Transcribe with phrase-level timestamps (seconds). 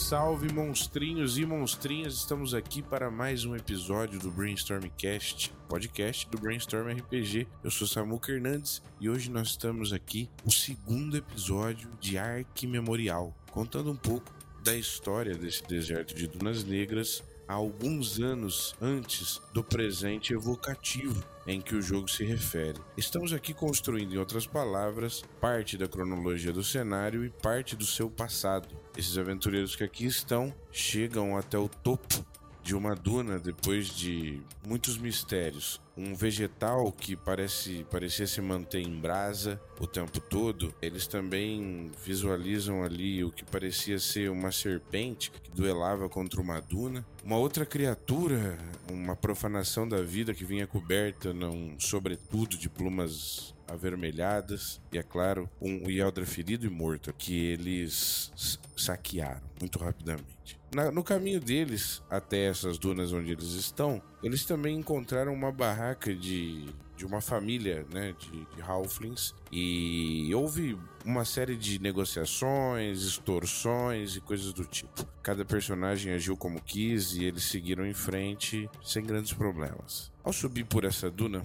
[0.00, 2.14] Salve, monstrinhos e monstrinhas!
[2.14, 7.46] Estamos aqui para mais um episódio do Brainstormcast, podcast do Brainstorm RPG.
[7.62, 13.36] Eu sou Samuca Hernandes e hoje nós estamos aqui no segundo episódio de Ark Memorial,
[13.52, 14.32] contando um pouco
[14.64, 17.22] da história desse deserto de Dunas Negras
[17.52, 22.78] alguns anos antes do presente evocativo em que o jogo se refere.
[22.96, 28.08] Estamos aqui construindo, em outras palavras, parte da cronologia do cenário e parte do seu
[28.08, 28.68] passado.
[28.96, 32.24] Esses aventureiros que aqui estão chegam até o topo
[32.62, 35.80] de uma duna depois de muitos mistérios.
[36.02, 40.74] Um vegetal que parece parecia se manter em brasa o tempo todo.
[40.80, 47.04] Eles também visualizam ali o que parecia ser uma serpente que duelava contra uma duna.
[47.22, 48.58] Uma outra criatura,
[48.90, 55.48] uma profanação da vida que vinha coberta num sobretudo de plumas avermelhadas e, é claro,
[55.60, 58.32] um Yeldra ferido e morto que eles
[58.76, 60.58] saquearam muito rapidamente.
[60.74, 66.14] Na, no caminho deles até essas dunas onde eles estão, eles também encontraram uma barraca
[66.14, 74.16] de, de uma família né, de, de Halflings e houve uma série de negociações, extorsões
[74.16, 75.06] e coisas do tipo.
[75.22, 80.10] Cada personagem agiu como quis e eles seguiram em frente sem grandes problemas.
[80.22, 81.42] Ao subir por essa duna,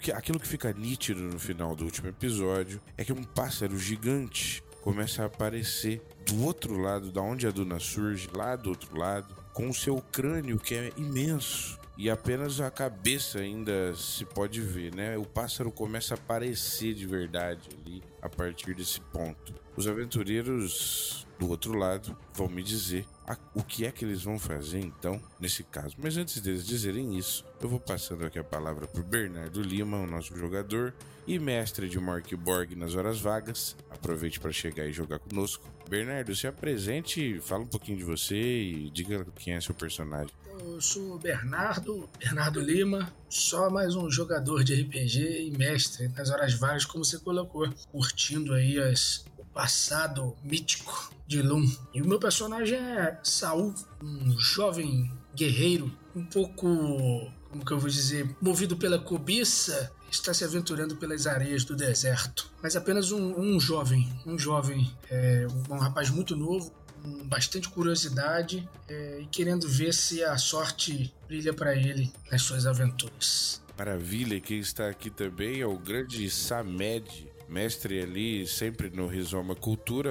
[0.00, 4.62] que, aquilo que fica nítido no final do último episódio é que um pássaro gigante
[4.82, 9.34] começa a aparecer do outro lado, da onde a duna surge, lá do outro lado,
[9.52, 14.94] com o seu crânio que é imenso e apenas a cabeça ainda se pode ver,
[14.94, 15.16] né?
[15.16, 19.54] O pássaro começa a aparecer de verdade ali a partir desse ponto.
[19.76, 24.38] Os aventureiros do outro lado vão me dizer a, o que é que eles vão
[24.38, 25.94] fazer então nesse caso.
[25.98, 29.98] Mas antes deles dizerem isso, eu vou passando aqui a palavra para o Bernardo Lima,
[29.98, 30.94] o nosso jogador
[31.26, 33.76] e mestre de Mark Borg nas horas vagas.
[33.90, 35.64] Aproveite para chegar e jogar conosco.
[35.88, 40.34] Bernardo, se apresente, fala um pouquinho de você e diga quem é seu personagem.
[40.66, 46.30] Eu sou o Bernardo, Bernardo Lima, só mais um jogador de RPG e mestre nas
[46.30, 51.70] horas vagas, como você colocou, curtindo aí as, o passado mítico de Lum.
[51.92, 57.90] E o meu personagem é Saul, um jovem guerreiro, um pouco, como que eu vou
[57.90, 62.50] dizer, movido pela cobiça, está se aventurando pelas areias do deserto.
[62.62, 66.72] Mas apenas um, um jovem, um jovem, é, um rapaz muito novo,
[67.04, 72.66] com bastante curiosidade é, e querendo ver se a sorte brilha para ele nas suas
[72.66, 73.62] aventuras.
[73.76, 80.10] Maravilha, quem está aqui também é o grande Samed, mestre ali sempre no Rizoma Cultura,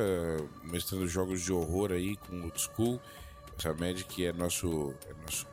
[0.64, 3.02] mestrando jogos de horror aí com o Old School.
[3.58, 5.48] Samed que é nosso, é nosso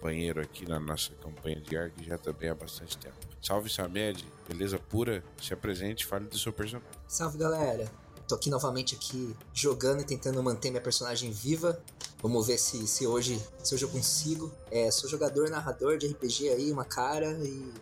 [0.00, 3.16] companheiro aqui na nossa campanha de ARC já também há bastante tempo.
[3.42, 5.22] Salve Samed, beleza pura?
[5.40, 6.88] Se apresente, fale do seu personagem.
[7.06, 7.90] Salve galera,
[8.30, 11.82] tô aqui novamente aqui jogando e tentando manter minha personagem viva.
[12.22, 14.52] Vamos ver se, se hoje se hoje eu consigo.
[14.70, 17.72] É, sou jogador, narrador de RPG aí, uma cara e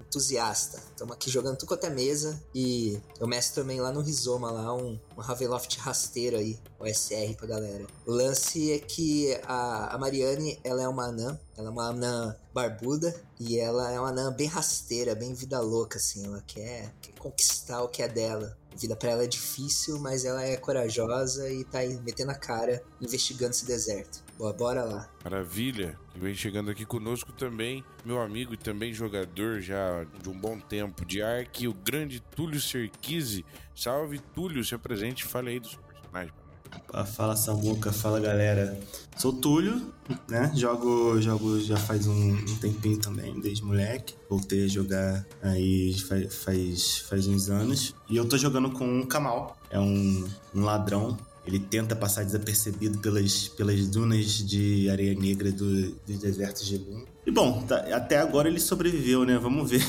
[0.00, 0.78] entusiasta.
[0.78, 4.74] Estamos aqui jogando tudo quanto é mesa e eu mestro também lá no Rizoma, lá
[4.74, 7.86] um, um Ravenloft rasteiro aí, o SR pra galera.
[8.06, 12.34] O lance é que a, a Mariane, ela é uma anã, ela é uma anã
[12.54, 16.24] barbuda e ela é uma anã bem rasteira, bem vida louca, assim.
[16.24, 18.56] Ela quer, quer conquistar o que é dela.
[18.78, 23.50] Vida para ela é difícil, mas ela é corajosa e tá metendo a cara investigando
[23.50, 24.22] esse deserto.
[24.38, 25.08] Boa, bora lá.
[25.24, 25.98] Maravilha.
[26.14, 30.60] E vem chegando aqui conosco também, meu amigo e também jogador já de um bom
[30.60, 33.44] tempo de Ark, o grande Túlio Serquise.
[33.74, 35.80] Salve, Túlio, se apresente e fale aí do seu
[37.14, 38.78] Fala Samuca, fala galera.
[39.16, 39.92] Sou Túlio,
[40.28, 40.52] né?
[40.54, 44.14] Jogo, jogo já faz um, um, tempinho também, desde moleque.
[44.28, 47.94] Voltei a jogar aí faz, faz, faz uns anos.
[48.08, 49.56] E eu tô jogando com um Kamal.
[49.70, 51.16] É um, um ladrão
[51.48, 57.06] ele tenta passar desapercebido pelas, pelas dunas de areia negra do, dos desertos de Lum.
[57.26, 59.38] E bom, tá, até agora ele sobreviveu, né?
[59.38, 59.82] Vamos ver.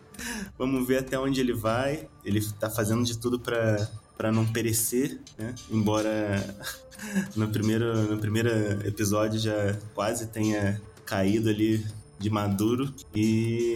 [0.58, 2.06] Vamos ver até onde ele vai.
[2.22, 5.54] Ele tá fazendo de tudo para para não perecer, né?
[5.70, 6.42] Embora
[7.36, 8.48] no primeiro, no primeiro
[8.86, 11.84] episódio já quase tenha caído ali
[12.18, 12.92] de maduro.
[13.14, 13.74] E,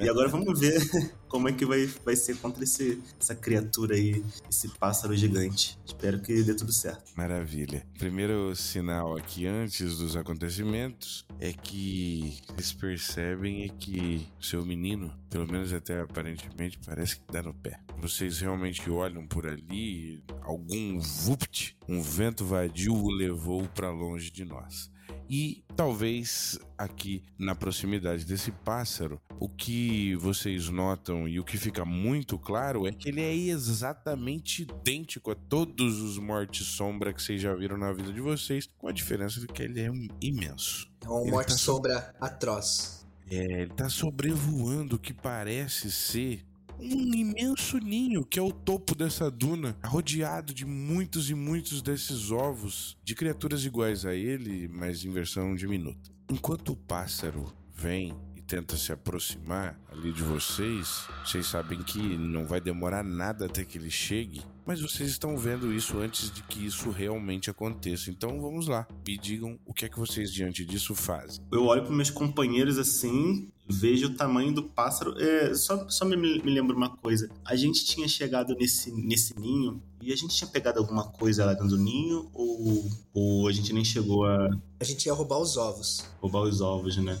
[0.00, 0.80] e agora vamos ver
[1.28, 5.78] como é que vai, vai ser contra esse, essa criatura aí, esse pássaro gigante.
[5.86, 7.12] Espero que dê tudo certo.
[7.16, 7.86] Maravilha.
[7.98, 15.50] Primeiro sinal aqui antes dos acontecimentos é que eles percebem é que seu menino, pelo
[15.50, 17.78] menos até aparentemente, parece que dá no pé.
[17.98, 24.44] Vocês realmente olham por ali, algum vupt, um vento vadio o levou para longe de
[24.44, 24.90] nós.
[25.32, 31.84] E talvez aqui na proximidade desse pássaro o que vocês notam e o que fica
[31.84, 37.40] muito claro é que ele é exatamente idêntico a todos os Morte Sombra que vocês
[37.40, 40.90] já viram na vida de vocês, com a diferença de que ele é um imenso.
[41.04, 43.06] É um morte tá so- sombra atroz.
[43.30, 46.44] É, ele tá sobrevoando o que parece ser
[46.80, 52.30] um imenso ninho, que é o topo dessa duna, rodeado de muitos e muitos desses
[52.30, 56.10] ovos de criaturas iguais a ele, mas em versão diminuta.
[56.30, 62.46] Enquanto o pássaro vem e tenta se aproximar ali de vocês, vocês sabem que não
[62.46, 66.64] vai demorar nada até que ele chegue, mas vocês estão vendo isso antes de que
[66.64, 68.08] isso realmente aconteça.
[68.08, 71.44] Então vamos lá, me digam o que é que vocês diante disso fazem.
[71.50, 75.20] Eu olho para meus companheiros assim, vejo o tamanho do pássaro.
[75.20, 77.28] É, só só me, me lembro uma coisa.
[77.44, 81.52] A gente tinha chegado nesse, nesse ninho e a gente tinha pegado alguma coisa lá
[81.52, 85.56] dentro do ninho ou, ou a gente nem chegou a A gente ia roubar os
[85.56, 86.04] ovos.
[86.20, 87.20] roubar os ovos, né?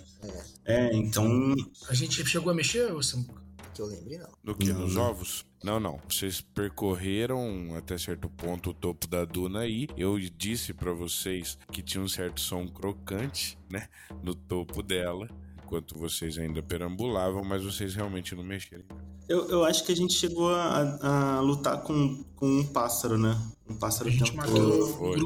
[0.64, 1.52] É, então.
[1.88, 3.42] A gente chegou a mexer, Samuca?
[3.74, 4.30] Que eu lembre, não.
[4.44, 4.72] No que?
[4.72, 5.49] Nos ovos?
[5.62, 6.00] Não, não.
[6.08, 9.86] Vocês percorreram até certo ponto o topo da duna aí.
[9.96, 13.88] Eu disse pra vocês que tinha um certo som crocante, né?
[14.22, 15.28] No topo dela.
[15.62, 18.84] Enquanto vocês ainda perambulavam, mas vocês realmente não mexeram.
[19.30, 23.40] Eu, eu acho que a gente chegou a, a lutar com, com um pássaro, né?
[23.68, 25.18] Um pássaro A gente matou Foi.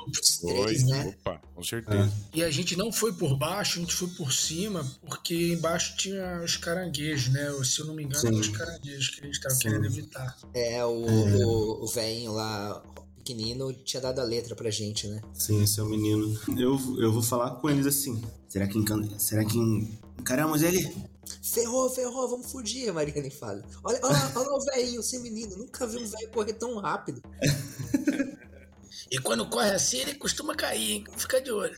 [0.42, 1.16] Foi, três, né?
[1.18, 2.12] opa, com certeza.
[2.34, 6.42] E a gente não foi por baixo, a gente foi por cima, porque embaixo tinha
[6.44, 7.50] os caranguejos, né?
[7.64, 8.26] Se eu não me engano, Sim.
[8.26, 9.60] eram os caranguejos que a gente tava Sim.
[9.62, 10.36] querendo evitar.
[10.52, 12.82] É, o, o, o velhinho lá,
[13.16, 15.22] pequenino, tinha dado a letra pra gente, né?
[15.32, 16.38] Sim, esse é o menino.
[16.58, 18.22] Eu, eu vou falar com eles assim.
[18.48, 19.02] Será que encan...
[19.18, 20.94] Será que en- encaramos ele?
[21.42, 23.62] Ferrou, ferrou, vamos fugir, a Mariane fala.
[23.82, 25.56] Olha, olha, olha o velhinho, esse menino.
[25.56, 27.22] Nunca vi um velho correr tão rápido.
[29.14, 31.04] E quando corre assim, ele costuma cair, hein?
[31.16, 31.76] Fica de olho.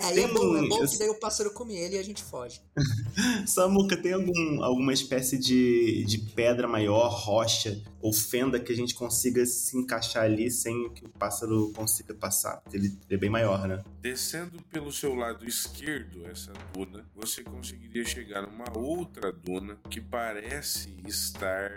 [0.00, 2.62] aí é bom, é bom que daí o pássaro come ele e a gente foge.
[3.46, 8.94] Samuca, tem algum, alguma espécie de, de pedra maior, rocha ou fenda que a gente
[8.94, 12.62] consiga se encaixar ali sem que o pássaro consiga passar?
[12.72, 13.84] Ele é bem maior, né?
[14.00, 20.96] Descendo pelo seu lado esquerdo, essa duna, você conseguiria chegar numa outra duna que parece
[21.06, 21.70] estar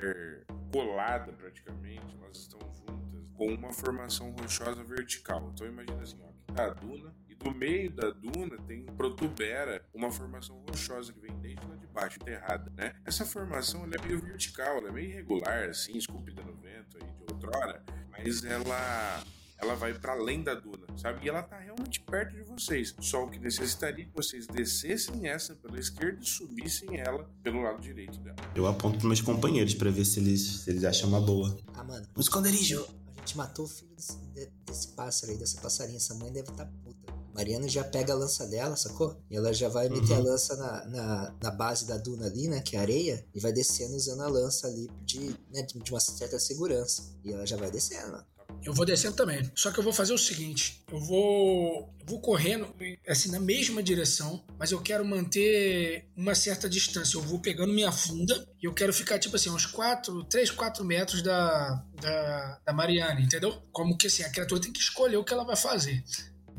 [0.72, 3.09] colada praticamente, elas estão juntas,
[3.40, 5.50] com uma formação rochosa vertical.
[5.54, 9.82] Então imagina assim, ó, aqui tá a duna, e do meio da duna tem protubera
[9.94, 12.94] uma formação rochosa que vem desde lá de baixo, enterrada, né?
[13.06, 17.10] Essa formação ela é meio vertical, ela é meio irregular, assim, esculpida no vento aí
[17.10, 17.82] de outrora,
[18.12, 19.24] mas ela
[19.62, 21.26] ela vai para além da duna, sabe?
[21.26, 22.96] E ela tá realmente perto de vocês.
[23.02, 27.82] Só o que necessitaria que vocês descessem essa pela esquerda e subissem ela pelo lado
[27.82, 28.38] direito dela.
[28.56, 31.58] Eu aponto pros meus companheiros pra ver se eles, se eles acham uma boa.
[31.74, 32.99] Ah, mano, Um esconderijo!
[33.30, 35.98] Gente matou o filho desse, de- desse pássaro aí, dessa passarinha.
[35.98, 37.14] Essa mãe deve estar puta.
[37.34, 39.16] Mariana já pega a lança dela, sacou?
[39.30, 40.24] E ela já vai meter a Uhum.
[40.26, 42.60] lança na, na, na base da duna ali, né?
[42.62, 43.26] Que é areia.
[43.34, 47.04] E vai descendo usando a lança ali de, né, de de uma certa segurança.
[47.24, 48.26] E ela já vai descendo, mano.
[48.64, 49.50] Eu vou descendo também.
[49.56, 51.94] Só que eu vou fazer o seguinte: eu vou.
[52.00, 52.74] Eu vou correndo,
[53.08, 57.18] assim, na mesma direção, mas eu quero manter uma certa distância.
[57.18, 60.84] Eu vou pegando minha funda e eu quero ficar, tipo assim, uns 4, 3, 4
[60.84, 63.62] metros da, da, da Mariana, entendeu?
[63.72, 66.04] Como que assim, a criatura tem que escolher o que ela vai fazer.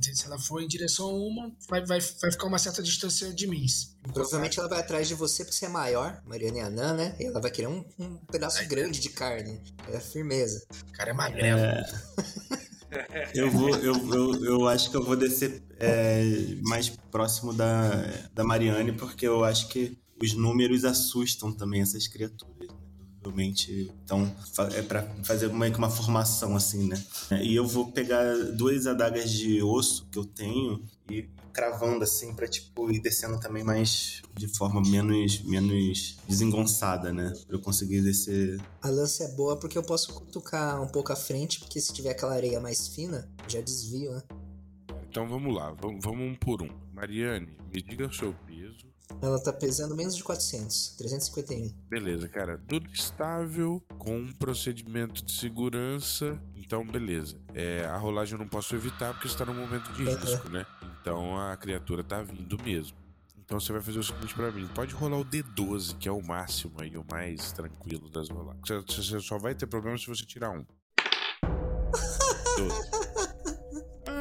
[0.02, 3.46] Se ela for em direção a uma, vai, vai, vai ficar uma certa distância de
[3.46, 3.66] mim.
[4.12, 7.16] Provavelmente ela vai atrás de você porque você é maior, Mariana é anã, né?
[7.20, 9.60] E ela vai querer um, um pedaço grande de carne.
[9.88, 10.66] É firmeza.
[10.88, 11.60] O cara é magrelo.
[13.34, 16.24] Eu vou, eu, eu, eu acho que eu vou descer é,
[16.62, 17.92] mais próximo da,
[18.34, 22.59] da Mariane, porque eu acho que os números assustam também essas criaturas.
[23.22, 24.34] Provavelmente, então,
[24.74, 27.02] é pra fazer meio que uma formação assim, né?
[27.42, 32.48] E eu vou pegar duas adagas de osso que eu tenho e cravando assim pra,
[32.48, 37.32] tipo, ir descendo também mais de forma menos, menos desengonçada, né?
[37.46, 41.16] Pra eu conseguir descer A lança é boa porque eu posso cutucar um pouco à
[41.16, 44.22] frente, porque se tiver aquela areia mais fina, já desvio, né?
[45.10, 46.70] Então vamos lá, vamos, vamos um por um.
[46.94, 48.34] Mariane, me diga peso.
[49.22, 51.72] Ela tá pesando menos de 400, 351.
[51.88, 52.58] Beleza, cara.
[52.68, 56.40] Tudo estável, com um procedimento de segurança.
[56.54, 57.36] Então, beleza.
[57.52, 60.16] É, a rolagem eu não posso evitar porque está no momento de Uhum.
[60.16, 60.64] risco, né?
[61.00, 62.96] Então a criatura tá vindo mesmo.
[63.38, 66.22] Então você vai fazer o seguinte pra mim: pode rolar o D12, que é o
[66.22, 68.62] máximo aí, o mais tranquilo das rolagens.
[68.66, 70.64] Você, você só vai ter problema se você tirar um.
[72.56, 72.99] 12.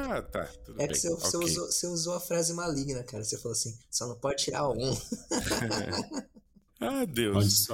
[0.10, 0.46] Ah, tá.
[0.66, 0.90] Tudo É bem.
[0.90, 1.50] que você, você ok.
[1.50, 3.24] usou, você usou a frase maligna, cara.
[3.24, 4.98] Você falou assim, só não pode tirar um.
[6.82, 7.68] Ah, Deus.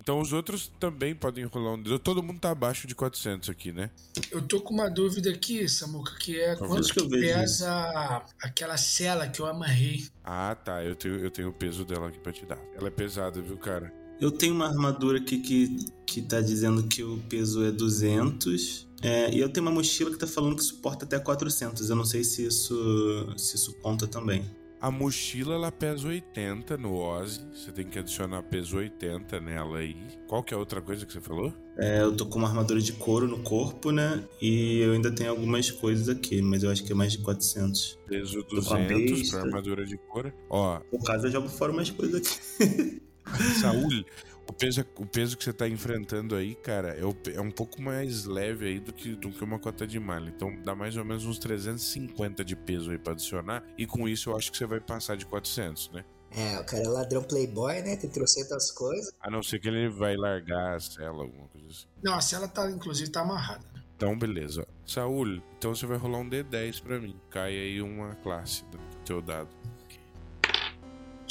[0.00, 1.82] Então os outros também podem rolar um.
[1.98, 3.90] Todo mundo tá abaixo de 400 aqui, né?
[4.30, 9.40] Eu tô com uma dúvida aqui, Samuca, que é quanto que pesa aquela cela que
[9.40, 10.06] eu amarrei.
[10.22, 10.80] Ah, tá.
[10.84, 12.58] Eu tenho, eu tenho o peso dela aqui pra te dar.
[12.76, 13.92] Ela é pesada, viu, cara?
[14.20, 18.86] Eu tenho uma armadura aqui que, que tá dizendo que o peso é 200.
[19.02, 21.90] É, e eu tenho uma mochila que tá falando que suporta até 400.
[21.90, 24.44] Eu não sei se isso, se isso conta também.
[24.80, 27.40] A mochila ela pesa 80 no Ozzy.
[27.54, 29.96] Você tem que adicionar peso 80 nela aí.
[30.26, 31.52] Qual que é a outra coisa que você falou?
[31.78, 34.24] É, eu tô com uma armadura de couro no corpo, né?
[34.40, 37.96] E eu ainda tenho algumas coisas aqui, mas eu acho que é mais de 400.
[38.08, 39.36] Peso Tô com a 200 besta.
[39.36, 40.32] pra armadura de couro.
[40.50, 43.00] Ó, Por caso eu jogo fora umas coisas aqui.
[43.60, 44.04] Saúl,
[44.52, 47.80] o peso, o peso que você tá enfrentando aí, cara, é, o é um pouco
[47.80, 50.28] mais leve aí do que, do que uma cota de malha.
[50.28, 53.64] Então dá mais ou menos uns 350 de peso aí pra adicionar.
[53.78, 56.04] E com isso eu acho que você vai passar de 400, né?
[56.34, 57.96] É, o cara é ladrão playboy, né?
[57.96, 59.12] Tem trocentas coisas.
[59.20, 61.86] A não ser que ele vai largar a cela, alguma coisa assim.
[62.02, 63.64] Não, a cela tá, inclusive, tá amarrada.
[63.74, 63.82] né?
[63.96, 64.66] Então, beleza.
[64.86, 67.14] Saúl, então você vai rolar um D10 pra mim.
[67.30, 69.48] Cai aí uma classe do teu dado.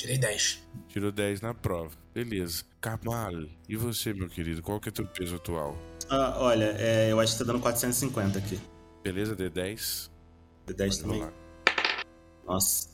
[0.02, 0.64] Tirei 10.
[0.88, 1.92] Tirou 10 na prova.
[2.12, 2.64] Beleza.
[2.82, 3.34] Kamal,
[3.70, 4.64] e você, meu querido?
[4.64, 5.78] Qual que é teu peso atual?
[6.10, 8.60] Ah, olha, é, eu acho que tá dando 450 aqui.
[9.04, 10.10] Beleza, D10?
[10.66, 11.30] D10 Pode também.
[12.48, 12.90] Nossa.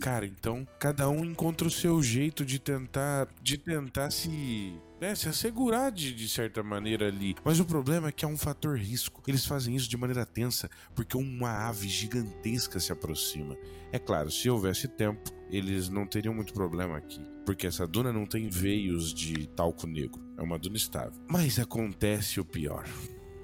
[0.00, 5.28] Cara, então cada um encontra o seu jeito de tentar, de tentar se, né, se
[5.28, 7.34] assegurar de, de certa maneira ali.
[7.44, 9.22] Mas o problema é que há um fator risco.
[9.26, 13.56] Eles fazem isso de maneira tensa porque uma ave gigantesca se aproxima.
[13.92, 18.26] É claro, se houvesse tempo, eles não teriam muito problema aqui, porque essa duna não
[18.26, 20.20] tem veios de talco negro.
[20.36, 21.20] É uma duna estável.
[21.28, 22.86] Mas acontece o pior.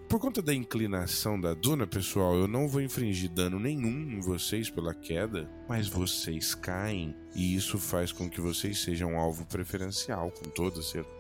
[0.09, 4.71] Por conta da inclinação da duna, pessoal, eu não vou infringir dano nenhum em vocês
[4.71, 10.31] pela queda, mas vocês caem e isso faz com que vocês sejam um alvo preferencial,
[10.31, 11.16] com toda certeza.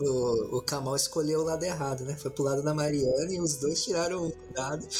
[0.00, 2.16] O, o Kamal escolheu o lado errado, né?
[2.16, 4.86] Foi pro lado da Mariana e os dois tiraram um dado.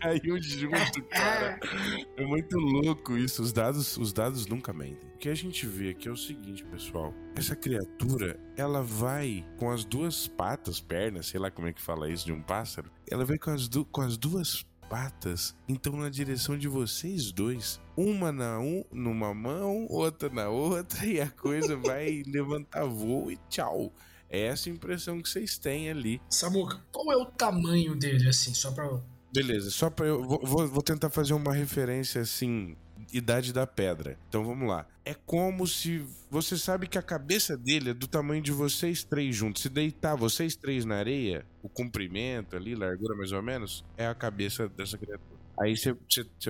[0.00, 1.58] Caiu junto, cara.
[2.16, 3.42] É muito louco isso.
[3.42, 5.08] Os dados, os dados nunca mentem.
[5.14, 7.14] O que a gente vê aqui é o seguinte, pessoal.
[7.34, 12.10] Essa criatura, ela vai com as duas patas, pernas, sei lá como é que fala
[12.10, 12.90] isso de um pássaro.
[13.10, 17.80] Ela vai com as, du com as duas patas, então na direção de vocês dois.
[17.96, 23.38] Uma na um, numa mão, outra na outra, e a coisa vai levantar voo e
[23.48, 23.92] tchau.
[24.28, 26.20] É essa impressão que vocês têm ali.
[26.28, 28.88] Samuca, qual é o tamanho dele, assim, só pra.
[29.32, 30.24] Beleza, só pra eu.
[30.26, 32.76] Vou- vou tentar fazer uma referência assim.
[33.12, 34.18] Idade da pedra.
[34.28, 34.86] Então vamos lá.
[35.04, 36.04] É como se.
[36.30, 39.62] Você sabe que a cabeça dele é do tamanho de vocês três juntos.
[39.62, 44.14] Se deitar vocês três na areia, o comprimento ali, largura mais ou menos, é a
[44.14, 45.40] cabeça dessa criatura.
[45.60, 45.94] Aí você-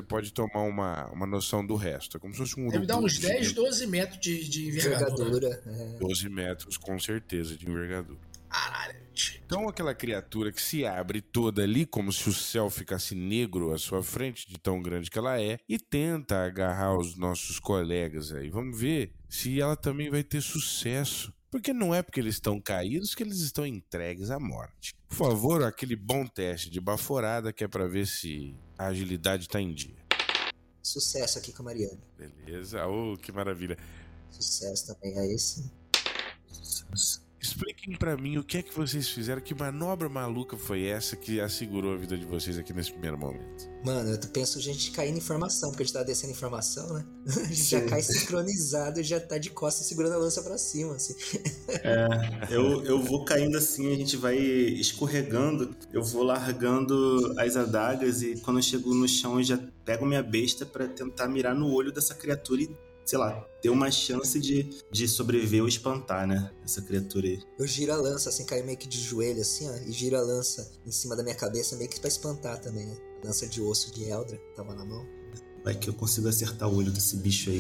[0.03, 2.17] pode tomar uma, uma noção do resto.
[2.17, 3.55] É como se fosse um Deve dar uns 10, gigante.
[3.55, 5.29] 12 metros de, de envergadura.
[5.29, 5.63] Envergadura.
[5.67, 5.99] É.
[5.99, 8.19] 12 metros, com certeza, de envergadura.
[8.51, 9.43] Caralho, gente.
[9.47, 13.79] Então aquela criatura que se abre toda ali, como se o céu ficasse negro à
[13.79, 18.51] sua frente, de tão grande que ela é, e tenta agarrar os nossos colegas aí.
[18.51, 21.33] Vamos ver se ela também vai ter sucesso.
[21.51, 24.95] Porque não é porque eles estão caídos que eles estão entregues à morte.
[25.09, 29.61] Por favor, aquele bom teste de baforada que é pra ver se a agilidade tá
[29.61, 29.97] em dia.
[30.81, 31.99] Sucesso aqui com a Mariana.
[32.17, 32.87] Beleza?
[32.87, 33.77] Oh, que maravilha.
[34.31, 35.71] Sucesso também é esse.
[37.41, 41.41] Expliquem pra mim o que é que vocês fizeram, que manobra maluca foi essa que
[41.41, 43.67] assegurou a vida de vocês aqui nesse primeiro momento.
[43.83, 47.07] Mano, eu penso a gente cair em informação, porque a gente tá descendo informação, né?
[47.41, 50.97] A gente já cai sincronizado e já tá de costas segurando a lança pra cima,
[50.97, 51.15] assim.
[52.51, 58.37] Eu, eu vou caindo assim, a gente vai escorregando, eu vou largando as adagas e
[58.41, 61.93] quando eu chego no chão eu já pego minha besta pra tentar mirar no olho
[61.93, 66.51] dessa criatura e, sei lá, ter uma chance de, de sobreviver ou espantar, né?
[66.65, 67.41] Essa criatura aí.
[67.59, 70.21] Eu giro a lança, assim, caio meio que de joelho, assim, ó, e giro a
[70.21, 72.97] lança em cima da minha cabeça, meio que pra espantar também, né?
[73.25, 75.07] Lança de osso de Eldra, tava na mão.
[75.63, 77.59] Vai que eu consigo acertar o olho desse bicho aí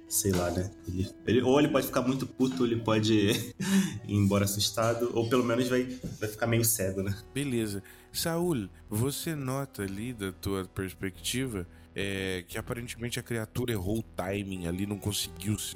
[0.00, 0.68] e sei lá, né?
[0.88, 3.14] Ele, ele- ou ele pode ficar muito puto, ou ele pode
[4.08, 5.84] ir embora assustado, ou pelo menos vai,
[6.18, 7.16] vai ficar meio cego, né?
[7.32, 7.80] Beleza.
[8.12, 11.64] Saul, você nota ali da tua perspectiva
[11.98, 15.74] é, que aparentemente a criatura errou o timing ali, não conseguiu se,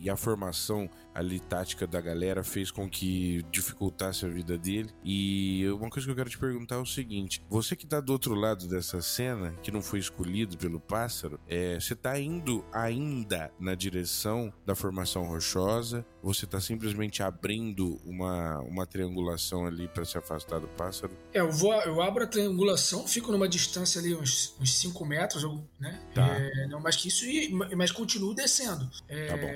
[0.00, 4.90] e a formação ali tática da galera fez com que dificultasse a vida dele.
[5.04, 8.12] E uma coisa que eu quero te perguntar é o seguinte: você que tá do
[8.12, 13.50] outro lado dessa cena, que não foi escolhido pelo pássaro, é, você tá indo ainda
[13.58, 16.06] na direção da formação rochosa?
[16.22, 21.12] Você tá simplesmente abrindo uma, uma triangulação ali para se afastar do pássaro?
[21.32, 25.44] É, eu, vou, eu abro a triangulação, fico numa distância ali, uns 5 metros,
[25.78, 26.00] né?
[26.14, 26.26] Tá.
[26.26, 29.48] É, não mais que isso, e, mas continuo descendo é, Tá bom.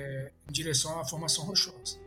[0.48, 1.51] em direção à formação rochosa.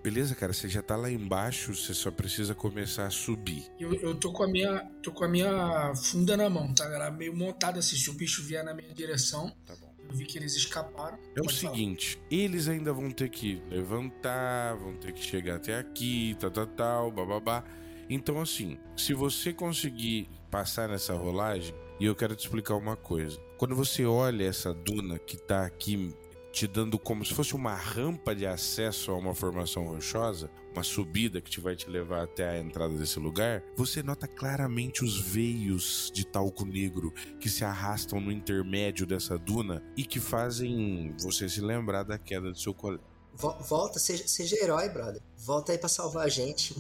[0.03, 3.65] Beleza, cara, você já tá lá embaixo, você só precisa começar a subir.
[3.79, 6.85] Eu, eu tô com a minha tô com a minha funda na mão, tá?
[6.85, 9.93] Ela meio montada assim, se o bicho vier na minha direção, Tá bom.
[10.09, 11.17] eu vi que eles escaparam.
[11.35, 11.73] É o Pode falar.
[11.73, 16.67] seguinte, eles ainda vão ter que levantar, vão ter que chegar até aqui, tal, tal,
[16.67, 17.63] tal, bababá.
[18.09, 23.39] Então, assim, se você conseguir passar nessa rolagem, e eu quero te explicar uma coisa.
[23.57, 26.13] Quando você olha essa duna que tá aqui
[26.55, 31.41] te dando como se fosse uma rampa de acesso a uma formação rochosa, uma subida
[31.41, 36.09] que te vai te levar até a entrada desse lugar, você nota claramente os veios
[36.13, 41.59] de talco negro que se arrastam no intermédio dessa duna e que fazem você se
[41.59, 43.03] lembrar da queda do seu colega.
[43.33, 45.21] Vo- Volta, seja, seja herói, brother.
[45.37, 46.73] Volta aí pra salvar a gente.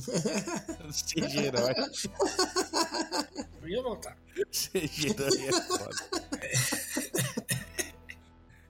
[0.89, 1.73] Seja herói.
[3.61, 4.17] Eu ia voltar.
[4.51, 5.89] Seja herói é foda.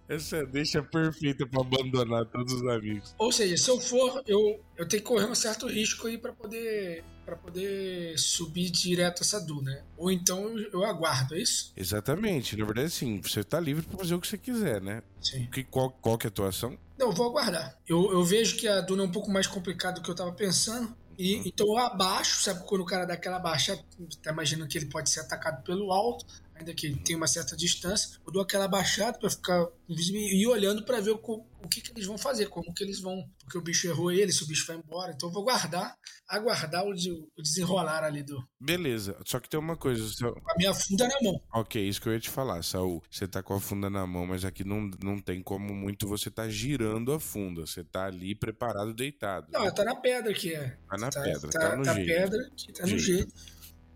[0.07, 3.15] Essa deixa perfeita pra abandonar todos os amigos.
[3.17, 6.31] Ou seja, se eu for, eu, eu tenho que correr um certo risco aí pra
[6.31, 9.71] poder para poder subir direto essa duna.
[9.71, 9.83] né?
[9.97, 11.73] Ou então eu, aguardo, é isso?
[11.75, 12.55] Exatamente.
[12.55, 15.01] Na verdade, sim, você tá livre pra fazer o que você quiser, né?
[15.19, 15.47] Sim.
[15.47, 16.77] Que, qual, qual que é a tua ação?
[16.97, 17.77] Não, eu vou aguardar.
[17.87, 20.31] Eu, eu vejo que a duna é um pouco mais complicada do que eu tava
[20.33, 20.95] pensando.
[21.17, 23.81] E, então eu abaixo, sabe quando o cara dá aquela baixada,
[24.21, 28.17] tá imaginando que ele pode ser atacado pelo alto, ainda que tenha uma certa distância.
[28.25, 31.19] Eu dou aquela baixada pra ficar invisível e ir olhando pra ver o,
[31.63, 33.23] o que, que eles vão fazer, como que eles vão.
[33.43, 35.11] Porque o bicho errou ele, se o bicho vai embora.
[35.13, 35.95] Então eu vou guardar,
[36.27, 38.41] aguardar o, de- o desenrolar ali do.
[38.59, 39.15] Beleza.
[39.25, 40.03] Só que tem uma coisa.
[40.19, 41.39] Com a minha funda na mão.
[41.53, 43.03] Ok, isso que eu ia te falar, Saul.
[43.11, 46.31] Você tá com a funda na mão, mas aqui não, não tem como muito você
[46.31, 47.61] tá girando a funda.
[47.67, 49.47] Você tá ali preparado, deitado.
[49.51, 50.75] Não, tá na pedra aqui, é.
[50.89, 52.07] Tá na Tá, pedra, tá, tá no tá jeito.
[52.07, 52.99] pedra, tá no Jeito.
[53.03, 53.33] jeito.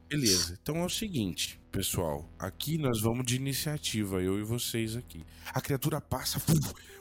[0.09, 2.27] Beleza, então é o seguinte, pessoal.
[2.39, 5.23] Aqui nós vamos de iniciativa, eu e vocês aqui.
[5.53, 6.41] A criatura passa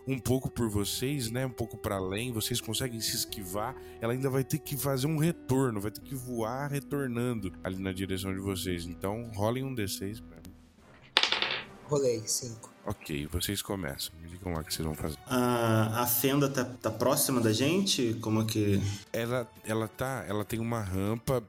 [0.07, 1.47] um pouco por vocês, né?
[1.47, 3.75] Um pouco pra além, vocês conseguem se esquivar.
[4.03, 7.93] Ela ainda vai ter que fazer um retorno, vai ter que voar retornando ali na
[7.93, 8.85] direção de vocês.
[8.85, 10.55] Então, rolem um D6 pra mim.
[11.85, 12.71] Rolei, cinco.
[12.85, 14.13] Ok, vocês começam.
[14.21, 15.17] Me digam lá o que vocês vão fazer.
[15.27, 18.19] A, a fenda tá, tá próxima da gente?
[18.21, 18.79] Como que.
[19.11, 21.43] Ela, ela tá, ela tem uma rampa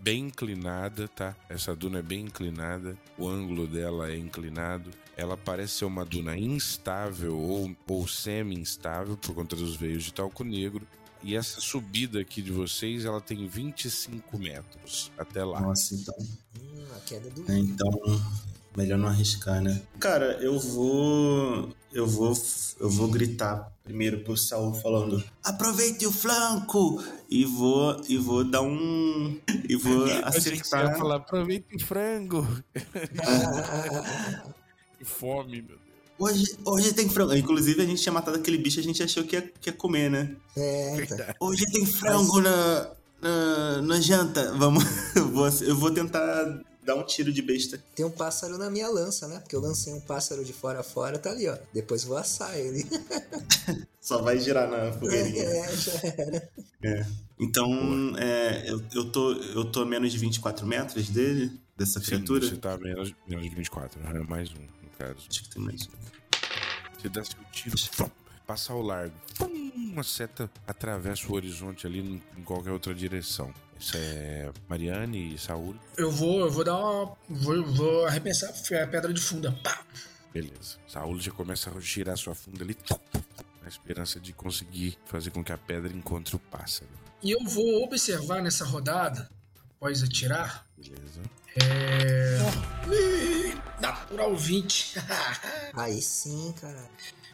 [0.00, 1.34] bem inclinada, tá?
[1.48, 4.90] Essa duna é bem inclinada, o ângulo dela é inclinado.
[5.16, 10.44] Ela parece ser uma duna instável ou, ou semi-instável por conta dos veios de talco
[10.44, 10.86] negro.
[11.22, 15.60] E essa subida aqui de vocês, ela tem 25 metros até lá.
[15.60, 16.14] Nossa, então.
[16.60, 17.52] Hum, a queda do.
[17.52, 17.90] Então,
[18.76, 19.82] melhor não arriscar, né?
[19.98, 21.70] Cara, eu vou.
[21.92, 22.32] Eu vou.
[22.80, 25.22] Eu vou gritar primeiro pro Saul falando.
[25.42, 27.02] Aproveite o flanco!
[27.30, 28.00] E vou.
[28.08, 29.38] E vou dar um.
[29.68, 30.96] E vou acertar.
[30.96, 32.46] falar, aproveita o frango.
[34.98, 35.88] que fome, meu Deus.
[36.18, 37.34] Hoje, hoje tem frango.
[37.34, 40.10] Inclusive, a gente tinha matado aquele bicho, a gente achou que ia, que ia comer,
[40.10, 40.34] né?
[40.56, 41.34] É.
[41.38, 42.90] Hoje tem frango na,
[43.22, 44.52] na, na janta.
[44.54, 44.84] Vamos.
[45.14, 47.78] Eu eu vou tentar dar um tiro de besta.
[47.94, 49.40] Tem um pássaro na minha lança, né?
[49.40, 51.56] Porque eu lancei um pássaro de fora a fora, tá ali, ó.
[51.72, 52.86] Depois vou assar ele.
[54.00, 55.44] Só vai girar na fogueirinha.
[55.44, 55.92] É, já
[56.82, 57.06] era.
[57.38, 62.06] Então, é, eu, eu, tô, eu tô a menos de 24 metros dele, dessa Sim,
[62.06, 62.48] criatura.
[62.48, 64.26] você tá menos, menos de 24, né?
[64.26, 65.26] mais um, no caso.
[65.28, 66.98] Acho que tem mais um.
[66.98, 67.76] Você dá seu tiro,
[68.46, 69.14] passa ao largo.
[69.36, 73.52] Pum, uma seta atravessa o horizonte ali em qualquer outra direção.
[73.78, 75.76] Isso é Mariane e Saúl.
[75.96, 77.16] Eu vou, eu vou dar uma.
[77.28, 79.52] Vou, vou arremessar a pedra de funda.
[79.62, 79.80] Pá!
[80.32, 80.76] Beleza.
[80.86, 82.76] Saúl já começa a girar sua funda ali.
[83.62, 86.90] Na esperança de conseguir fazer com que a pedra encontre o pássaro.
[87.22, 89.28] E eu vou observar nessa rodada,
[89.76, 91.20] após atirar, Beleza.
[91.60, 92.38] é.
[92.90, 94.94] Ih, Natural 20.
[95.74, 96.88] Aí sim, cara.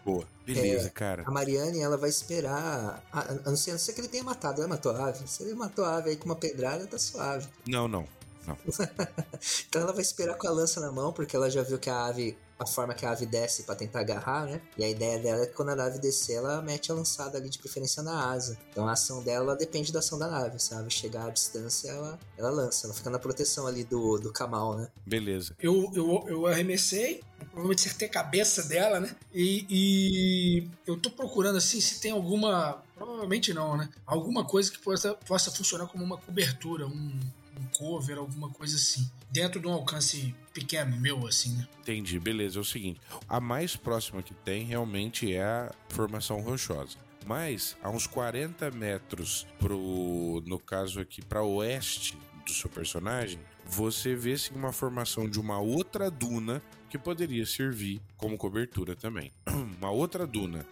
[0.05, 0.27] Boa.
[0.45, 1.23] Beleza, É, cara.
[1.27, 3.03] A Mariane, ela vai esperar.
[3.11, 4.67] A, a, a não ser, a não ser que ele tenha matado, né?
[4.67, 5.27] Matou a ave.
[5.27, 7.49] Se ele matou a ave aí com uma pedrada, tá suave.
[7.67, 8.07] Não, não.
[9.69, 12.05] Então ela vai esperar com a lança na mão, porque ela já viu que a
[12.05, 12.37] ave.
[12.59, 14.61] A forma que a ave desce pra tentar agarrar, né?
[14.79, 17.49] E a ideia dela é que quando a nave descer, ela mete a lançada ali
[17.49, 18.57] de preferência na asa.
[18.71, 20.93] Então a ação dela depende da ação da nave, sabe?
[20.93, 22.87] Chegar à distância, ela, ela lança.
[22.87, 24.89] Ela fica na proteção ali do, do Kamal, né?
[25.07, 25.55] Beleza.
[25.59, 27.23] Eu, eu, eu arremessei,
[27.55, 29.15] provavelmente acertei a cabeça dela, né?
[29.33, 32.83] E, e eu tô procurando assim se tem alguma.
[32.95, 33.89] Provavelmente não, né?
[34.07, 37.21] Alguma coisa que possa, possa funcionar como uma cobertura, um,
[37.61, 39.09] um cover, alguma coisa assim.
[39.35, 41.67] Dentro de um alcance pequeno, meu, assim, né?
[41.81, 42.61] Entendi, beleza.
[42.61, 46.97] É o seguinte: a mais próxima que tem realmente é a formação rochosa.
[47.27, 50.41] Mas a uns 40 metros pro.
[50.47, 52.17] No caso aqui, para oeste
[52.47, 58.01] do seu personagem, você vê sim uma formação de uma outra duna que poderia servir
[58.17, 59.33] como cobertura também.
[59.81, 60.65] Uma outra duna.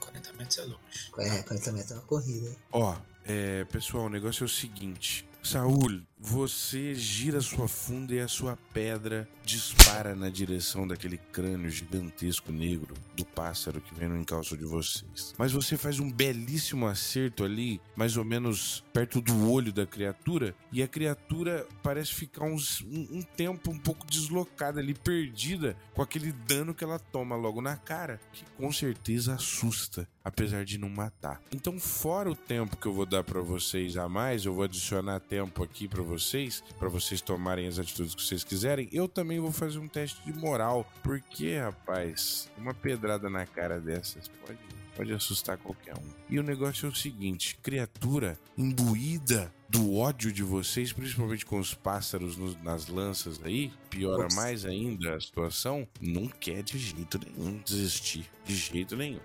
[0.00, 1.10] 40 metros é longe.
[1.18, 2.56] É, 40 metros é uma corrida.
[2.72, 5.28] Ó, é, pessoal, o negócio é o seguinte.
[5.42, 12.52] Saúl, você gira sua funda e a sua pedra dispara na direção daquele crânio gigantesco
[12.52, 15.34] negro do pássaro que vem no encalço de vocês.
[15.38, 20.54] Mas você faz um belíssimo acerto ali, mais ou menos perto do olho da criatura,
[20.70, 26.02] e a criatura parece ficar uns, um, um tempo um pouco deslocada ali, perdida com
[26.02, 30.90] aquele dano que ela toma logo na cara, que com certeza assusta, apesar de não
[30.90, 31.40] matar.
[31.54, 35.20] Então, fora o tempo que eu vou dar para vocês a mais, eu vou adicionar
[35.20, 38.88] tempo aqui para vocês, para vocês tomarem as atitudes que vocês quiserem.
[38.90, 44.28] Eu também vou fazer um teste de moral, porque, rapaz, uma pedrada na cara dessas
[44.28, 44.58] pode
[44.98, 46.10] pode assustar qualquer um.
[46.28, 51.72] E o negócio é o seguinte: criatura imbuída do ódio de vocês, principalmente com os
[51.72, 58.28] pássaros nas lanças aí, piora mais ainda a situação, não quer de jeito nenhum desistir.
[58.44, 59.20] De jeito nenhum.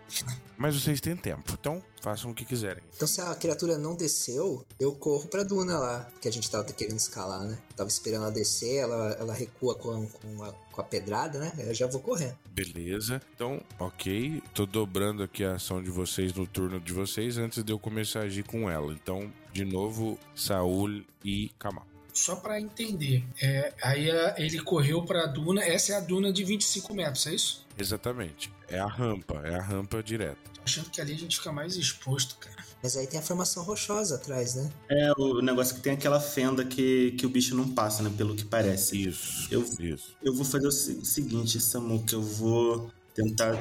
[0.57, 2.83] Mas vocês têm tempo, então façam o que quiserem.
[2.95, 6.65] Então se a criatura não desceu, eu corro pra duna lá, que a gente tava
[6.65, 7.57] querendo escalar, né?
[7.75, 11.53] Tava esperando ela descer, ela, ela recua com, com, a, com a pedrada, né?
[11.57, 12.37] Eu já vou correndo.
[12.51, 13.21] Beleza.
[13.33, 14.43] Então, ok.
[14.53, 18.21] Tô dobrando aqui a ação de vocês no turno de vocês antes de eu começar
[18.21, 18.91] a agir com ela.
[18.93, 21.92] Então, de novo, Saul e Kamal.
[22.13, 26.43] Só pra entender, é, aí a- ele correu pra duna, essa é a duna de
[26.43, 27.65] 25 metros, é isso?
[27.77, 28.51] Exatamente.
[28.69, 30.37] É a rampa, é a rampa direta.
[30.53, 32.63] Tô achando que ali a gente fica mais exposto, cara.
[32.83, 34.69] Mas aí tem a formação rochosa atrás, né?
[34.89, 38.11] É o negócio que tem aquela fenda que, que o bicho não passa, né?
[38.15, 39.01] Pelo que parece.
[39.07, 39.47] Isso.
[39.51, 40.15] Eu- Isso.
[40.21, 43.57] Eu vou fazer o se- seguinte, Samu, que eu vou tentar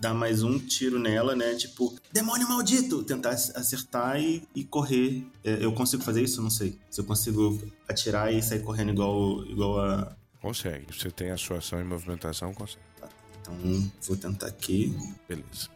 [0.00, 1.54] dar mais um tiro nela, né?
[1.54, 3.02] Tipo, demônio maldito!
[3.04, 5.24] Tentar ac- acertar e, e correr.
[5.44, 6.42] É, Eu consigo fazer isso?
[6.42, 6.78] Não sei.
[6.90, 10.16] Se eu consigo atirar e sair correndo igual, igual a.
[10.40, 10.86] Consegue.
[10.92, 12.82] Você tem a sua ação e movimentação, consegue.
[13.40, 14.96] Então, vou tentar aqui.
[15.28, 15.68] Beleza.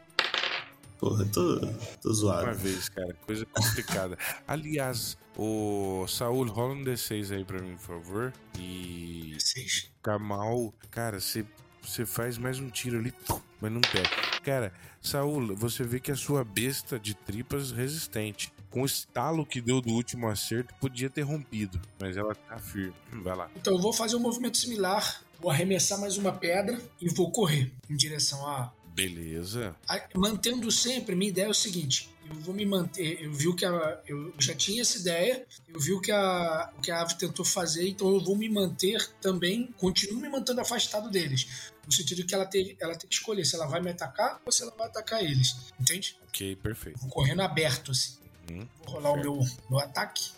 [0.98, 2.54] Porra, tô, tô Uma zoado.
[2.58, 3.14] vez, cara.
[3.26, 4.16] Coisa complicada.
[4.48, 8.32] Aliás, o Saul, rola um D6 aí pra mim, por favor.
[8.58, 9.36] E.
[9.38, 9.90] Seis.
[10.02, 11.44] Kamal, cara, você
[11.86, 13.12] você faz mais um tiro ali,
[13.60, 14.08] mas não pega.
[14.44, 18.52] Cara, Saul, você vê que a sua besta de tripas resistente.
[18.70, 22.92] Com o estalo que deu do último acerto, podia ter rompido, mas ela tá firme.
[23.22, 23.50] Vai lá.
[23.56, 27.72] Então eu vou fazer um movimento similar, vou arremessar mais uma pedra e vou correr
[27.88, 29.76] em direção a Beleza.
[29.88, 33.22] A- mantendo sempre, minha ideia é o seguinte: eu vou me manter.
[33.22, 36.72] Eu vi o que a, eu já tinha essa ideia, eu vi o que a,
[36.76, 40.60] o que a ave tentou fazer, então eu vou me manter também, continuo me mantendo
[40.60, 41.72] afastado deles.
[41.86, 44.50] No sentido que ela tem, ela tem que escolher se ela vai me atacar ou
[44.50, 45.72] se ela vai atacar eles.
[45.78, 46.18] Entende?
[46.28, 46.98] Ok, perfeito.
[46.98, 48.16] Vou correndo aberto assim.
[48.50, 48.68] Uhum.
[48.84, 50.30] Vou rolar o meu, meu ataque.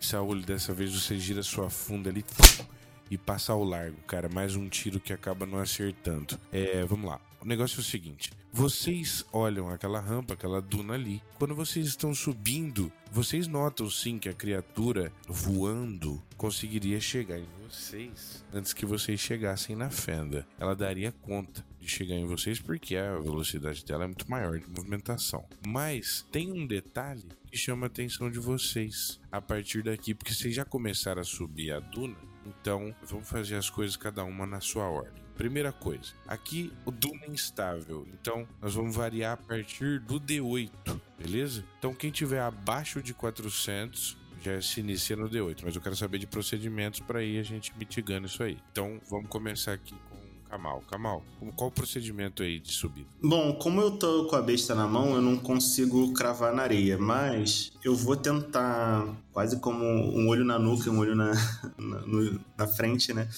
[0.00, 2.24] Saul, dessa vez você gira sua funda ali
[3.10, 4.28] e passa ao largo, cara.
[4.28, 6.38] Mais um tiro que acaba não acertando.
[6.52, 7.20] É, vamos lá.
[7.44, 11.22] O negócio é o seguinte: vocês olham aquela rampa, aquela duna ali.
[11.38, 18.42] Quando vocês estão subindo, vocês notam sim que a criatura voando conseguiria chegar em vocês
[18.50, 20.46] antes que vocês chegassem na fenda.
[20.58, 24.66] Ela daria conta de chegar em vocês porque a velocidade dela é muito maior de
[24.66, 25.44] movimentação.
[25.66, 30.54] Mas tem um detalhe que chama a atenção de vocês a partir daqui, porque vocês
[30.54, 34.88] já começaram a subir a duna, então vamos fazer as coisas cada uma na sua
[34.88, 35.23] ordem.
[35.36, 40.70] Primeira coisa, aqui o Duna é instável, então nós vamos variar a partir do D8,
[41.18, 41.64] beleza?
[41.78, 46.18] Então quem tiver abaixo de 400 já se inicia no D8, mas eu quero saber
[46.18, 48.58] de procedimentos para ir a gente mitigando isso aí.
[48.70, 50.14] Então vamos começar aqui com
[50.50, 50.82] Kamal.
[50.88, 51.22] Kamal,
[51.56, 53.08] qual o procedimento aí de subida?
[53.20, 56.96] Bom, como eu tô com a besta na mão, eu não consigo cravar na areia,
[56.96, 61.32] mas eu vou tentar, quase como um olho na nuca e um olho na,
[61.76, 63.28] na, no- na frente, né?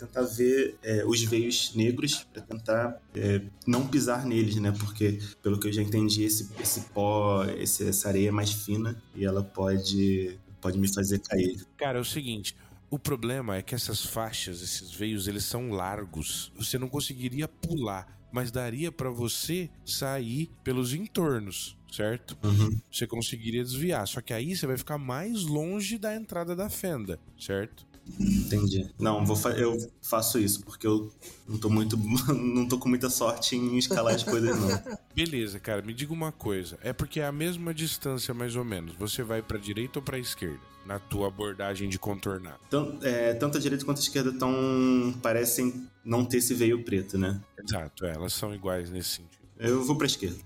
[0.00, 4.72] Tentar ver é, os veios negros para tentar é, não pisar neles, né?
[4.72, 9.00] Porque, pelo que eu já entendi, esse, esse pó, esse- essa areia é mais fina
[9.14, 11.64] e ela pode, pode me fazer cair.
[11.76, 12.56] Cara, é o seguinte.
[12.90, 16.50] O problema é que essas faixas, esses veios, eles são largos.
[16.56, 22.36] Você não conseguiria pular, mas daria pra você sair pelos entornos, certo?
[22.42, 22.80] Uhum.
[22.90, 24.08] Você conseguiria desviar.
[24.08, 27.86] Só que aí você vai ficar mais longe da entrada da fenda, certo?
[28.18, 28.88] Entendi.
[28.98, 31.12] Não, vou fa- eu faço isso, porque eu
[31.48, 31.96] não tô muito.
[32.34, 34.98] não tô com muita sorte em escalar as coisas, não.
[35.14, 36.78] Beleza, cara, me diga uma coisa.
[36.82, 38.94] É porque é a mesma distância, mais ou menos.
[38.96, 40.58] Você vai pra direita ou pra esquerda?
[40.86, 42.58] Na tua abordagem de contornar.
[42.70, 47.18] Tan- é, tanto a direita quanto a esquerda tão, parecem não ter esse veio preto,
[47.18, 47.38] né?
[47.62, 49.40] Exato, é, elas são iguais nesse sentido.
[49.58, 50.38] Eu vou pra esquerda.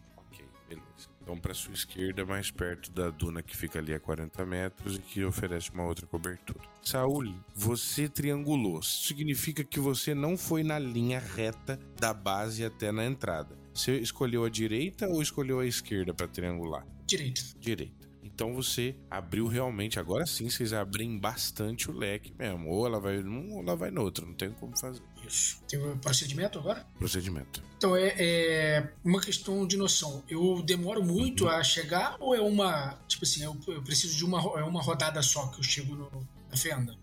[1.25, 4.99] Então, para sua esquerda, mais perto da duna que fica ali a 40 metros e
[4.99, 6.61] que oferece uma outra cobertura.
[6.83, 8.81] Saul, você triangulou.
[8.81, 13.57] Isso significa que você não foi na linha reta da base até na entrada.
[13.73, 16.87] Você escolheu a direita ou escolheu a esquerda para triangular?
[17.07, 17.41] Direita.
[17.59, 18.05] Direita.
[18.23, 22.69] Então você abriu realmente, agora sim vocês abrem bastante o leque mesmo.
[22.69, 25.03] Ou ela vai num ou ela vai no outro, não tem como fazer.
[25.27, 25.59] Isso.
[25.69, 26.87] Tem um procedimento agora?
[26.99, 27.63] Procedimento.
[27.77, 30.23] Então é, é uma questão de noção.
[30.29, 32.99] Eu demoro muito a chegar ou é uma.
[33.09, 36.11] Tipo assim, eu, eu preciso de uma, é uma rodada só que eu chego no,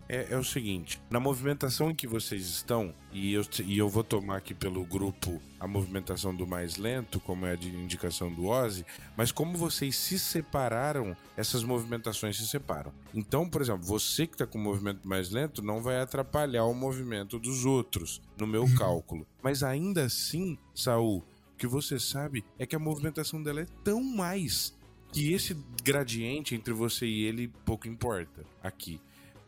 [0.07, 4.03] É, é o seguinte, na movimentação em que vocês estão, e eu, e eu vou
[4.03, 8.47] tomar aqui pelo grupo a movimentação do mais lento, como é a de indicação do
[8.47, 8.85] Ozzy,
[9.15, 12.91] mas como vocês se separaram, essas movimentações se separam.
[13.13, 16.73] Então, por exemplo, você que está com o movimento mais lento não vai atrapalhar o
[16.73, 19.25] movimento dos outros, no meu cálculo.
[19.41, 21.17] Mas ainda assim, Saul,
[21.53, 24.73] o que você sabe é que a movimentação dela é tão mais
[25.11, 28.99] que esse gradiente entre você e ele pouco importa aqui.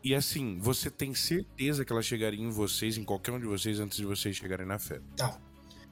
[0.04, 3.80] E assim, você tem certeza que ela chegaria em vocês, em qualquer um de vocês,
[3.80, 5.00] antes de vocês chegarem na fé.
[5.16, 5.40] Tá.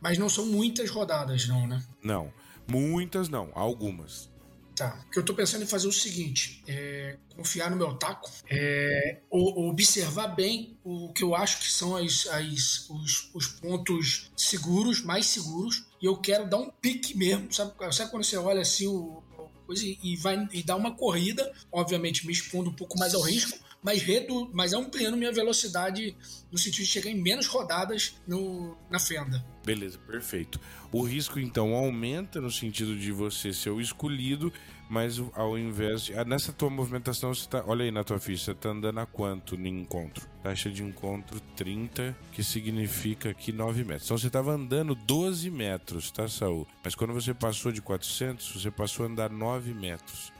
[0.02, 1.82] Mas não são muitas rodadas, não, né?
[2.02, 2.30] Não.
[2.68, 4.30] Muitas não, algumas.
[4.76, 4.90] Tá.
[5.04, 9.68] Porque eu tô pensando em fazer o seguinte: é, confiar no meu taco, é, o-
[9.70, 15.26] observar bem o que eu acho que são as, as- os, os pontos seguros, mais
[15.26, 17.52] seguros, e eu quero dar um pique mesmo.
[17.52, 19.22] Sabe, sabe quando você olha assim o,
[19.66, 23.22] coisa e, e vai e dá uma corrida, obviamente me expondo um pouco mais ao
[23.22, 26.16] risco, mas, redu, mas ampliando minha velocidade
[26.50, 29.44] no sentido de chegar em menos rodadas no, na fenda.
[29.64, 30.60] Beleza, perfeito.
[30.90, 34.52] O risco então aumenta no sentido de você ser o escolhido,
[34.90, 36.14] mas ao invés de.
[36.14, 37.62] ah, Nessa tua movimentação, você tá.
[37.66, 40.28] Olha aí na tua ficha, você tá andando a quanto no encontro?
[40.42, 44.04] Taxa de encontro 30, que significa aqui 9 metros.
[44.04, 46.66] Então você tava andando 12 metros, tá, Saul?
[46.84, 50.31] Mas quando você passou de 400, você passou a andar 9 metros.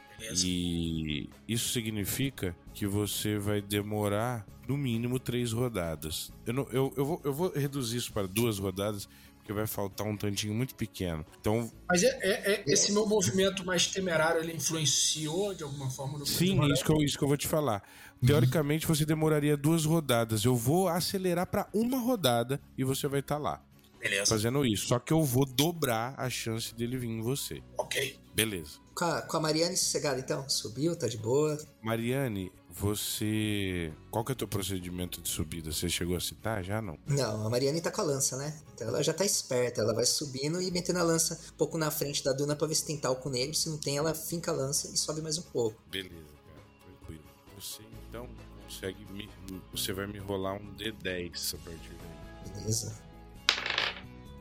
[0.45, 6.33] E isso significa que você vai demorar no mínimo três rodadas.
[6.47, 9.09] Eu, não, eu, eu, vou, eu vou reduzir isso para duas rodadas,
[9.39, 11.27] porque vai faltar um tantinho muito pequeno.
[11.41, 16.19] Então, Mas é, é- é- esse meu movimento mais temerário, ele influenciou de alguma forma
[16.19, 17.83] no sim, isso que, eu, isso que eu vou te falar.
[18.25, 20.45] Teoricamente, você demoraria duas rodadas.
[20.45, 23.61] Eu vou acelerar para uma rodada e você vai estar lá
[24.01, 24.27] Beleza.
[24.27, 24.87] fazendo isso.
[24.87, 27.61] Só que eu vou dobrar a chance dele vir em você.
[27.77, 28.21] Ok.
[28.33, 28.79] Beleza.
[28.95, 30.49] Com a, com a Mariane sossegada, então?
[30.49, 31.59] Subiu, tá de boa.
[31.83, 33.93] Mariane, você.
[34.11, 35.73] Qual que é o teu procedimento de subida?
[35.73, 36.81] Você chegou a citar já?
[36.83, 36.99] Não?
[37.07, 38.59] Não, a Mariane tá com a lança, né?
[38.75, 41.91] Então ela já tá esperta, ela vai subindo e metendo a lança um pouco na
[41.91, 43.55] frente da duna pra ver se tem talco nele.
[43.55, 45.81] Se não tem, ela finca a lança e sobe mais um pouco.
[45.91, 46.13] Beleza,
[46.47, 47.25] cara, tranquilo.
[47.59, 48.29] Você então
[48.65, 49.29] consegue me.
[49.73, 52.55] Você vai me rolar um D10 a partir daí.
[52.55, 52.95] Beleza.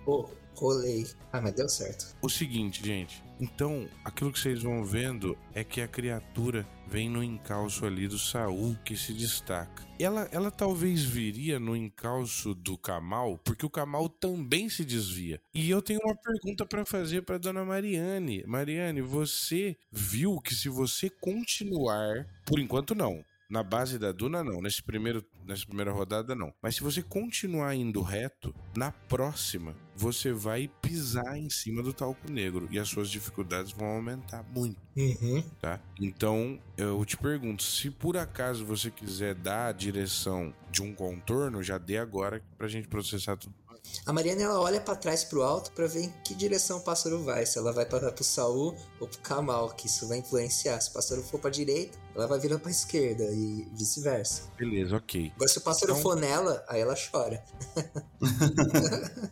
[0.06, 1.08] Pô, rolei.
[1.32, 2.16] Ah, mas deu certo.
[2.22, 3.24] O seguinte, gente.
[3.42, 8.20] Então, aquilo que vocês vão vendo é que a criatura vem no encalço ali do
[8.20, 9.84] Saul que se destaca.
[10.00, 15.42] Ela, ela talvez viria no encalço do Kamal, porque o Kamal também se desvia.
[15.56, 18.44] E eu tenho uma pergunta pra fazer pra dona Mariane.
[18.46, 24.62] Mariane, você viu que se você continuar, por enquanto não, na base da Duna, não.
[24.62, 26.54] Nesse primeiro, nessa primeira rodada, não.
[26.62, 32.32] Mas se você continuar indo reto, na próxima, você vai pisar em cima do talco
[32.32, 32.68] negro.
[32.72, 35.44] E as suas dificuldades vão aumentar muito, Uhum.
[35.60, 35.80] tá?
[36.00, 41.62] Então, eu te pergunto, se por acaso você quiser dar a direção de um contorno,
[41.62, 43.54] já dê agora pra gente processar tudo.
[44.06, 47.24] A Mariana ela olha pra trás pro alto pra ver em que direção o pássaro
[47.24, 47.46] vai.
[47.46, 50.80] Se ela vai para pro Saul ou pro Kamal, que isso vai influenciar.
[50.82, 54.44] Se o pássaro for pra direita, ela vai virando pra esquerda e vice-versa.
[54.58, 55.32] Beleza, ok.
[55.36, 57.44] Agora se o pássaro Então- for nela, aí ela chora.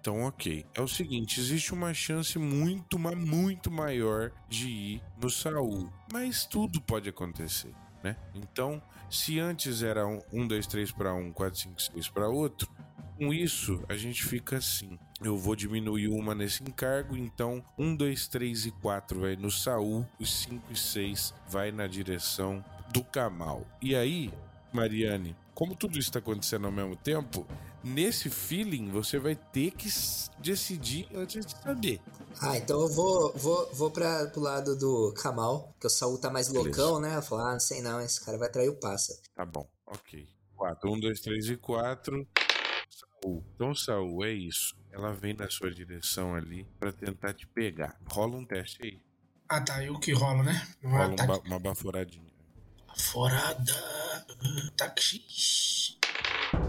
[0.00, 0.64] Então, ok.
[0.72, 5.90] É o seguinte, existe uma chance muito, mas muito maior de ir no Saul.
[6.12, 8.16] Mas tudo pode acontecer, né?
[8.32, 8.80] Então,
[9.10, 12.70] se antes era um, um 2, 3 para um, 4, 5, 6 para outro,
[13.16, 14.98] com isso a gente fica assim.
[15.22, 20.06] Eu vou diminuir uma nesse encargo, então 1, 2, 3 e 4 vai no Saul,
[20.20, 23.66] os 5 e 6 vai na direção do Kamal.
[23.80, 24.32] E aí,
[24.72, 27.46] Mariane, como tudo isso está acontecendo ao mesmo tempo,
[27.82, 29.88] nesse feeling você vai ter que
[30.38, 32.00] decidir antes de saber.
[32.42, 36.28] Ah, então eu vou, vou, vou pra, pro lado do Kamal, que o Saul tá
[36.28, 36.68] mais Beleza.
[36.68, 37.16] loucão, né?
[37.16, 39.18] Eu falo, ah, não sei não, esse cara vai trair o pássaro.
[39.34, 40.28] Tá bom, ok.
[40.56, 42.28] 4, 1, 2, 3 e 4.
[43.26, 43.44] Saul.
[43.54, 44.76] Então, Saul, é isso.
[44.92, 47.98] Ela vem na sua direção ali pra tentar te pegar.
[48.10, 48.98] Rola um teste aí.
[49.48, 49.84] Ah, tá.
[49.84, 50.66] Eu que rolo, né?
[50.82, 52.32] Não é Rola um ba- uma baforadinha.
[52.96, 53.72] Forada.
[54.68, 55.98] Ataque X.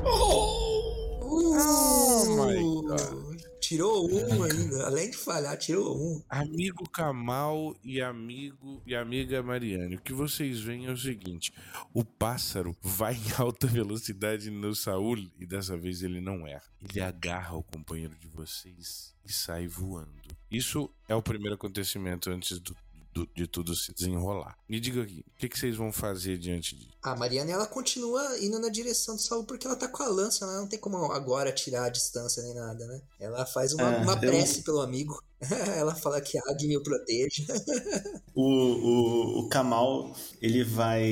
[0.05, 1.19] Oh!
[1.29, 2.55] Oh my
[2.87, 3.36] God.
[3.67, 4.85] Tirou um ainda.
[4.85, 6.23] Além de falhar, tirou um.
[6.29, 11.51] Amigo Kamal e amigo e amiga Mariane, o que vocês veem é o seguinte:
[11.93, 16.63] o pássaro vai em alta velocidade no Saul e dessa vez ele não erra.
[16.79, 20.13] Ele agarra o companheiro de vocês e sai voando.
[20.49, 22.73] Isso é o primeiro acontecimento antes do,
[23.17, 24.55] do, de tudo se desenrolar.
[24.69, 26.91] Me diga aqui, o que, que, vocês vão fazer diante disso?
[27.01, 30.45] A Mariana, ela continua indo na direção do Saul porque ela tá com a lança,
[30.45, 33.01] ela não tem como agora tirar a distância nem nada, né?
[33.19, 34.63] Ela faz uma, é, uma prece eu...
[34.63, 35.19] pelo amigo.
[35.77, 37.45] ela fala que a Agni o protege.
[38.33, 41.05] o, o, o Kamal, ele vai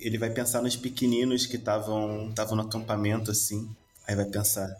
[0.00, 3.68] ele vai pensar nos pequeninos que estavam no acampamento, assim.
[4.06, 4.74] Aí vai pensar,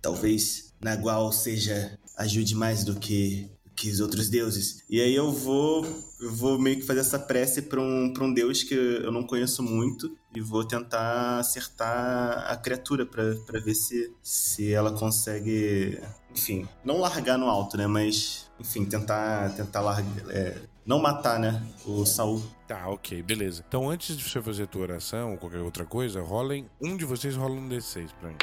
[0.00, 4.82] talvez Nagual seja ajude mais do que que os outros deuses.
[4.88, 5.84] E aí eu vou
[6.20, 9.26] eu vou meio que fazer essa prece para um, pra um deus que eu não
[9.26, 16.66] conheço muito e vou tentar acertar a criatura para ver se, se ela consegue, enfim,
[16.84, 20.56] não largar no alto, né, mas enfim, tentar tentar largar, é,
[20.86, 22.40] não matar, né, o Saul.
[22.68, 23.64] Tá, ok, beleza.
[23.66, 27.04] Então antes de você fazer a tua oração ou qualquer outra coisa, rolem, um de
[27.04, 28.36] vocês rola um D6 para mim.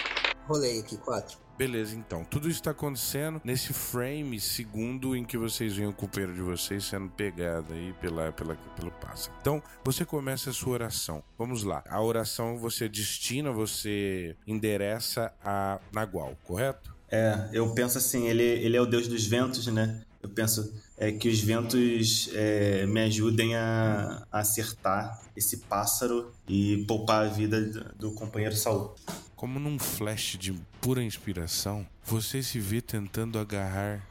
[0.48, 1.38] Rolei aqui, quatro.
[1.60, 2.24] Beleza, então.
[2.24, 6.86] Tudo isso está acontecendo nesse frame segundo em que vocês veem o culpeiro de vocês
[6.86, 9.36] sendo pegado aí pela, pela, pelo pássaro.
[9.42, 11.22] Então, você começa a sua oração.
[11.38, 11.84] Vamos lá.
[11.90, 16.96] A oração você destina, você endereça a Nagual, correto?
[17.12, 20.02] É, eu penso assim, ele, ele é o deus dos ventos, né?
[20.24, 26.86] Eu penso é, que os ventos é, me ajudem a, a acertar esse pássaro e
[26.88, 27.60] poupar a vida
[27.98, 28.96] do companheiro Saul.
[29.40, 34.06] Como num flash de pura inspiração, você se vê tentando agarrar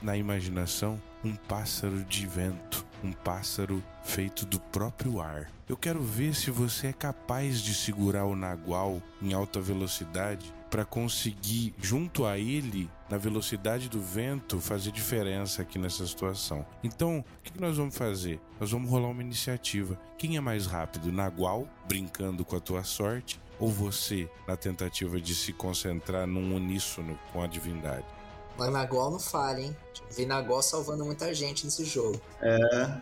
[0.00, 5.52] na imaginação um pássaro de vento, um pássaro feito do próprio ar.
[5.68, 10.86] Eu quero ver se você é capaz de segurar o nagual em alta velocidade para
[10.86, 16.64] conseguir, junto a ele, na velocidade do vento, fazer diferença aqui nessa situação.
[16.82, 18.40] Então, o que nós vamos fazer?
[18.58, 20.00] Nós vamos rolar uma iniciativa.
[20.16, 21.12] Quem é mais rápido?
[21.12, 27.18] Nagual, brincando com a tua sorte, ou você na tentativa de se concentrar num uníssono
[27.32, 28.06] com a divindade?
[28.56, 29.76] Mas Nagol não falha, hein?
[30.16, 32.20] Vi Nagol salvando muita gente nesse jogo.
[32.40, 33.00] É.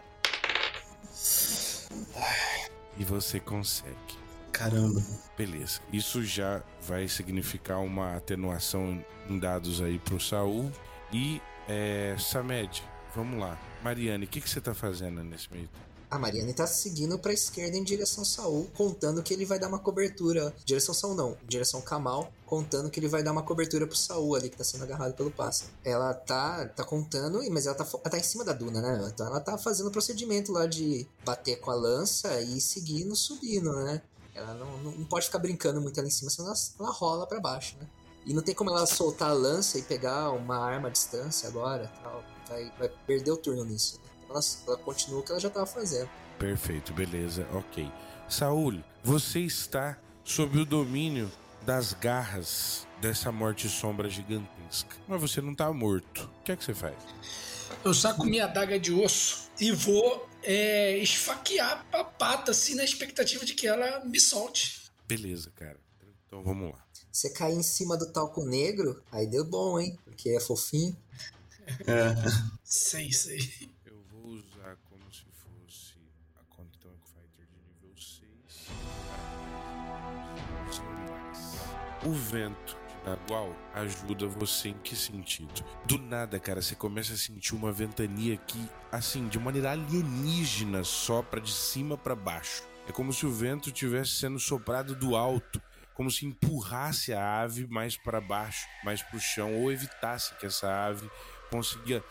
[2.99, 4.19] E você consegue.
[4.53, 5.01] Caramba.
[5.37, 5.81] Beleza.
[5.93, 10.71] Isso já vai significar uma atenuação em dados aí pro Saul.
[11.13, 12.83] E é, Samed,
[13.15, 13.57] vamos lá.
[13.83, 15.88] Mariane, o que, que você tá fazendo nesse meio tempo?
[16.11, 19.79] A Mariana tá seguindo pra esquerda em direção Saul, contando que ele vai dar uma
[19.79, 20.55] cobertura.
[20.65, 24.49] Direção Saul não, direção Kamal, contando que ele vai dar uma cobertura pro Saul ali
[24.49, 25.71] que tá sendo agarrado pelo pássaro.
[25.85, 29.11] Ela tá, tá contando, mas ela tá, ela tá em cima da duna, né?
[29.13, 33.73] Então ela tá fazendo o procedimento lá de bater com a lança e seguindo, subindo,
[33.73, 34.01] né?
[34.35, 37.41] Ela não, não pode ficar brincando muito ali em cima, senão ela, ela rola para
[37.41, 37.87] baixo, né?
[38.25, 41.91] E não tem como ela soltar a lança e pegar uma arma à distância agora,
[42.03, 42.23] tal.
[42.49, 43.99] Vai, vai perder o turno nisso.
[44.29, 46.09] Ela, ela continua o que ela já estava fazendo.
[46.39, 47.91] Perfeito, beleza, ok.
[48.29, 51.31] Saul, você está sob o domínio
[51.63, 54.97] das garras dessa morte sombra gigantesca.
[55.07, 56.31] Mas você não está morto.
[56.41, 56.97] O que é que você faz?
[57.85, 63.45] Eu saco minha adaga de osso e vou é, esfaquear a pata, assim, na expectativa
[63.45, 64.91] de que ela me solte.
[65.07, 65.79] Beleza, cara.
[66.27, 66.85] Então vamos lá.
[67.11, 69.99] Você cair em cima do talco negro, aí deu bom, hein?
[70.05, 70.97] Porque é fofinho.
[71.87, 72.15] É.
[72.65, 73.71] sei, sei.
[82.09, 85.63] O vento Nagual ajuda você em que sentido?
[85.85, 91.39] Do nada, cara, você começa a sentir uma ventania que, assim, de maneira alienígena, sopra
[91.39, 92.63] de cima para baixo.
[92.89, 95.61] É como se o vento estivesse sendo soprado do alto,
[95.93, 100.47] como se empurrasse a ave mais para baixo, mais para o chão, ou evitasse que
[100.47, 101.11] essa ave
[101.51, 102.03] conseguia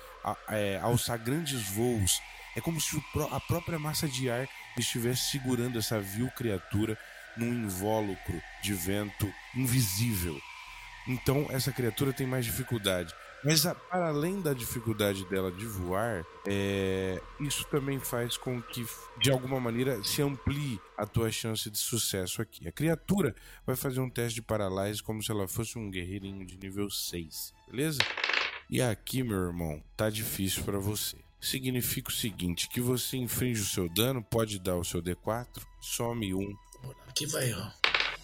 [0.48, 2.22] é, alçar grandes voos.
[2.56, 6.96] É como se a própria massa de ar estivesse segurando essa vil criatura
[7.38, 10.40] num invólucro de vento invisível.
[11.08, 13.14] Então essa criatura tem mais dificuldade.
[13.44, 18.86] Mas para além da dificuldade dela de voar, é, isso também faz com que,
[19.20, 22.68] de alguma maneira, se amplie a tua chance de sucesso aqui.
[22.68, 23.36] A criatura
[23.66, 27.54] vai fazer um teste de paralise como se ela fosse um guerreirinho de nível 6,
[27.70, 28.00] beleza?
[28.70, 31.16] E aqui, meu irmão, tá difícil para você.
[31.40, 35.48] Significa o seguinte: que você infringe o seu dano, pode dar o seu D4,
[35.80, 36.54] some um
[37.08, 37.68] Aqui vai, ó.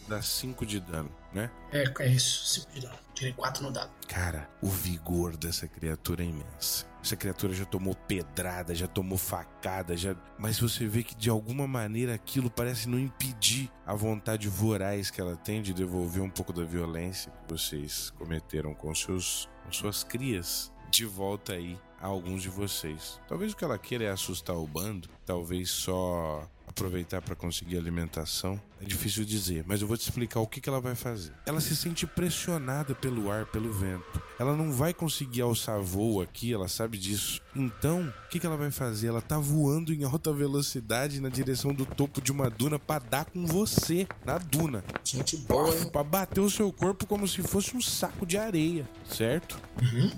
[0.07, 1.49] dá 5 de dano, né?
[1.71, 2.45] É, é isso.
[2.61, 2.97] 5 de dano.
[3.13, 3.91] Tirei 4 no dado.
[4.07, 6.85] Cara, o vigor dessa criatura é imenso.
[7.03, 10.15] Essa criatura já tomou pedrada, já tomou facada, já.
[10.37, 15.19] Mas você vê que de alguma maneira aquilo parece não impedir a vontade voraz que
[15.19, 20.03] ela tem de devolver um pouco da violência que vocês cometeram com, seus, com suas
[20.03, 23.19] crias de volta aí a alguns de vocês.
[23.27, 28.59] Talvez o que ela queira é assustar o bando, talvez só aproveitar para conseguir alimentação.
[28.81, 31.31] É difícil dizer, mas eu vou te explicar o que, que ela vai fazer.
[31.45, 34.21] Ela se sente pressionada pelo ar, pelo vento.
[34.37, 37.39] Ela não vai conseguir alçar voo aqui, ela sabe disso.
[37.55, 39.07] Então, o que, que ela vai fazer?
[39.07, 43.25] Ela tá voando em alta velocidade na direção do topo de uma duna para dar
[43.25, 44.83] com você na duna.
[45.03, 45.89] Gente boa, hein?
[45.89, 49.61] Pra bater o seu corpo como se fosse um saco de areia, certo?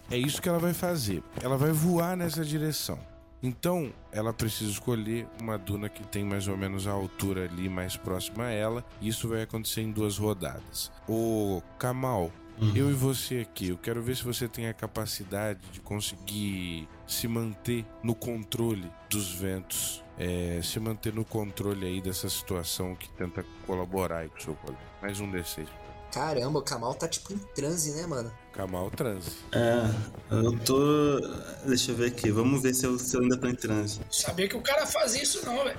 [0.09, 1.21] É isso que ela vai fazer.
[1.41, 2.97] Ela vai voar nessa direção.
[3.45, 7.95] Então, ela precisa escolher uma duna que tem mais ou menos a altura ali mais
[7.95, 8.83] próxima a ela.
[8.99, 10.91] E isso vai acontecer em duas rodadas.
[11.07, 12.31] O Kamal,
[12.73, 17.27] eu e você aqui, eu quero ver se você tem a capacidade de conseguir se
[17.27, 20.03] manter no controle dos ventos.
[20.17, 24.55] é, se manter no controle aí dessa situação que tenta colaborar aí com o seu
[24.55, 24.81] colega.
[25.01, 25.67] Mais um D6.
[26.15, 28.31] Caramba, o Kamal tá tipo em transe, né, mano?
[28.53, 29.31] Kamal transe.
[29.51, 29.83] É,
[30.31, 31.19] eu tô.
[31.65, 33.99] Deixa eu ver aqui, vamos ver se eu, se eu ainda tô em transe.
[34.09, 35.77] Sabia que o cara fazia isso não, velho.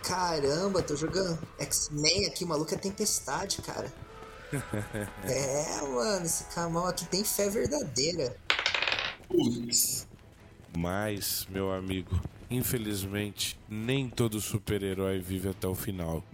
[0.00, 3.92] Caramba, tô jogando X-Men aqui, o maluco é tempestade, cara.
[5.24, 8.36] é, mano, esse Kamal aqui tem fé verdadeira.
[9.28, 10.06] Putz.
[10.78, 12.14] Mas, meu amigo,
[12.54, 16.24] infelizmente, nem todo super-herói vive até o final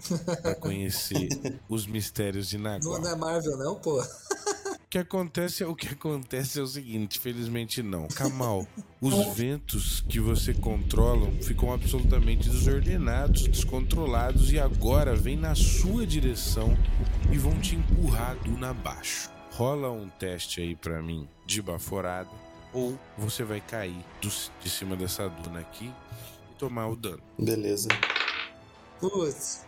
[0.43, 1.29] pra conhecer
[1.69, 3.01] os mistérios de Nagual.
[3.01, 4.01] não é Marvel, não, pô.
[4.01, 8.09] O que acontece, o que acontece é o seguinte, felizmente não.
[8.09, 8.67] Kamal,
[9.01, 16.77] os ventos que você controla ficam absolutamente desordenados, descontrolados e agora vêm na sua direção
[17.31, 19.31] e vão te empurrar duna abaixo.
[19.53, 25.29] Rola um teste aí pra mim de baforada ou você vai cair de cima dessa
[25.29, 25.93] duna aqui
[26.51, 27.23] e tomar o dano.
[27.39, 27.89] Beleza.
[28.99, 29.65] Putz,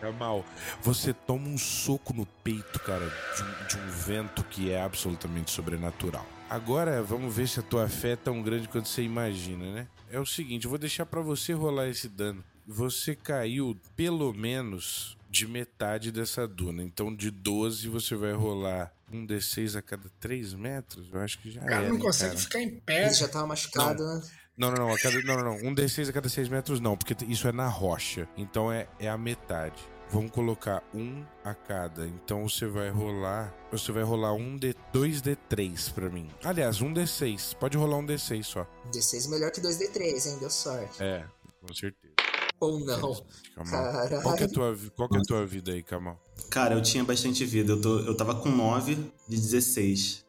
[0.00, 0.44] Kamal,
[0.82, 5.50] você toma um soco no peito, cara, de um, de um vento que é absolutamente
[5.50, 6.26] sobrenatural.
[6.50, 9.88] Agora, vamos ver se a tua fé é tão grande quanto você imagina, né?
[10.10, 12.44] É o seguinte, eu vou deixar pra você rolar esse dano.
[12.66, 16.82] Você caiu pelo menos de metade dessa duna.
[16.82, 21.08] Então, de 12, você vai rolar um D6 a cada 3 metros.
[21.12, 22.42] Eu acho que já cara é, não consegue cara?
[22.42, 23.06] ficar em pé.
[23.06, 24.22] ele já tava machucado, né?
[24.56, 25.68] Não, não, não, a cada, não, não, não.
[25.68, 28.28] Um D6 a cada 6 metros não, porque isso é na rocha.
[28.36, 29.82] Então é, é a metade.
[30.10, 32.06] Vamos colocar um a cada.
[32.06, 33.52] Então você vai rolar.
[33.72, 36.30] Você vai rolar um D, dois D3 pra mim.
[36.44, 37.56] Aliás, um D6.
[37.56, 38.66] Pode rolar um D6 só.
[38.92, 40.38] D6 melhor que 2D3, hein?
[40.38, 41.02] Deu sorte.
[41.02, 41.24] É,
[41.60, 42.13] com certeza.
[42.60, 43.24] Ou não.
[43.70, 44.22] Caralho.
[44.22, 46.18] Qual, que é tua, qual que é a tua vida aí, Kamal?
[46.50, 47.72] Cara, eu tinha bastante vida.
[47.72, 50.24] Eu, tô, eu tava com 9 de 16.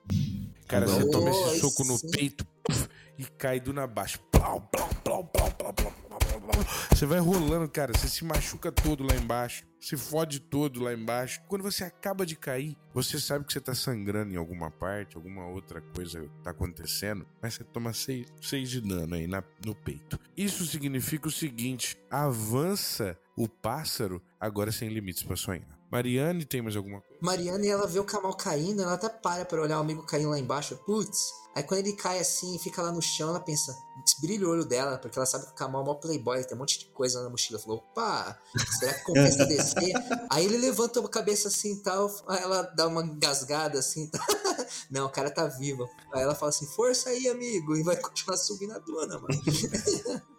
[0.67, 1.01] Cara, Nossa.
[1.01, 2.45] você toma esse soco no peito
[3.17, 4.19] e cai do na baixo.
[6.91, 7.93] Você vai rolando, cara.
[7.95, 9.63] Você se machuca todo lá embaixo.
[9.85, 11.39] Se fode todo lá embaixo.
[11.47, 15.45] Quando você acaba de cair, você sabe que você tá sangrando em alguma parte, alguma
[15.45, 18.25] outra coisa tá acontecendo, mas você toma 6
[18.67, 20.19] de dano aí na- no peito.
[20.35, 25.67] Isso significa o seguinte: avança o pássaro agora sem limites pra sonhar.
[25.91, 27.19] Mariane, tem mais alguma coisa?
[27.21, 30.39] Mariana, ela vê o Kamal caindo, ela até para pra olhar o amigo caindo lá
[30.39, 30.75] embaixo.
[30.77, 31.31] Putz.
[31.55, 33.73] Aí quando ele cai assim e fica lá no chão, ela pensa,
[34.21, 36.53] brilha o olho dela, porque ela sabe que o Kamal é o maior playboy, tem
[36.53, 37.57] um monte de coisa na mochila.
[37.57, 38.37] Falou, opa,
[38.77, 39.93] será que compensa descer?
[40.29, 44.09] Aí ele levanta a cabeça assim e tal, aí ela dá uma engasgada assim.
[44.09, 44.19] Tá?
[44.91, 45.87] Não, o cara tá vivo.
[46.13, 49.27] Aí ela fala assim, força aí, amigo, e vai continuar subindo a dona, mano.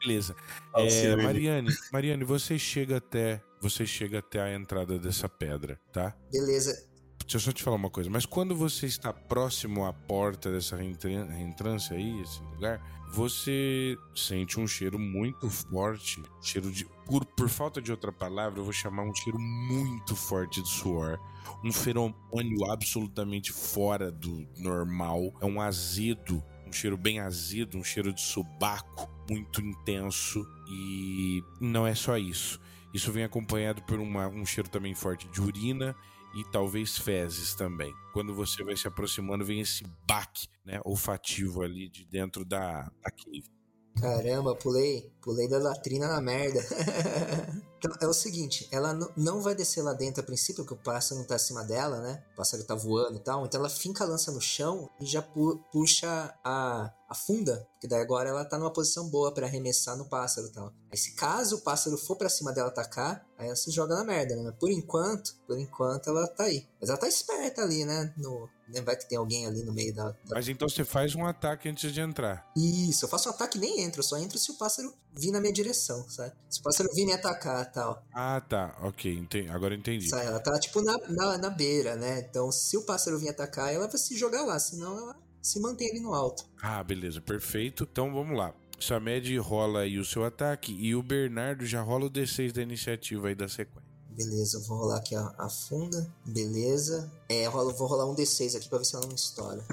[0.00, 0.34] Beleza.
[0.74, 1.14] É.
[1.16, 6.16] Mariane, Mariane, você chega até, você chega até a entrada dessa pedra, tá?
[6.32, 6.90] Beleza.
[7.22, 8.10] Deixa eu só te falar uma coisa.
[8.10, 12.80] Mas quando você está próximo à porta dessa reentrância aí, esse lugar,
[13.12, 18.64] você sente um cheiro muito forte, cheiro de por, por falta de outra palavra, eu
[18.64, 21.18] vou chamar um cheiro muito forte de suor,
[21.64, 28.12] um feromônio absolutamente fora do normal, é um azedo, um cheiro bem azedo, um cheiro
[28.12, 32.58] de subaco muito intenso e não é só isso.
[32.94, 35.94] Isso vem acompanhado por uma- um cheiro também forte de urina
[36.34, 37.92] e talvez fezes também.
[38.12, 43.10] Quando você vai se aproximando, vem esse baque né, olfativo ali de dentro da, da
[43.10, 43.44] cave.
[44.00, 45.12] Caramba, pulei.
[45.20, 46.60] Pulei da latrina na merda.
[47.84, 51.20] Então, é o seguinte, ela não vai descer lá dentro a princípio, porque o pássaro
[51.20, 52.22] não tá acima dela, né?
[52.32, 53.44] O pássaro tá voando e tal.
[53.44, 58.00] Então ela finca a lança no chão e já pu puxa a, afunda, porque daí
[58.00, 60.72] agora ela tá numa posição boa para arremessar no pássaro e tal.
[60.90, 64.04] Aí se caso o pássaro for para cima dela atacar, aí ela se joga na
[64.04, 64.42] merda, né?
[64.44, 66.66] Mas por enquanto, por enquanto ela tá aí.
[66.80, 68.12] Mas ela tá esperta ali, né?
[68.16, 68.48] No,
[68.84, 71.68] vai que tem alguém ali no meio da, da, Mas então você faz um ataque
[71.68, 72.50] antes de entrar.
[72.56, 75.30] Isso, eu faço um ataque e nem entro, eu só entro se o pássaro vir
[75.30, 76.32] na minha direção, sabe?
[76.48, 78.02] Se o pássaro vir me atacar tal.
[78.12, 78.76] Ah, tá.
[78.82, 79.48] Ok, entendi.
[79.48, 80.08] agora entendi.
[80.08, 80.26] Sabe?
[80.26, 82.20] Ela tá tipo na, na, na beira, né?
[82.20, 85.90] Então se o pássaro vir atacar, ela vai se jogar lá, senão ela se mantém
[85.90, 86.44] ali no alto.
[86.62, 87.88] Ah, beleza, perfeito.
[87.90, 88.54] Então vamos lá.
[88.78, 93.28] Samed rola aí o seu ataque e o Bernardo já rola o D6 da iniciativa
[93.28, 93.82] aí da sequência.
[94.10, 96.06] Beleza, eu vou rolar aqui a, a funda.
[96.26, 97.10] Beleza.
[97.28, 99.64] É, eu rolo, vou rolar um D6 aqui pra ver se ela não estoura.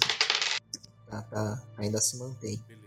[1.09, 1.63] Tá, tá.
[1.77, 2.57] Ainda se mantém.
[2.67, 2.78] Beleza.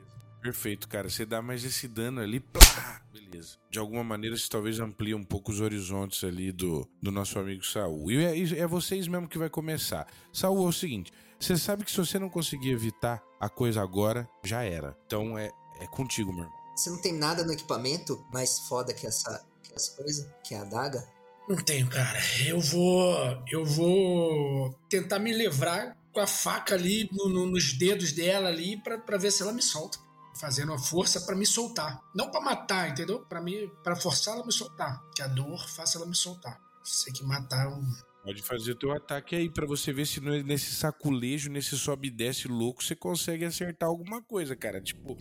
[0.42, 1.08] Perfeito, cara.
[1.08, 2.40] Você dá mais esse dano ali.
[2.40, 3.00] Plá!
[3.12, 3.56] Beleza.
[3.70, 7.64] De alguma maneira, você talvez amplie um pouco os horizontes ali do, do nosso amigo
[7.64, 8.10] Saul.
[8.10, 10.06] E é, é vocês mesmo que vai começar.
[10.32, 14.28] Saul, é o seguinte: você sabe que se você não conseguir evitar a coisa agora,
[14.44, 14.96] já era.
[15.06, 15.48] Então é,
[15.80, 16.58] é contigo, meu irmão.
[16.74, 20.34] Você não tem nada no equipamento mais foda que essa, que essa coisa?
[20.42, 21.06] Que é a adaga?
[21.48, 22.18] Não tenho, cara.
[22.44, 23.44] Eu vou.
[23.48, 28.76] Eu vou tentar me livrar com a faca ali no, no, nos dedos dela ali
[28.76, 29.98] para ver se ela me solta.
[30.34, 32.00] Fazendo a força para me soltar.
[32.14, 33.20] Não para matar, entendeu?
[33.20, 35.02] Para me para forçar ela a me soltar.
[35.14, 36.58] Que a dor faça ela me soltar.
[36.82, 37.82] Sei que matar é um
[38.22, 42.10] Pode fazer o teu ataque aí para você ver se nesse saculejo, nesse sobe e
[42.10, 44.80] desce louco, você consegue acertar alguma coisa, cara.
[44.80, 45.18] Tipo.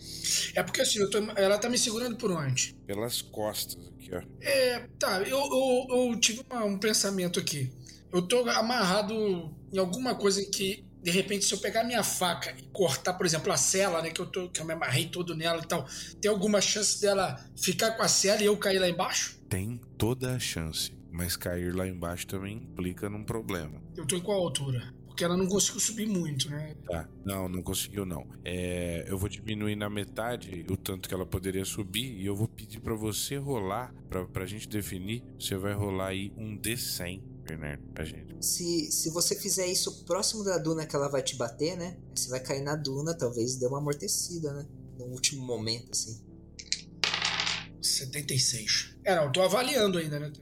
[0.54, 2.76] É porque assim, tô, ela tá me segurando por onde?
[2.86, 4.22] Pelas costas aqui, ó.
[4.40, 5.20] É, tá.
[5.22, 7.72] Eu, eu, eu tive uma, um pensamento aqui.
[8.12, 9.12] Eu tô amarrado
[9.72, 13.52] em alguma coisa que, de repente, se eu pegar minha faca e cortar, por exemplo,
[13.52, 14.10] a cela, né?
[14.10, 15.86] Que eu, tô, que eu me amarrei todo nela e tal,
[16.20, 19.38] tem alguma chance dela ficar com a cela e eu cair lá embaixo?
[19.48, 20.92] Tem toda a chance.
[21.10, 23.82] Mas cair lá embaixo também implica num problema.
[23.96, 24.94] Eu tô em qual altura?
[25.06, 26.74] Porque ela não conseguiu subir muito, né?
[26.86, 28.26] Tá, não, não conseguiu não.
[28.42, 32.48] É, eu vou diminuir na metade o tanto que ela poderia subir e eu vou
[32.48, 37.20] pedir para você rolar, pra, pra gente definir, você vai rolar aí um D100,
[37.56, 38.34] Bernardo, pra gente.
[38.40, 41.98] Se, se você fizer isso próximo da duna que ela vai te bater, né?
[42.14, 44.66] Você vai cair na duna, talvez dê uma amortecida, né?
[44.98, 46.20] No último momento, assim.
[47.80, 48.96] 76.
[49.04, 50.32] É, não, eu tô avaliando ainda, né?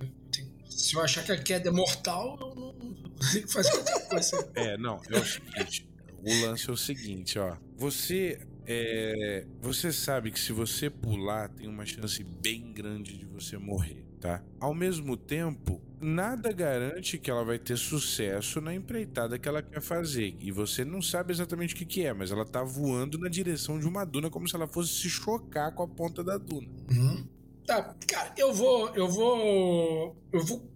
[0.68, 2.74] Se eu achar que a queda é mortal, eu não
[3.18, 4.50] consigo fazer outra coisa.
[4.54, 5.88] É, não, é o seguinte.
[6.22, 7.56] O lance é o seguinte, ó.
[7.76, 13.58] Você é, você sabe que se você pular, tem uma chance bem grande de você
[13.58, 14.42] morrer, tá?
[14.60, 19.80] Ao mesmo tempo, nada garante que ela vai ter sucesso na empreitada que ela quer
[19.80, 20.36] fazer.
[20.38, 23.78] E você não sabe exatamente o que, que é, mas ela tá voando na direção
[23.78, 26.68] de uma duna como se ela fosse se chocar com a ponta da duna.
[26.90, 27.26] Uhum.
[27.66, 28.88] Tá, cara, eu vou.
[28.94, 30.16] Eu vou.
[30.32, 30.68] Eu vou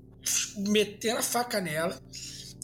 [0.58, 2.00] meter a faca nela.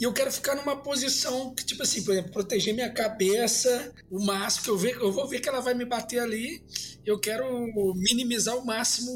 [0.00, 4.24] E eu quero ficar numa posição que, tipo assim, por exemplo, proteger minha cabeça o
[4.24, 6.64] máximo, que eu, ver, eu vou ver que ela vai me bater ali.
[7.04, 7.44] Eu quero
[7.96, 9.10] minimizar ao máximo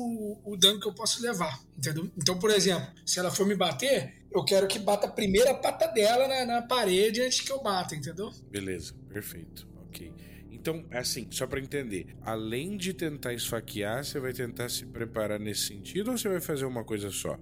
[0.45, 2.11] o, o dano que eu posso levar, entendeu?
[2.19, 5.87] Então, por exemplo, se ela for me bater, eu quero que bata a primeira pata
[5.87, 8.31] dela na, na parede antes que eu bata, entendeu?
[8.51, 9.67] Beleza, perfeito.
[9.87, 10.13] Ok.
[10.51, 15.67] Então, assim, só para entender, além de tentar esfaquear, você vai tentar se preparar nesse
[15.67, 17.39] sentido ou você vai fazer uma coisa só?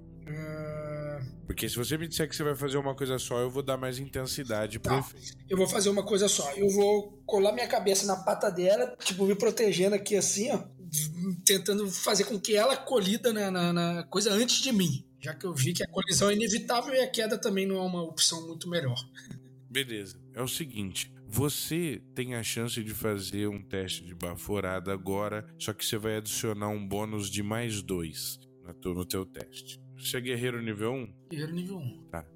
[1.53, 3.77] Porque se você me disser que você vai fazer uma coisa só, eu vou dar
[3.77, 5.07] mais intensidade pro tá.
[5.51, 6.51] Eu vou fazer uma coisa só.
[6.53, 10.65] Eu vou colar minha cabeça na pata dela, tipo, me protegendo aqui assim, ó.
[11.45, 15.05] Tentando fazer com que ela colida na, na, na coisa antes de mim.
[15.21, 17.83] Já que eu vi que a colisão é inevitável e a queda também não é
[17.83, 18.97] uma opção muito melhor.
[19.69, 20.19] Beleza.
[20.35, 21.13] É o seguinte.
[21.29, 26.17] Você tem a chance de fazer um teste de baforada agora, só que você vai
[26.17, 28.41] adicionar um bônus de mais dois
[28.83, 29.82] no teu teste.
[30.03, 31.15] Você é guerreiro nível 1?
[31.31, 32.09] Guerreiro nível 1.
[32.11, 32.27] Tá.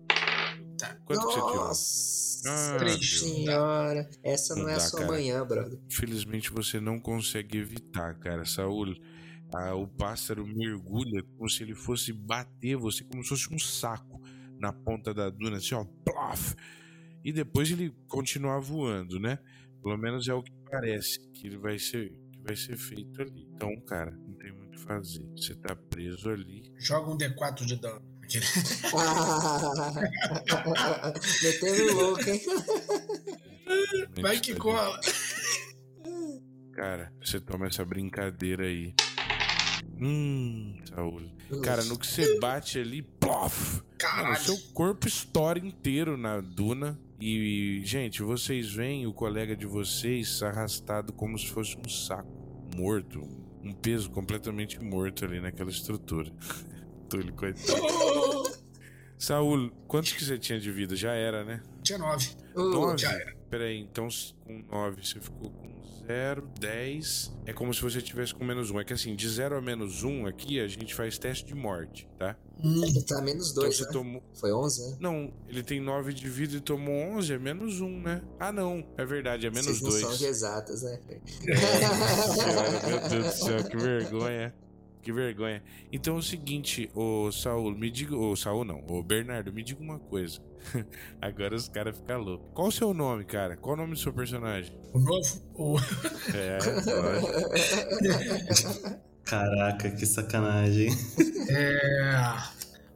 [0.78, 0.94] Tá.
[1.04, 2.54] Quanto Nossa, que você tirou?
[2.54, 4.10] Ah, Três senhora.
[4.22, 5.12] Essa não, Não é a dá, sua cara.
[5.12, 5.78] manhã, brother.
[5.90, 8.44] Infelizmente você não consegue evitar, cara.
[8.44, 8.94] Saúl,
[9.54, 14.20] ah, o pássaro mergulha como se ele fosse bater você, como se fosse um saco
[14.58, 16.54] na ponta da duna, assim, ó, plof!
[17.24, 19.38] E depois ele continuar voando, né?
[19.82, 23.48] Pelo menos é o que parece que ele vai ser, que vai ser feito ali.
[23.54, 25.24] Então, cara, não tem muito que fazer.
[25.36, 26.70] Você tá preso ali.
[26.76, 28.02] Joga um D4 de dano.
[31.42, 32.40] Metendo louco, hein?
[34.20, 35.00] Vai que cola.
[36.72, 38.94] Cara, você toma essa brincadeira aí.
[39.98, 41.22] Hum, Saúl.
[41.62, 43.80] Cara, no que você bate ali, plof!
[43.96, 44.38] Caralho.
[44.38, 46.98] seu corpo estoura inteiro na duna.
[47.18, 53.45] E, gente, vocês veem o colega de vocês arrastado como se fosse um saco morto.
[53.66, 56.30] Um peso completamente morto ali naquela estrutura.
[57.10, 57.82] Túlio, coitado.
[59.18, 60.94] Saúl, quantos que você tinha de vida?
[60.94, 61.60] Já era, né?
[61.82, 62.28] Tinha nove.
[62.54, 62.98] Uh, Nove?
[62.98, 63.34] já era.
[63.50, 64.08] Peraí, então
[64.44, 65.68] com 9 você ficou com
[66.06, 67.32] 0, 10.
[67.46, 68.80] É como se você tivesse com menos 1.
[68.80, 72.08] É que assim, de 0 a menos 1 aqui a gente faz teste de morte,
[72.18, 72.36] tá?
[72.62, 73.90] Ele tá menos Então dois, você né?
[73.92, 74.22] tomou.
[74.34, 74.96] Foi 11, né?
[75.00, 78.22] Não, ele tem 9 de vida e tomou 11, é menos 1, né?
[78.38, 80.02] Ah, não, é verdade, é menos Vocês não 2.
[80.02, 80.98] são de exatas, né?
[82.88, 84.54] Meu Deus do céu, que vergonha.
[85.06, 85.62] Que vergonha.
[85.92, 88.16] Então é o seguinte, ô Saul, me diga.
[88.16, 90.40] Ô Saul não, ô Bernardo, me diga uma coisa.
[91.22, 92.48] Agora os caras ficam loucos.
[92.52, 93.56] Qual o seu nome, cara?
[93.56, 94.76] Qual o nome do seu personagem?
[94.92, 95.42] O novo.
[95.54, 95.76] O...
[96.34, 96.58] É,
[98.02, 99.00] lógico.
[99.22, 100.88] Caraca, que sacanagem.
[101.50, 101.78] É...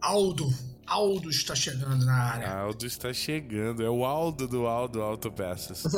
[0.01, 0.49] Aldo.
[0.91, 2.51] Aldo está chegando na área.
[2.51, 3.83] Aldo está chegando.
[3.85, 5.85] É o Aldo do Aldo Autopeças.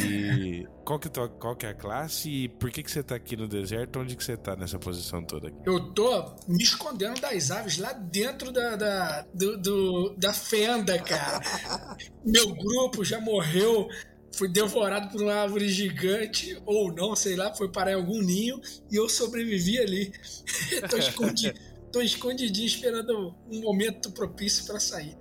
[0.00, 1.08] E qual que,
[1.38, 3.98] qual que é a classe e por que, que você tá aqui no deserto?
[3.98, 5.56] Onde que você tá nessa posição toda aqui?
[5.64, 11.40] Eu tô me escondendo das aves lá dentro da, da, do, do- da fenda, cara.
[12.24, 13.88] Meu grupo já morreu,
[14.36, 18.60] foi devorado por uma árvore gigante, ou não, sei lá, foi parar em algum ninho,
[18.90, 20.12] e eu sobrevivi ali.
[20.90, 21.52] tô, escondi,
[21.96, 25.16] tô escondidinho esperando um momento propício pra sair.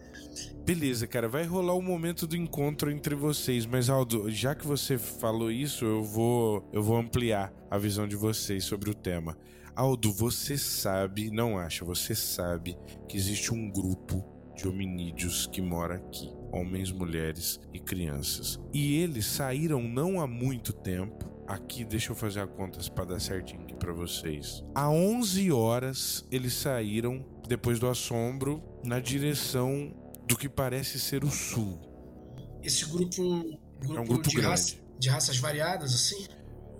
[0.65, 4.97] Beleza, cara, vai rolar o momento do encontro entre vocês, mas Aldo, já que você
[4.97, 9.37] falou isso, eu vou eu vou ampliar a visão de vocês sobre o tema.
[9.73, 15.95] Aldo, você sabe, não acha, você sabe que existe um grupo de hominídeos que mora
[15.95, 18.59] aqui, homens, mulheres e crianças.
[18.73, 21.34] E eles saíram não há muito tempo.
[21.47, 24.63] Aqui, deixa eu fazer a contas para dar certinho aqui para vocês.
[24.73, 29.93] Há 11 horas eles saíram depois do assombro na direção
[30.27, 31.79] do que parece ser o sul.
[32.63, 34.47] Esse grupo, grupo, É um grupo de, grande.
[34.49, 36.25] raça- de raças variadas, assim?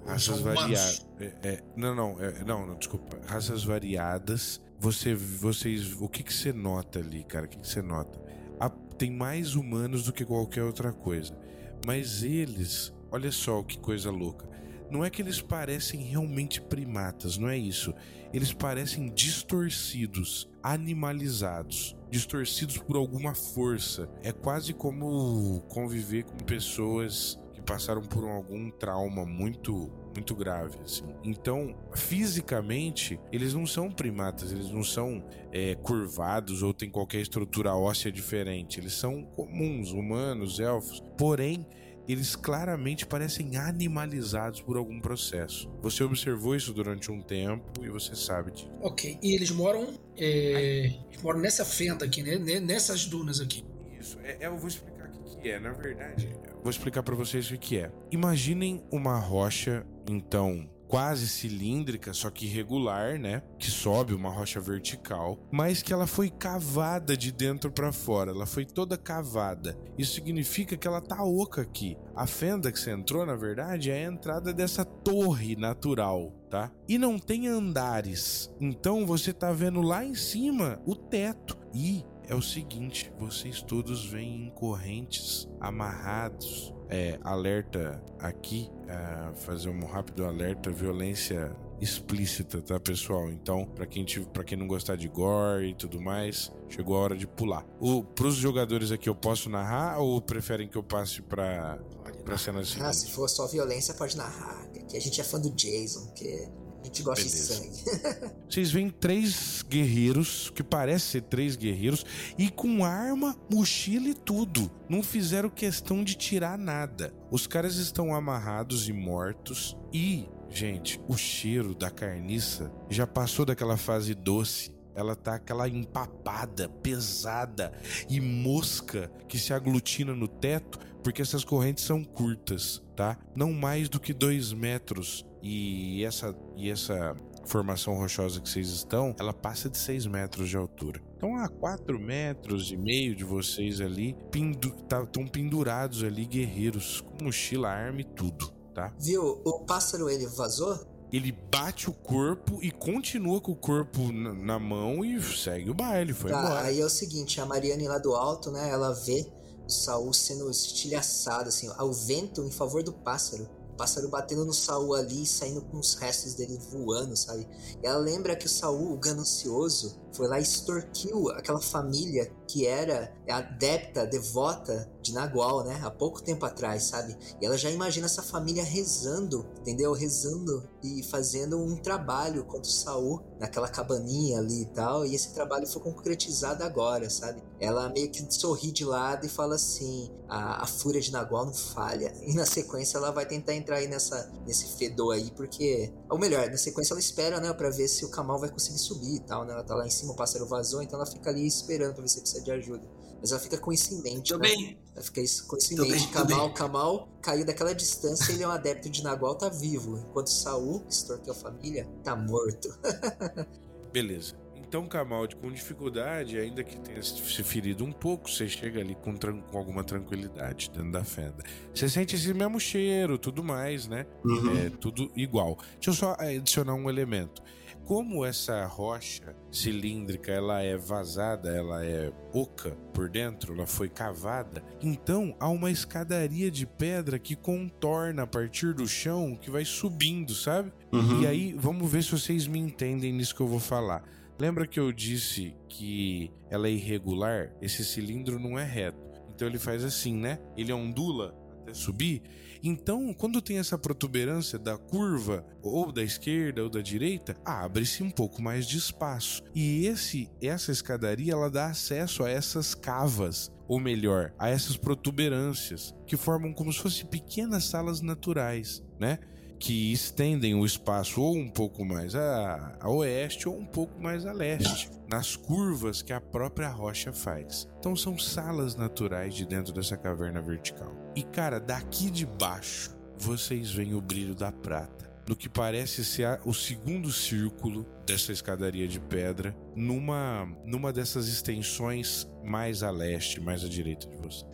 [0.04, 1.06] Raças variadas.
[1.20, 3.20] É, é, não, não, é, não, não, desculpa.
[3.28, 4.60] Raças variadas.
[4.80, 7.46] Você, vocês, o que que você nota ali, cara?
[7.46, 8.20] O que que você nota?
[8.60, 11.38] A- tem mais humanos do que qualquer outra coisa.
[11.86, 14.48] Mas eles, olha só que coisa louca.
[14.90, 17.94] Não é que eles parecem realmente primatas, não é isso.
[18.32, 24.10] Eles parecem distorcidos, animalizados, distorcidos por alguma força.
[24.22, 31.04] É quase como conviver com pessoas que passaram por algum trauma muito muito grave assim.
[31.26, 37.76] Então, fisicamente, eles não são primatas, eles não são é, curvados ou têm qualquer estrutura
[37.76, 38.80] óssea diferente.
[38.80, 41.04] Eles são comuns, humanos, elfos.
[41.18, 41.68] Porém,
[42.08, 45.70] eles claramente parecem animalizados por algum processo.
[45.82, 48.70] Você observou isso durante um tempo e você sabe disso.
[48.82, 52.38] Ok, e eles moram, é, eles moram nessa fenda aqui, né?
[52.38, 53.64] Ne- nessas dunas aqui.
[54.00, 56.30] Isso, é, é, eu vou explicar o que, que é, na verdade.
[56.48, 57.92] eu Vou explicar pra vocês o que é.
[58.12, 63.42] Imaginem uma rocha, então, quase cilíndrica, só que irregular, né?
[63.58, 68.32] Que sobe uma rocha vertical, mas que ela foi cavada de dentro pra fora.
[68.32, 69.78] Ela foi toda cavada.
[69.98, 71.98] Isso significa que ela tá oca aqui.
[72.16, 76.72] A fenda que você entrou, na verdade, é a entrada dessa torre natural, tá?
[76.88, 78.52] E não tem andares.
[78.60, 81.58] Então você tá vendo lá em cima o teto.
[81.74, 86.75] E é o seguinte: vocês todos vêm em correntes, amarrados.
[86.90, 93.30] É, alerta aqui, é, fazer um rápido alerta: violência explícita, tá, pessoal?
[93.30, 97.00] Então, pra quem, tive, pra quem não gostar de gore e tudo mais, chegou a
[97.00, 97.66] hora de pular.
[97.80, 101.78] O, pros jogadores aqui, eu posso narrar ou preferem que eu passe pra,
[102.24, 104.68] pra cena Ah, se for só violência, pode narrar.
[104.88, 106.48] Que a gente é fã do Jason, que
[106.86, 107.62] a gente gosta Beleza.
[107.62, 108.32] de sangue.
[108.50, 112.06] Vocês veem três guerreiros, que parecem ser três guerreiros,
[112.38, 114.72] e com arma, mochila e tudo.
[114.88, 117.14] Não fizeram questão de tirar nada.
[117.32, 119.76] Os caras estão amarrados e mortos.
[119.92, 124.74] E, gente, o cheiro da carniça já passou daquela fase doce.
[124.94, 127.74] Ela tá aquela empapada, pesada
[128.08, 133.16] e mosca que se aglutina no teto porque essas correntes são curtas, tá?
[133.36, 135.24] Não mais do que dois metros.
[135.48, 137.16] E essa, e essa
[137.46, 141.00] formação rochosa que vocês estão, ela passa de 6 metros de altura.
[141.16, 147.70] Então, a 4 metros e meio de vocês ali, estão pendurados ali guerreiros, com mochila,
[147.70, 148.92] arma e tudo, tá?
[149.00, 149.40] Viu?
[149.46, 150.80] O pássaro ele vazou?
[151.14, 155.74] Ele bate o corpo e continua com o corpo na, na mão e segue o
[155.76, 156.62] baile, foi Tá, embora.
[156.62, 159.26] aí é o seguinte, a Mariane lá do alto, né, ela vê
[159.66, 163.48] o Saul sendo estilhaçado, assim, ao vento em favor do pássaro.
[163.76, 167.48] Pássaro batendo no Saul ali e saindo com os restos dele voando, sabe?
[167.84, 172.66] E ela lembra que o Saul, o ganancioso, foi lá e extorquiu aquela família que
[172.66, 175.80] era adepta, devota de Nagual, né?
[175.84, 177.16] Há pouco tempo atrás, sabe?
[177.40, 179.94] E ela já imagina essa família rezando, entendeu?
[179.94, 185.06] Rezando e fazendo um trabalho contra o Saul naquela cabaninha ali e tal.
[185.06, 187.42] E esse trabalho foi concretizado agora, sabe?
[187.60, 191.54] Ela meio que sorri de lado e fala assim: a, a fúria de Nagual não
[191.54, 192.14] falha.
[192.26, 195.94] E na sequência ela vai tentar entrar aí nessa, nesse fedor aí, porque.
[196.10, 197.54] Ou melhor, na sequência ela espera, né?
[197.54, 199.54] Pra ver se o Kamal vai conseguir subir e tal, né?
[199.54, 202.10] Ela tá lá em cima, o pássaro vazou, então ela fica ali esperando pra ver
[202.10, 202.84] se precisa de ajuda.
[203.22, 204.30] Mas ela fica com isso em mente.
[204.34, 204.50] Tô né?
[204.50, 204.78] bem.
[204.94, 205.94] Ela fica isso, com isso em Tô mente.
[205.96, 206.54] bem, Kamal.
[206.54, 209.98] Kamal caiu daquela distância, ele é um adepto de Nagual, tá vivo.
[209.98, 212.70] Enquanto Saul, que extorquiu a família, tá morto.
[213.92, 214.36] Beleza.
[214.68, 219.16] Então, Kamaldi, com dificuldade, ainda que tenha se ferido um pouco, você chega ali com,
[219.16, 221.38] tran- com alguma tranquilidade dentro da fenda.
[221.74, 224.06] Você sente esse mesmo cheiro, tudo mais, né?
[224.26, 224.58] Uhum.
[224.58, 225.58] É tudo igual.
[225.76, 227.42] Deixa eu só eh, adicionar um elemento.
[227.86, 234.64] Como essa rocha cilíndrica ela é vazada, ela é oca por dentro, ela foi cavada,
[234.82, 240.34] então há uma escadaria de pedra que contorna a partir do chão, que vai subindo,
[240.34, 240.74] sabe?
[240.92, 241.22] Uhum.
[241.22, 244.04] E aí, vamos ver se vocês me entendem nisso que eu vou falar.
[244.40, 247.52] Lembra que eu disse que ela é irregular?
[247.62, 248.98] Esse cilindro não é reto.
[249.34, 250.40] Então ele faz assim, né?
[250.58, 252.22] Ele ondula até subir.
[252.68, 258.10] Então, quando tem essa protuberância da curva, ou da esquerda ou da direita, abre-se um
[258.10, 259.44] pouco mais de espaço.
[259.54, 265.94] E esse essa escadaria ela dá acesso a essas cavas, ou melhor, a essas protuberâncias,
[266.08, 269.20] que formam como se fossem pequenas salas naturais, né?
[269.66, 274.24] Que estendem o espaço ou um pouco mais a, a oeste ou um pouco mais
[274.24, 277.68] a leste, nas curvas que a própria rocha faz.
[277.80, 280.96] Então são salas naturais de dentro dessa caverna vertical.
[281.16, 286.40] E cara, daqui de baixo vocês veem o brilho da prata, no que parece ser
[286.46, 293.64] o segundo círculo dessa escadaria de pedra, numa numa dessas extensões mais a leste, mais
[293.64, 294.46] à direita de você.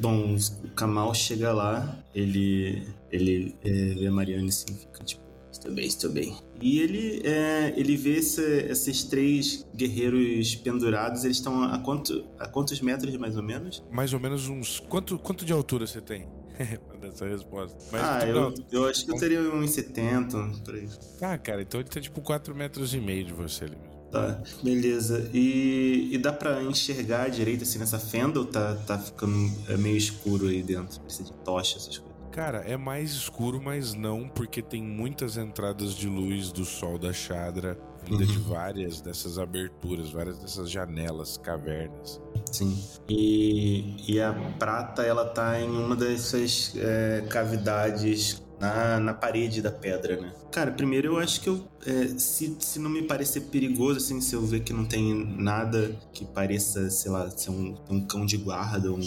[0.00, 0.34] Bom,
[0.64, 5.22] o Kamal chega lá, ele, ele é, vê a Mariana assim, fica tipo,
[5.52, 6.36] estou bem, estou bem.
[6.60, 12.46] E ele, é, ele vê essa- esses três guerreiros pendurados, eles estão a, quanto, a
[12.48, 13.82] quantos metros mais ou menos?
[13.90, 16.26] Mais ou menos uns quanto quanto de altura você tem?
[16.88, 17.76] Pra dar essa resposta.
[17.90, 20.88] Mas ah, eu, não, eu acho que eu teria uns 70, por aí.
[21.20, 23.93] Ah, cara, então ele tá tipo 4 metros e meio de você ali mesmo.
[24.14, 25.28] Tá, beleza.
[25.34, 29.96] E, e dá pra enxergar direito assim nessa fenda ou tá, tá ficando é, meio
[29.96, 31.00] escuro aí dentro?
[31.00, 32.14] Precisa de tocha, essas coisas.
[32.30, 37.12] Cara, é mais escuro, mas não, porque tem muitas entradas de luz do sol da
[37.12, 38.44] Chadra vinda de Uhum.
[38.44, 42.20] várias dessas aberturas, várias dessas janelas, cavernas.
[42.52, 42.78] Sim.
[43.08, 49.70] E, e a prata, ela tá em uma dessas é, cavidades na, na parede da
[49.70, 50.32] pedra, né?
[50.50, 51.66] Cara, primeiro eu acho que eu.
[51.86, 55.94] é, se, se não me parecer perigoso, assim, se eu ver que não tem nada
[56.12, 59.00] que pareça, sei lá, ser um, um cão de guarda, um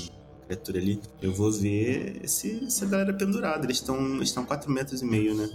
[0.46, 3.66] criatura ali, eu vou ver esse, essa galera pendurada.
[3.66, 5.50] Eles estão estão 4 metros e meio, né?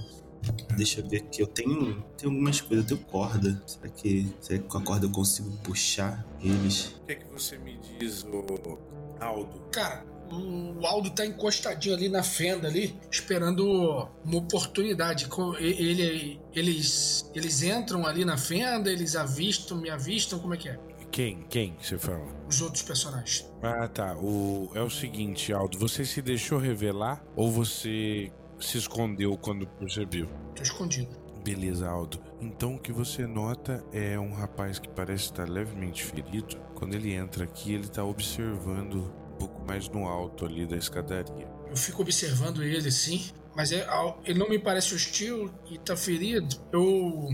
[0.77, 1.41] Deixa eu ver aqui.
[1.41, 2.91] Eu tenho, tenho algumas coisas.
[2.91, 3.63] Eu tenho corda.
[3.67, 6.95] Será que, será que com a corda eu consigo puxar eles?
[7.03, 8.79] O que é que você me diz, ô
[9.21, 9.63] Aldo?
[9.71, 15.29] Cara, o Aldo tá encostadinho ali na fenda ali, esperando uma oportunidade.
[15.59, 20.79] Ele, eles, eles entram ali na fenda, eles avistam, me avistam, como é que é?
[21.11, 21.45] Quem?
[21.51, 22.27] Quem que você fala?
[22.49, 23.47] Os outros personagens.
[23.63, 24.17] Ah, tá.
[24.17, 30.27] O, é o seguinte, Aldo, você se deixou revelar ou você se escondeu quando percebeu?
[30.57, 31.23] Tô escondido.
[31.45, 32.19] Beleza, Aldo.
[32.41, 36.57] Então o que você nota é um rapaz que parece estar levemente ferido.
[36.75, 39.13] Quando ele entra aqui, ele tá observando
[39.47, 41.49] pouco mais no alto ali da escadaria.
[41.69, 43.25] Eu fico observando ele assim,
[43.57, 43.87] mas é,
[44.25, 46.57] ele não me parece hostil e tá ferido.
[46.73, 47.29] Eu,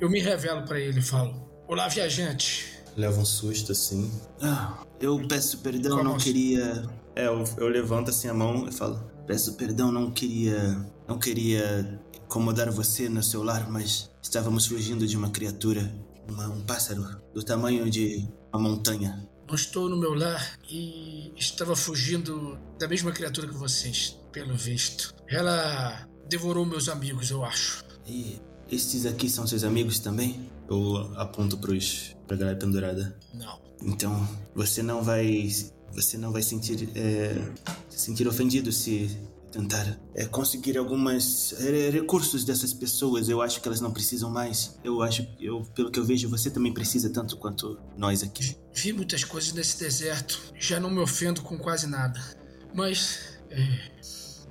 [0.00, 2.72] eu me revelo pra ele e falo: Olá, viajante.
[2.96, 4.10] Leva um susto assim.
[4.40, 6.24] Ah, eu peço perdão, Como não assim?
[6.32, 6.84] queria.
[7.16, 10.76] É, eu, eu levanto assim a mão e falo: Peço perdão, não queria.
[11.06, 15.92] Não queria incomodar você no seu lar, mas estávamos fugindo de uma criatura.
[16.28, 17.04] uma- um pássaro
[17.34, 19.28] do tamanho de uma montanha.
[19.46, 25.14] Não estou no meu lar e estava fugindo da mesma criatura que vocês, pelo visto.
[25.28, 27.84] Ela devorou meus amigos, eu acho.
[28.06, 28.40] E
[28.70, 30.50] estes aqui são seus amigos também?
[30.68, 33.16] Eu aponto pros, pra galera pendurada.
[33.34, 33.60] Não.
[33.82, 35.48] Então, você não vai.
[35.92, 36.88] Você não vai sentir.
[36.96, 37.36] é,
[37.88, 39.16] se sentir ofendido se
[39.54, 43.28] tentar é, conseguir algumas é, recursos dessas pessoas.
[43.28, 44.78] Eu acho que elas não precisam mais.
[44.82, 45.26] Eu acho.
[45.40, 48.56] Eu, pelo que eu vejo, você também precisa tanto quanto nós aqui.
[48.72, 50.40] Vi muitas coisas nesse deserto.
[50.58, 52.20] Já não me ofendo com quase nada.
[52.74, 53.20] Mas.
[53.50, 53.90] é,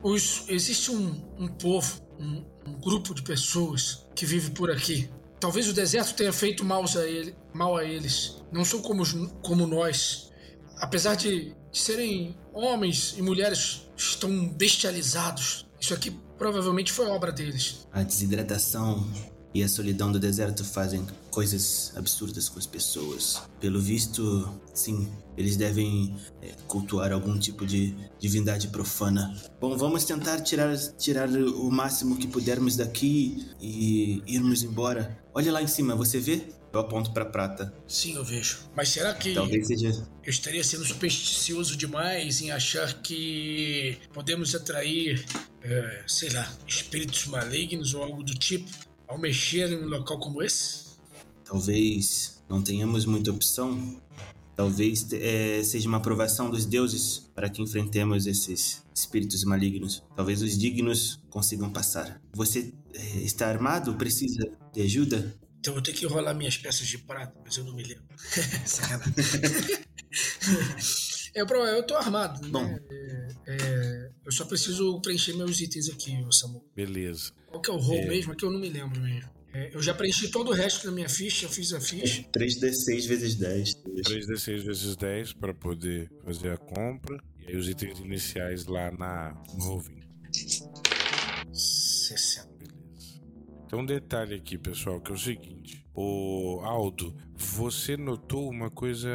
[0.01, 5.09] os- existe um, um povo, um, um grupo de pessoas que vive por aqui.
[5.39, 8.41] talvez o deserto tenha feito mal a, ele, mal a eles.
[8.51, 9.03] Não são como,
[9.41, 10.29] como nós.
[10.77, 15.65] Apesar de, de serem homens e mulheres, estão bestializados.
[15.79, 17.87] Isso aqui provavelmente foi obra deles.
[17.91, 19.05] A desidratação
[19.53, 23.41] e a solidão do deserto fazem coisas absurdas com as pessoas.
[23.59, 29.35] Pelo visto, sim, eles devem é, cultuar algum tipo de divindade profana.
[29.61, 35.23] Bom, vamos tentar tirar, tirar o máximo que pudermos daqui e irmos embora.
[35.33, 36.47] Olha lá em cima, você vê?
[36.73, 37.71] Eu aponto para prata.
[37.87, 38.61] Sim, eu vejo.
[38.75, 39.89] Mas será que Talvez seja.
[40.23, 45.23] eu estaria sendo supersticioso demais em achar que podemos atrair,
[45.61, 48.71] é, sei lá, espíritos malignos ou algo do tipo
[49.07, 50.97] ao mexer em um local como esse?
[51.45, 54.01] Talvez não tenhamos muita opção.
[54.55, 60.03] Talvez é, seja uma aprovação dos deuses para que enfrentemos esses espíritos malignos.
[60.15, 62.19] Talvez os dignos consigam passar.
[62.33, 63.93] Você é, está armado?
[63.93, 65.35] Precisa de ajuda?
[65.63, 68.03] Então eu vou ter que rolar minhas peças de prata, mas eu não me lembro.
[68.67, 69.13] Sacanagem.
[71.33, 72.49] eu, pro- eu tô armado, né?
[72.51, 72.77] Bom.
[72.91, 76.61] É, é, eu só preciso preencher meus itens aqui, Samu.
[76.75, 77.31] Beleza.
[77.47, 78.33] Qual que é o roll mesmo?
[78.33, 79.29] É que eu não me lembro mesmo.
[79.53, 82.25] É, eu já preenchi todo o resto da minha ficha, eu fiz a ficha.
[82.37, 83.75] 3d6 vezes 10.
[83.85, 87.17] 3d6 vezes 10 para poder fazer a compra.
[87.39, 90.01] E aí os itens iniciais lá na no Roving.
[91.53, 92.52] 60.
[93.73, 95.83] Então um detalhe aqui, pessoal, que é o seguinte.
[95.95, 99.09] O Aldo, você notou uma coisa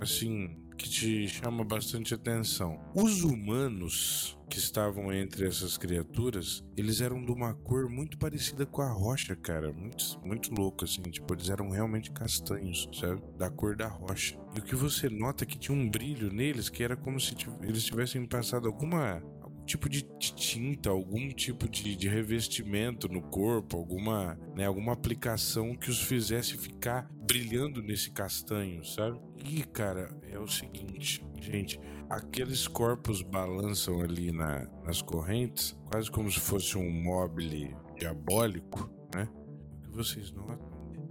[0.00, 2.80] assim que te chama bastante atenção.
[2.92, 8.82] Os humanos que estavam entre essas criaturas, eles eram de uma cor muito parecida com
[8.82, 9.72] a rocha, cara.
[9.72, 11.02] Muito, muito louco, assim.
[11.02, 13.22] Tipo, eles eram realmente castanhos, sabe?
[13.38, 14.36] Da cor da rocha.
[14.56, 17.36] E o que você nota é que tinha um brilho neles que era como se
[17.62, 19.39] eles tivessem passado alguma algum
[19.70, 25.88] tipo de tinta, algum tipo de, de revestimento no corpo, alguma, né, alguma aplicação que
[25.88, 29.20] os fizesse ficar brilhando nesse castanho, sabe?
[29.44, 36.30] E, cara, é o seguinte, gente, aqueles corpos balançam ali na, nas correntes, quase como
[36.30, 39.28] se fosse um mobile diabólico, né?
[39.76, 40.69] O que vocês notam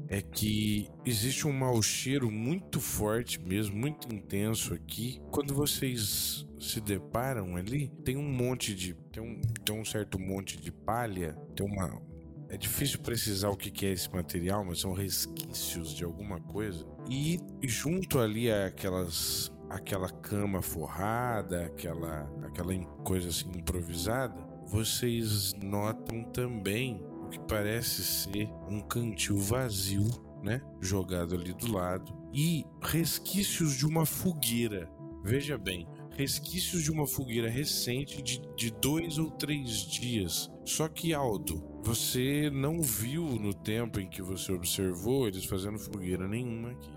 [0.09, 5.21] é que existe um mau cheiro muito forte mesmo, muito intenso aqui.
[5.29, 8.95] Quando vocês se deparam ali, tem um monte de.
[9.11, 12.01] Tem um, tem um certo monte de palha, tem uma.
[12.49, 16.83] É difícil precisar o que é esse material, mas são resquícios de alguma coisa.
[17.07, 19.51] E junto ali aquelas.
[19.69, 24.35] aquela cama forrada, aquela, aquela coisa assim improvisada,
[24.65, 26.99] vocês notam também
[27.29, 30.07] que parece ser um cantil vazio,
[30.43, 30.61] né?
[30.81, 32.13] Jogado ali do lado.
[32.33, 34.89] E resquícios de uma fogueira.
[35.23, 40.49] Veja bem, resquícios de uma fogueira recente de, de dois ou três dias.
[40.65, 46.27] Só que, Aldo, você não viu no tempo em que você observou eles fazendo fogueira
[46.27, 46.91] nenhuma aqui.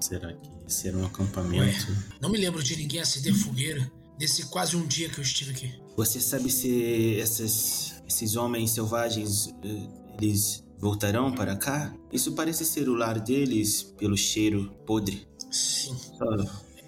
[0.00, 1.86] Será que esse era um acampamento?
[2.20, 5.81] Não me lembro de ninguém acender fogueira nesse quase um dia que eu estive aqui.
[5.96, 9.88] Você sabe se essas, esses homens selvagens eh,
[10.20, 11.94] eles voltarão para cá?
[12.12, 15.26] Isso parece ser o lar deles pelo cheiro podre.
[15.50, 15.94] Sim.
[16.18, 16.24] Só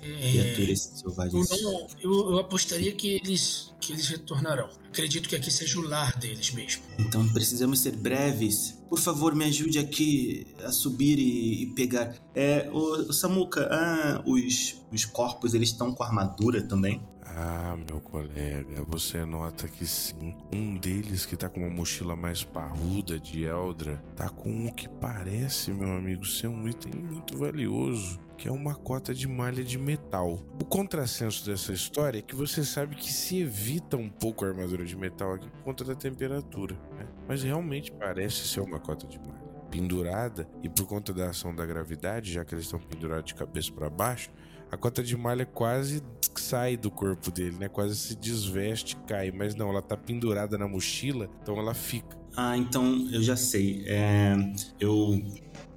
[0.06, 1.62] É, criaturas eu, selvagens.
[1.62, 4.68] não- eu- eu apostaria que eles, que eles retornarão.
[4.88, 6.82] Acredito que aqui seja o lar deles mesmo.
[6.98, 8.74] Então precisamos ser breves.
[8.88, 12.14] Por favor, me ajude aqui a subir e, e pegar.
[12.34, 17.02] É, o, Samuka, ah, os, os corpos eles estão com armadura também?
[17.36, 20.36] Ah, meu colega, você nota que sim.
[20.52, 24.88] Um deles que tá com uma mochila mais parruda de Eldra tá com o que
[24.88, 29.76] parece, meu amigo, ser um item muito valioso, que é uma cota de malha de
[29.76, 30.38] metal.
[30.60, 34.84] O contrassenso dessa história é que você sabe que se evita um pouco a armadura
[34.84, 37.08] de metal aqui por conta da temperatura, né?
[37.26, 39.42] Mas realmente parece ser uma cota de malha.
[39.72, 43.72] Pendurada, e por conta da ação da gravidade, já que eles estão pendurados de cabeça
[43.72, 44.30] para baixo,
[44.74, 46.02] a cota de malha quase
[46.34, 47.68] sai do corpo dele, né?
[47.68, 49.30] Quase se desveste, cai.
[49.30, 52.18] Mas não, ela tá pendurada na mochila, então ela fica.
[52.36, 53.84] Ah, então eu já sei.
[53.86, 54.34] É,
[54.80, 55.22] eu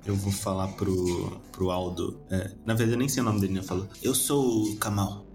[0.05, 2.19] eu vou falar pro, pro Aldo.
[2.29, 3.59] É, na verdade, eu nem sei o nome dele, né?
[3.59, 3.87] Eu falo.
[4.01, 5.25] Eu sou o Kamal.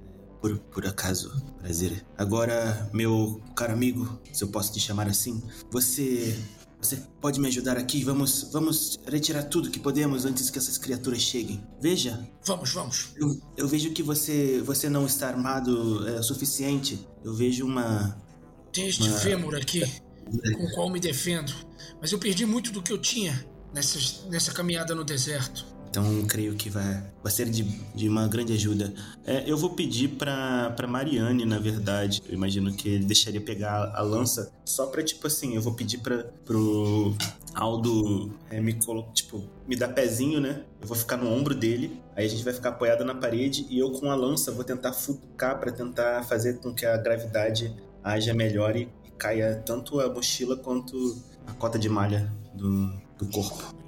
[0.41, 2.05] Por, por acaso, prazer.
[2.19, 5.41] Agora, meu caro amigo, se eu posso te chamar assim,
[5.71, 6.37] você.
[6.83, 8.03] Você pode me ajudar aqui?
[8.03, 11.65] Vamos, vamos retirar tudo que podemos antes que essas criaturas cheguem.
[11.81, 13.11] Veja, Vamos, vamos.
[13.17, 17.07] eu, eu vejo que você, você não está armado é, o suficiente.
[17.25, 18.21] Eu vejo uma.
[18.73, 19.81] Tem este Mas- fêmur aqui
[20.57, 21.53] com o qual me defendo.
[22.01, 25.65] Mas eu perdi muito do que eu tinha nessa, nessa caminhada no deserto.
[25.93, 27.65] Então creio que vai, vai ser de,
[27.95, 28.95] de uma grande ajuda.
[29.27, 32.23] É, eu vou pedir pra Mariane, na verdade.
[32.27, 35.99] Eu imagino que ele deixaria pegar a lança só pra, tipo assim, eu vou pedir
[35.99, 37.15] pra, pro
[37.55, 40.65] Aldo é, me colo, tipo, me dar pezinho, né?
[40.81, 43.79] Eu vou ficar no ombro dele, aí a gente vai ficar apoiado na parede e
[43.79, 47.71] eu com a lança vou tentar futucar para tentar fazer com que a gravidade
[48.03, 48.89] haja melhor e
[49.19, 53.82] caia tanto a mochila quanto a cota de malha do, do corpo.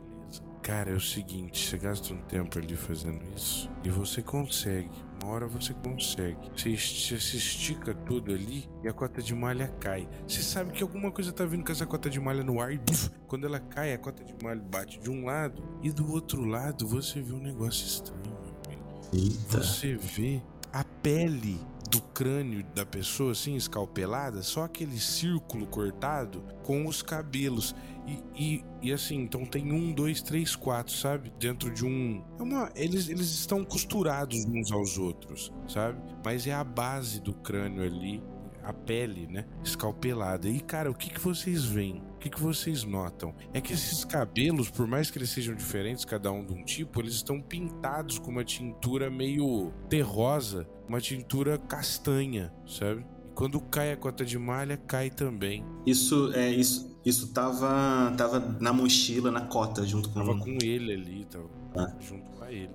[0.64, 4.90] Cara, é o seguinte, você gasta um tempo ali fazendo isso e você consegue.
[5.22, 6.38] Uma hora você consegue.
[6.56, 10.08] Você, se estica tudo ali e a cota de malha cai.
[10.26, 12.78] Você sabe que alguma coisa tá vindo com essa cota de malha no ar e
[12.78, 16.42] buf, quando ela cai, a cota de malha bate de um lado e do outro
[16.46, 19.00] lado você vê um negócio estranho, meu amigo.
[19.12, 19.62] Eita.
[19.62, 20.40] Você vê
[20.72, 21.60] a pele
[21.90, 27.74] do crânio da pessoa assim escalpelada, só aquele círculo cortado com os cabelos.
[28.06, 31.32] E, e, e, assim, então tem um, dois, três, quatro, sabe?
[31.38, 32.22] Dentro de um.
[32.38, 36.00] É uma, eles, eles estão costurados uns aos outros, sabe?
[36.24, 38.22] Mas é a base do crânio ali,
[38.62, 39.46] a pele, né?
[39.62, 40.48] Escalpelada.
[40.48, 42.02] E cara, o que, que vocês veem?
[42.14, 43.34] O que, que vocês notam?
[43.52, 47.00] É que esses cabelos, por mais que eles sejam diferentes, cada um de um tipo,
[47.00, 53.04] eles estão pintados com uma tintura meio terrosa, uma tintura castanha, sabe?
[53.34, 55.64] Quando cai a cota de malha, cai também.
[55.84, 56.94] Isso é isso.
[57.04, 61.92] Isso tava, tava na mochila, na cota, junto com Tava com ele ali, tava Ah.
[62.00, 62.70] junto com ele.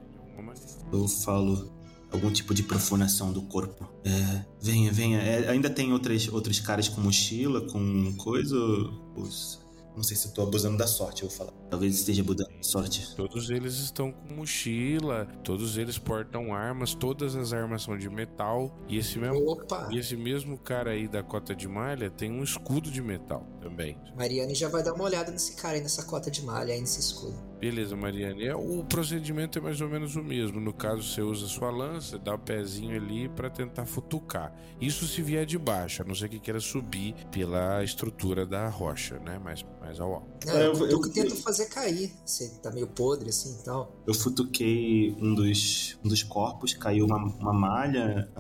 [0.92, 1.72] Eu falo
[2.12, 3.88] algum tipo de profanação do corpo.
[4.04, 5.20] É, venha, venha.
[5.20, 8.56] É, ainda tem outras, outros caras com mochila, com coisa.
[9.16, 9.60] Os,
[9.96, 11.54] não sei se eu tô abusando da sorte, eu vou falar.
[11.70, 13.16] Talvez esteja abusando da sorte.
[13.16, 18.76] Todos eles estão com mochila, todos eles portam armas, todas as armas são de metal.
[18.88, 19.88] E esse mesmo, Opa!
[19.92, 23.98] e esse mesmo cara aí da cota de malha tem um escudo de metal também.
[24.16, 27.00] Mariane já vai dar uma olhada nesse cara aí, nessa cota de malha aí, nesse
[27.00, 27.50] escudo.
[27.60, 28.46] Beleza, Mariane.
[28.46, 30.62] É, o procedimento é mais ou menos o mesmo.
[30.62, 34.54] No caso, você usa sua lança, dá o pezinho ali pra tentar futucar.
[34.80, 39.20] Isso se vier de baixo, a não ser que queira subir pela estrutura da rocha,
[39.20, 39.38] né?
[39.40, 40.48] Mais, mais ao alto.
[40.48, 42.12] Não, É, eu, eu- eu, eu- tento fazer cair.
[42.26, 43.96] Você tá meio podre assim e tal.
[44.06, 48.32] Eu futuquei um dos, um dos corpos, caiu uma, uma malha,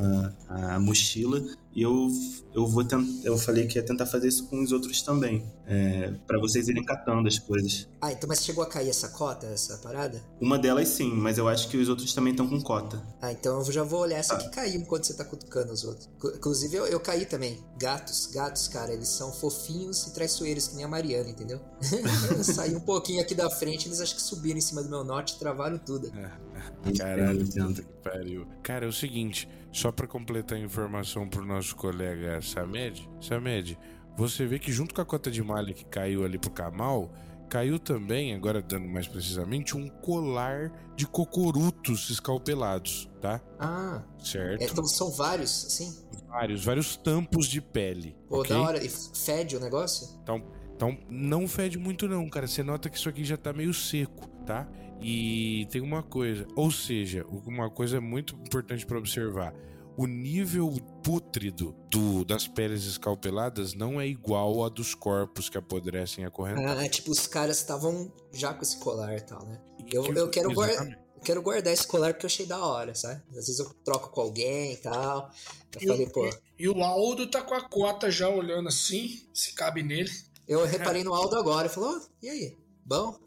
[0.47, 1.43] a, a mochila,
[1.79, 2.09] e eu,
[2.53, 3.07] eu vou tentar.
[3.23, 5.49] Eu falei que ia tentar fazer isso com os outros também.
[5.65, 7.87] É, para vocês irem catando as coisas.
[8.01, 10.21] Ah, então mas chegou a cair essa cota, essa parada?
[10.41, 13.01] Uma delas sim, mas eu acho que os outros também estão com cota.
[13.21, 16.09] Ah, então eu já vou olhar essa que caiu enquanto você tá cutucando os outros.
[16.35, 17.63] Inclusive eu, eu caí também.
[17.77, 21.61] Gatos, gatos, cara, eles são fofinhos e traiçoeiros, que nem a Mariana, entendeu?
[22.29, 25.03] Eu Saí um pouquinho aqui da frente, eles acho que subiram em cima do meu
[25.03, 26.11] norte e travaram tudo.
[26.97, 27.67] Caralho, Entendo.
[27.67, 28.47] puta que pariu.
[28.63, 33.77] Cara, é o seguinte, só pra completar a informação pro nosso colega Samed, Samed,
[34.17, 37.11] você vê que junto com a cota de malha que caiu ali pro Kamal,
[37.49, 43.41] caiu também, agora dando mais precisamente, um colar de cocorutos escalpelados, tá?
[43.59, 44.61] Ah, Certo?
[44.61, 45.95] é, então são vários, sim?
[46.27, 48.15] Vários, vários tampos de pele.
[48.27, 48.55] Pô, ok?
[48.55, 48.83] da hora.
[48.83, 50.19] E fede o negócio?
[50.21, 50.43] Então,
[50.75, 52.45] então não fede muito não, cara.
[52.47, 54.67] Você nota que isso aqui já tá meio seco, tá?
[55.01, 59.53] E tem uma coisa, ou seja, uma coisa muito importante para observar.
[59.97, 60.71] O nível
[61.03, 66.83] pútrido do, das peles escalpeladas não é igual a dos corpos que apodrecem acorrentados.
[66.83, 69.59] Ah, tipo, os caras estavam já com esse colar e tal, né?
[69.77, 70.99] E Eu, que- eu quero guardar.
[71.23, 73.21] quero guardar esse colar porque eu achei da hora, sabe?
[73.31, 75.31] Às vezes eu troco com alguém e tal.
[75.75, 76.29] Eu E falei, o- pô.
[76.57, 80.11] E o Aldo tá com a cota já olhando assim, se cabe nele.
[80.47, 81.67] Eu reparei no Aldo agora.
[81.67, 82.57] Eu falei, "Ô, e aí?
[82.85, 83.17] Bom?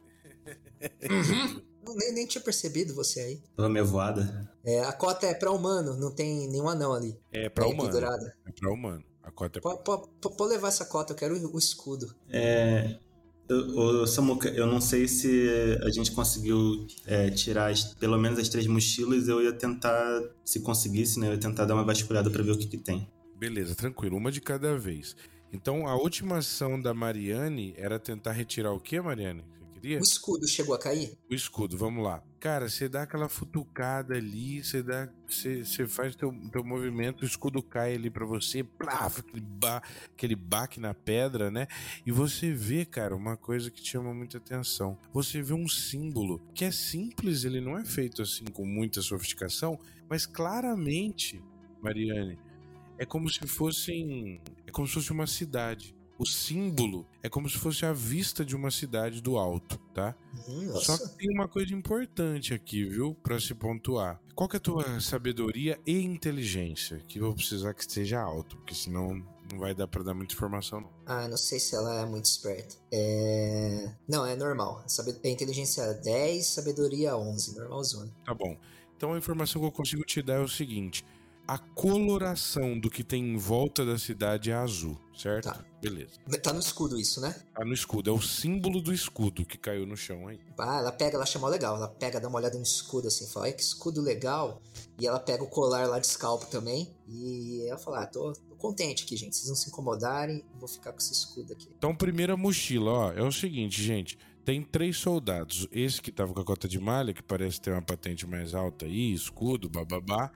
[1.11, 1.63] Uhum.
[1.85, 3.43] Não, nem, nem tinha percebido você aí.
[3.57, 4.49] Tava minha voada.
[4.65, 7.19] É, a cota é pra humano, não tem nenhum anão ali.
[7.33, 7.89] É pra Aí, humano.
[7.91, 8.37] pendurada.
[8.47, 9.05] É pra humano.
[9.23, 9.77] A cota é pra...
[9.77, 12.15] Pode, levar essa cota, eu quero o, o escudo.
[12.31, 12.99] É,
[13.49, 15.49] eu- Ô, Samuca, eu não sei se
[15.85, 19.27] a gente conseguiu é, tirar as- pelo menos as três mochilas.
[19.29, 21.27] Eu ia tentar, se conseguisse, né?
[21.29, 23.11] Eu ia tentar dar uma vasculhada pra ver o que, que tem.
[23.37, 24.17] Beleza, tranquilo.
[24.17, 25.17] Uma de cada vez.
[25.53, 29.45] Então, a última ação da Mariane era tentar retirar o que, Mariane?
[29.83, 29.99] Queria?
[29.99, 31.19] O escudo chegou a cair?
[31.29, 32.23] O escudo, vamos lá.
[32.39, 35.09] Cara, você dá aquela futucada ali, você dá.
[35.27, 39.83] Você, faz teu, teu movimento, o escudo cai ali pra você, plaf, aquele, ba,
[40.15, 41.67] aquele baque na pedra, né?
[42.07, 44.97] E você vê, cara, uma coisa que chama muita atenção.
[45.13, 49.81] Você vê um símbolo que é simples, ele não é feito assim com muita sofisticação,
[50.09, 51.43] mas claramente,
[51.83, 52.39] Mariane,
[52.99, 54.41] é como se fossem.
[54.65, 55.93] É como se fosse uma cidade.
[56.23, 60.15] O símbolo é como se fosse a vista de uma cidade do alto, tá?
[60.49, 61.09] Hum, Só nossa.
[61.09, 63.13] que tem uma coisa importante aqui, viu?
[63.25, 64.21] Pra se pontuar.
[64.33, 67.03] Qual que é a tua sabedoria e inteligência?
[67.09, 69.21] Que eu vou precisar que esteja alto, porque senão
[69.51, 70.91] Não vai dar pra dar muita informação, não.
[71.05, 72.77] Ah, não sei se ela é muito esperta.
[72.91, 73.93] É.
[74.09, 74.83] Não, é normal.
[74.87, 75.17] Sabe...
[75.25, 77.57] É inteligência 10, sabedoria 11.
[77.57, 78.11] Normalzona.
[78.25, 78.57] Tá bom.
[78.97, 81.05] Então a informação que eu consigo te dar é o seguinte:
[81.47, 85.45] a coloração do que tem em volta da cidade é azul, certo?
[85.45, 85.65] Tá.
[85.81, 86.13] Beleza.
[86.43, 87.35] Tá no escudo isso, né?
[87.55, 90.39] Tá no escudo, é o símbolo do escudo que caiu no chão aí.
[90.57, 91.77] Ah, ela pega, ela chama legal.
[91.77, 94.63] Ela pega, dá uma olhada no escudo assim, fala, ai que escudo legal.
[95.01, 96.89] E ela pega o colar lá de scalpo também.
[97.09, 99.35] E ela fala, ah, tô, tô contente aqui, gente.
[99.35, 101.69] Vocês não se incomodarem, vou ficar com esse escudo aqui.
[101.77, 104.17] Então, primeira mochila, ó, é o seguinte, gente.
[104.45, 105.69] Tem três soldados.
[105.71, 108.87] Esse que tava com a cota de malha, que parece ter uma patente mais alta
[108.87, 110.31] aí, escudo, bababá.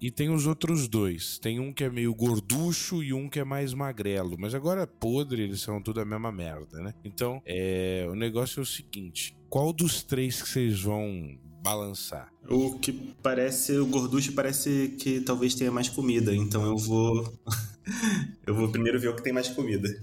[0.00, 1.38] E tem os outros dois.
[1.38, 4.36] Tem um que é meio gorducho e um que é mais magrelo.
[4.38, 6.94] Mas agora podre, eles são tudo a mesma merda, né?
[7.04, 12.32] Então, é, o negócio é o seguinte: qual dos três que vocês vão balançar?
[12.48, 12.92] O que
[13.22, 17.32] parece, o gorducho parece que talvez tenha mais comida, então eu vou.
[18.46, 20.02] eu vou primeiro ver o que tem mais comida.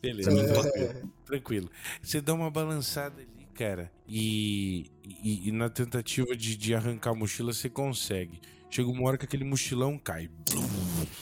[0.00, 0.30] Beleza,
[0.76, 1.02] É.
[1.26, 1.70] tranquilo.
[2.02, 4.86] Você dá uma balançada ali, cara, e,
[5.22, 8.40] e- e na tentativa de, de arrancar a mochila você consegue.
[8.76, 10.28] Chega uma hora que aquele mochilão cai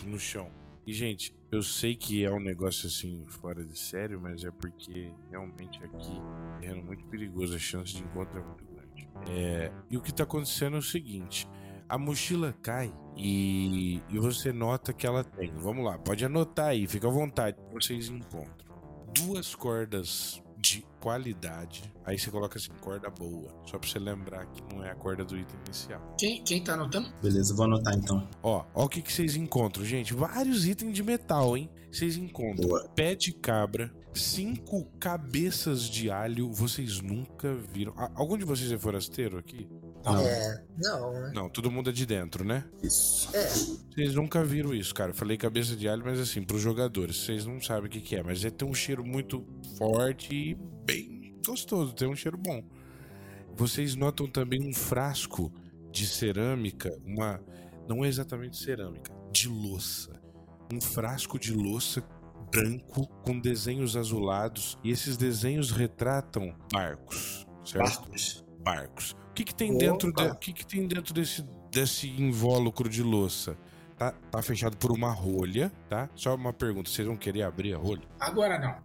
[0.05, 0.51] no chão.
[0.85, 5.13] E, gente, eu sei que é um negócio assim fora de sério, mas é porque
[5.31, 6.21] realmente aqui
[6.63, 9.09] é muito perigoso, a chance de encontro é muito grande.
[9.31, 11.49] É, e o que tá acontecendo é o seguinte:
[11.89, 15.53] a mochila cai e, e você nota que ela tem.
[15.55, 18.67] Vamos lá, pode anotar aí, fica à vontade, vocês encontram
[19.15, 20.43] duas cordas
[21.05, 21.93] qualidade.
[22.03, 23.55] Aí você coloca assim, corda boa.
[23.67, 26.01] Só pra você lembrar que não é a corda do item inicial.
[26.19, 27.13] Quem, quem tá anotando?
[27.23, 28.27] Beleza, vou anotar então.
[28.43, 30.15] Ó, ó o que, que vocês encontram, gente.
[30.15, 31.71] Vários itens de metal, hein?
[31.93, 32.89] Vocês encontram Boa.
[32.97, 36.51] pé de cabra, cinco cabeças de alho.
[36.51, 37.93] Vocês nunca viram.
[37.99, 39.69] Ah, algum de vocês é forasteiro aqui?
[40.05, 40.21] Não.
[40.21, 40.65] É.
[40.77, 41.33] Não, né?
[41.35, 42.65] Não, todo mundo é de dentro, né?
[42.83, 43.35] Isso.
[43.35, 43.47] É.
[43.47, 45.11] Vocês nunca viram isso, cara.
[45.11, 48.17] Eu falei cabeça de alho, mas assim, pros jogadores, vocês não sabem o que, que
[48.17, 48.23] é.
[48.23, 49.47] Mas é tem um cheiro muito
[49.79, 52.63] forte e bem gostoso, tem um cheiro bom.
[53.57, 55.53] Vocês notam também um frasco
[55.91, 57.41] de cerâmica, uma.
[57.89, 60.21] Não é exatamente cerâmica, de louça.
[60.73, 62.03] Um frasco de louça
[62.51, 64.79] branco com desenhos azulados.
[64.83, 68.01] E esses desenhos retratam barcos, certo?
[68.01, 68.45] Barcos.
[68.65, 69.17] barcos.
[69.35, 70.27] O que, que tem dentro Opa.
[70.27, 73.57] de- o que, que tem dentro desse, desse invólucro de louça?
[73.99, 76.09] Tá, tá fechado por uma rolha, tá?
[76.15, 78.03] Só uma pergunta, vocês vão querer abrir a rolha?
[78.21, 78.77] Agora não.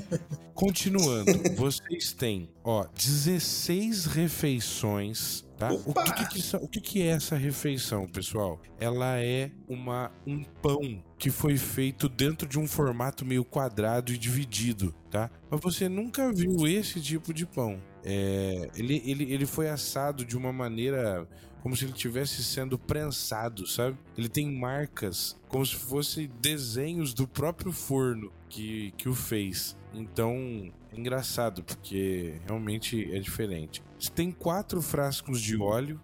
[0.54, 5.70] Continuando, vocês têm, ó, 16 refeições, tá?
[5.72, 8.60] O que que, o que que é essa refeição, pessoal?
[8.80, 14.16] Ela é uma um pão que foi feito dentro de um formato meio quadrado e
[14.16, 15.30] dividido, tá?
[15.50, 17.78] Mas você nunca viu esse tipo de pão.
[18.04, 21.26] É, ele, ele, ele foi assado de uma maneira
[21.62, 23.96] como se ele estivesse sendo prensado, sabe?
[24.18, 29.76] Ele tem marcas como se fossem desenhos do próprio forno que, que o fez.
[29.94, 33.82] Então, é engraçado, porque realmente é diferente.
[33.98, 36.00] Você tem quatro frascos de óleo,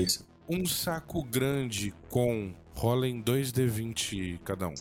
[0.00, 0.24] isso.
[0.48, 2.54] um saco grande com.
[2.72, 4.74] Rolem 2D20 cada um.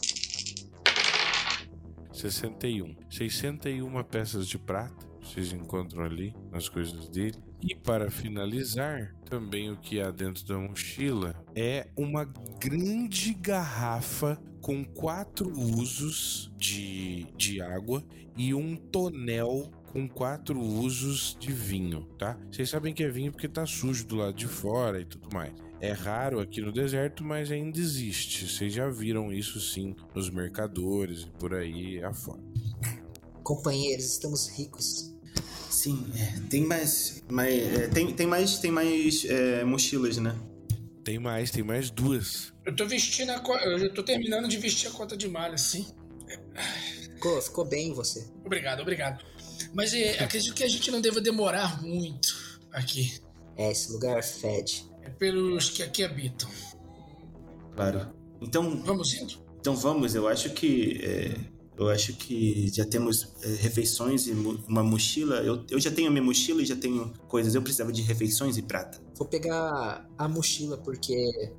[2.13, 2.95] 61.
[3.09, 5.08] 61 peças de prata.
[5.29, 7.37] Vocês encontram ali nas coisas dele.
[7.61, 12.25] E para finalizar, também o que há dentro da mochila é uma
[12.59, 18.03] grande garrafa com quatro usos de, de água
[18.35, 22.37] e um tonel com quatro usos de vinho, tá?
[22.51, 25.53] Vocês sabem que é vinho porque tá sujo do lado de fora e tudo mais.
[25.81, 28.47] É raro aqui no deserto, mas ainda existe.
[28.47, 32.41] Vocês já viram isso sim nos mercadores e por aí afora.
[33.43, 35.15] Companheiros, estamos ricos.
[35.79, 37.23] Sim, é, tem mais.
[37.29, 40.37] mais é, tem, tem mais, tem mais é, mochilas, né?
[41.05, 42.51] Tem mais, tem mais duas.
[42.65, 43.41] Eu tô vestindo a.
[43.63, 45.87] Eu já tô terminando de vestir a cota de malha, sim.
[47.13, 48.29] Ficou, ficou bem você.
[48.43, 49.23] Obrigado, obrigado.
[49.73, 53.17] Mas é, acredito que a gente não deva demorar muito aqui.
[53.55, 54.85] É, esse lugar fede.
[55.03, 56.49] É pelos que aqui habitam.
[57.73, 58.13] Claro.
[58.41, 59.41] Então, Vamos indo?
[59.61, 61.39] então vamos, eu acho que.
[61.79, 64.31] É, eu acho que já temos é, refeições e
[64.67, 65.37] uma mochila.
[65.37, 67.55] Eu, eu já tenho a minha mochila e já tenho coisas.
[67.55, 68.99] Eu precisava de refeições e prata.
[69.15, 71.13] Vou pegar a mochila, porque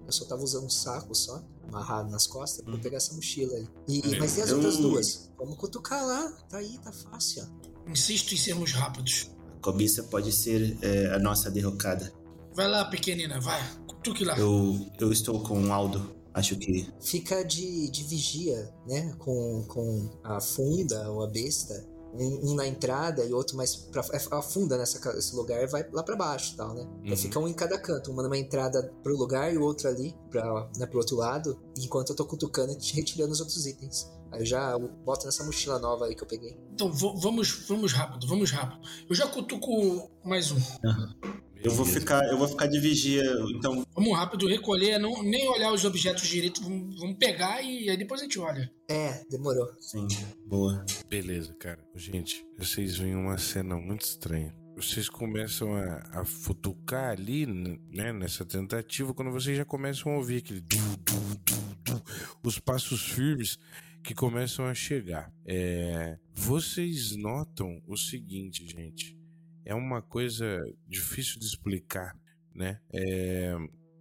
[0.07, 2.65] eu só tava usando um saco só, amarrado nas costas.
[2.65, 2.81] Vou Hum.
[2.81, 3.67] pegar essa mochila aí.
[3.89, 5.31] E, mas e as Eu- outras duas?
[5.39, 6.31] Vamos cutucar lá.
[6.49, 7.91] Tá aí, tá fácil, ó.
[7.91, 9.31] Insisto em sermos rápidos.
[9.59, 12.13] A cobiça pode ser é, a nossa derrocada.
[12.55, 13.63] Vai lá, pequenina, vai.
[13.87, 14.39] Cutuque lá.
[14.39, 16.15] Eu, eu estou com o Aldo.
[16.35, 16.89] Acho que.
[17.01, 19.15] Fica de, de vigia, né?
[19.19, 21.89] Com, com a funda ou a besta.
[22.13, 25.89] Um, um na entrada e outro mais pra, é, afunda nessa, nesse lugar e vai
[25.93, 26.83] lá para baixo tal, né?
[26.83, 27.03] Uhum.
[27.05, 30.13] Aí fica um em cada canto, uma numa entrada pro lugar e o outro ali
[30.29, 34.11] pra, né, pro outro lado, enquanto eu tô cutucando e retirando os outros itens.
[34.33, 36.59] Aí eu já boto nessa mochila nova aí que eu peguei.
[36.73, 38.81] Então vamos, vamos rápido, vamos rápido.
[39.09, 40.57] Eu já cutuco mais um.
[40.57, 41.41] Uhum.
[41.63, 43.23] Eu vou ficar, eu vou ficar de vigia,
[43.55, 43.87] então.
[43.95, 48.21] Vamos rápido recolher, não, nem olhar os objetos direito, vamos, vamos pegar e aí depois
[48.21, 48.71] a gente olha.
[48.89, 49.69] É, demorou.
[49.79, 50.07] Sim,
[50.47, 50.85] boa.
[51.09, 51.79] Beleza, cara.
[51.95, 54.55] Gente, vocês veem uma cena muito estranha.
[54.75, 60.39] Vocês começam a, a futucar ali, né, nessa tentativa, quando vocês já começam a ouvir
[60.39, 62.03] aquele du, du, du, du,
[62.43, 63.59] os passos firmes
[64.03, 65.31] que começam a chegar.
[65.45, 69.20] É, vocês notam o seguinte, gente
[69.65, 72.17] é uma coisa difícil de explicar,
[72.55, 72.81] né?
[72.93, 73.55] É,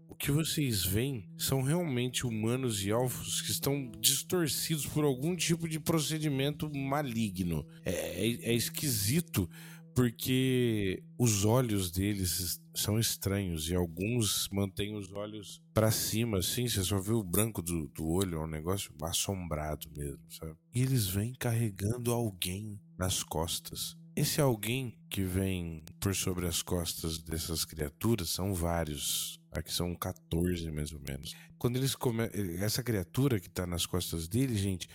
[0.07, 5.67] o que vocês veem são realmente humanos e elfos que estão distorcidos por algum tipo
[5.67, 7.65] de procedimento maligno.
[7.85, 9.49] É, é, é esquisito
[9.99, 16.83] porque os olhos deles são estranhos e alguns mantêm os olhos para cima, assim, você
[16.83, 20.55] só vê o branco do, do olho, é um negócio assombrado mesmo, sabe?
[20.73, 23.97] E eles vêm carregando alguém nas costas.
[24.15, 29.39] Esse alguém que vem por sobre as costas dessas criaturas são vários.
[29.51, 31.33] Aqui são 14 mais ou menos.
[31.57, 32.29] Quando eles come...
[32.59, 34.89] essa criatura que está nas costas dele, gente,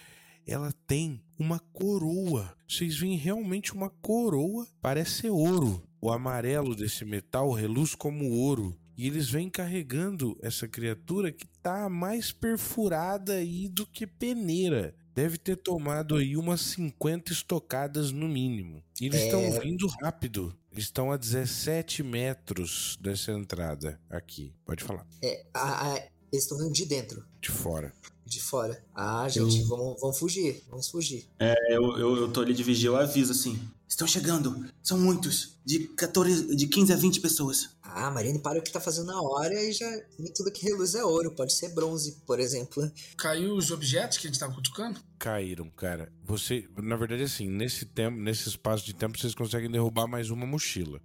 [0.47, 2.57] ela tem uma coroa.
[2.69, 5.83] Vocês veem realmente uma coroa, parece ser ouro.
[6.01, 8.79] O amarelo desse metal reluz como ouro.
[8.97, 15.39] E eles vêm carregando essa criatura que tá mais perfurada aí do que peneira deve
[15.39, 18.83] ter tomado aí umas 50 estocadas no mínimo.
[19.01, 19.61] E eles estão é...
[19.61, 20.57] vindo rápido.
[20.71, 24.53] Eles estão a 17 metros dessa entrada aqui.
[24.65, 25.07] Pode falar.
[25.23, 25.97] É, a, a,
[26.33, 27.25] eles estão vindo de dentro.
[27.41, 27.93] De fora.
[28.25, 28.85] De fora.
[28.95, 29.67] Ah, gente, eu...
[29.67, 30.63] vamos, vamos fugir.
[30.69, 31.29] Vamos fugir.
[31.39, 33.61] É, eu, eu, eu tô ali de vigia, eu aviso assim.
[33.87, 34.65] Estão chegando.
[34.83, 35.59] São muitos.
[35.65, 37.71] De 14, de 15 a 20 pessoas.
[37.97, 39.89] Ah, Marine para o que tá fazendo na hora e já
[40.35, 41.31] tudo que reluz é ouro.
[41.31, 42.91] Pode ser bronze, por exemplo.
[43.17, 45.01] Caiu os objetos que a gente tava cutucando?
[45.17, 46.13] Caíram, cara.
[46.25, 50.45] Você, na verdade, assim, nesse tempo, nesse espaço de tempo, vocês conseguem derrubar mais uma
[50.45, 51.01] mochila.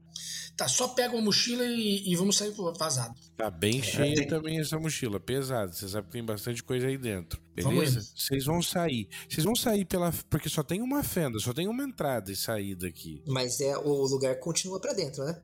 [0.58, 3.14] Tá, só pega uma mochila e, e vamos sair vazado.
[3.38, 4.28] Tá bem é, cheia tem...
[4.28, 5.72] também essa mochila, pesada.
[5.72, 7.40] Você sabe que tem bastante coisa aí dentro.
[7.54, 8.02] Beleza?
[8.16, 9.08] Vocês vão sair.
[9.30, 10.12] Vocês vão sair pela.
[10.30, 13.22] Porque só tem uma fenda, só tem uma entrada e saída aqui.
[13.28, 15.40] Mas é o lugar continua para dentro, né?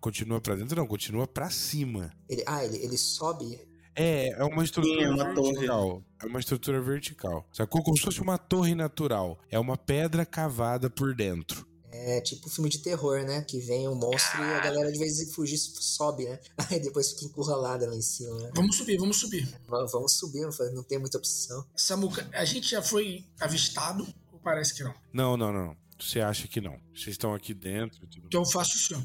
[0.00, 2.12] Continua para dentro, não, continua para cima.
[2.28, 3.60] Ele, ah, ele, ele sobe.
[3.94, 5.88] É, é uma estrutura Sim, é uma vertical.
[5.88, 6.04] Torre.
[6.22, 7.48] É uma estrutura vertical.
[7.52, 7.82] Sacou?
[7.82, 9.40] Como se fosse uma torre natural.
[9.50, 11.66] É uma pedra cavada por dentro.
[11.90, 13.42] É tipo filme de terror, né?
[13.42, 16.38] Que vem um monstro e a galera de vez em fugir sobe, né?
[16.70, 18.50] Aí depois fica encurralada lá em cima, né?
[18.54, 19.48] Vamos subir, vamos subir.
[19.66, 21.66] Vamos subir, não tem muita opção.
[21.74, 24.94] Samuca, a gente já foi avistado ou parece que não?
[25.12, 25.76] Não, não, não.
[25.98, 26.78] Você acha que não.
[26.94, 28.06] Vocês estão aqui dentro.
[28.24, 29.02] Então eu faço o senhor.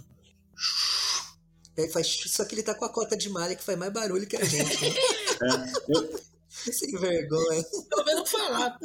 [1.76, 4.28] Ele faz, só que ele tá com a cota de malha que faz mais barulho
[4.28, 4.82] que a gente.
[4.82, 4.90] Né?
[4.90, 6.24] é, eu...
[6.72, 7.64] Sem vergonha.
[7.90, 8.78] Pelo menos falar.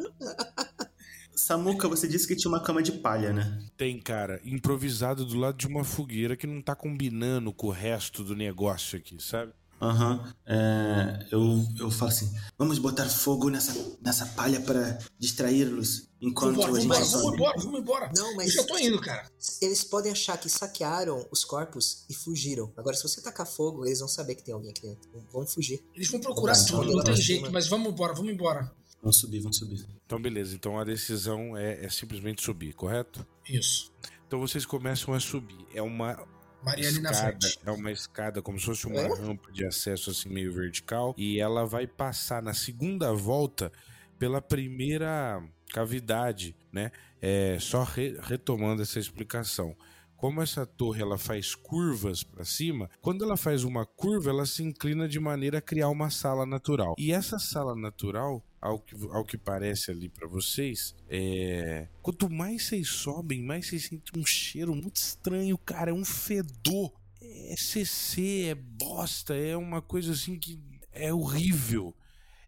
[1.36, 3.62] Samuca, você disse que tinha uma cama de palha, né?
[3.76, 4.40] Tem, cara.
[4.42, 8.98] Improvisado do lado de uma fogueira que não tá combinando com o resto do negócio
[8.98, 9.52] aqui, sabe?
[9.80, 10.14] Aham.
[10.14, 10.32] Uhum.
[10.46, 13.72] É, eu, eu falo assim: vamos botar fogo nessa,
[14.02, 16.88] nessa palha para distraí-los enquanto vambora, a gente.
[16.88, 18.12] Vamos, vamos embora, vamos embora.
[18.16, 18.54] Não, mas.
[18.54, 19.30] Eu já tô indo, cara.
[19.60, 22.72] Eles podem achar que saquearam os corpos e fugiram.
[22.76, 25.08] Agora, se você tacar fogo, eles vão saber que tem alguém aqui dentro.
[25.32, 25.82] Vão fugir.
[25.94, 28.70] Eles vão procurar tudo, não tem jeito, mas vamos embora, vamos embora.
[29.00, 29.86] Vamos subir, vamos subir.
[30.04, 30.56] Então, beleza.
[30.56, 33.24] Então a decisão é, é simplesmente subir, correto?
[33.48, 33.92] Isso.
[34.26, 35.66] Então vocês começam a subir.
[35.72, 36.18] É uma
[36.62, 37.58] Marielle escada, na frente.
[37.64, 39.08] É uma escada, como se fosse uma é?
[39.08, 41.14] rampa de acesso assim meio vertical.
[41.16, 43.72] E ela vai passar na segunda volta
[44.18, 46.90] pela primeira cavidade, né?
[47.20, 49.76] É, só re, retomando essa explicação.
[50.18, 54.64] Como essa torre ela faz curvas para cima, quando ela faz uma curva, ela se
[54.64, 56.96] inclina de maneira a criar uma sala natural.
[56.98, 61.86] E essa sala natural ao que, ao que parece ali para vocês, é...
[62.02, 65.92] quanto mais vocês sobem, mais vocês sentem um cheiro muito estranho, cara.
[65.92, 66.92] É um fedor.
[67.22, 70.60] É CC, é bosta, é uma coisa assim que
[70.92, 71.94] é horrível.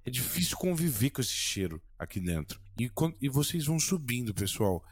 [0.04, 2.60] É difícil conviver com esse cheiro aqui dentro.
[2.80, 2.90] E,
[3.20, 4.82] e vocês vão subindo, pessoal.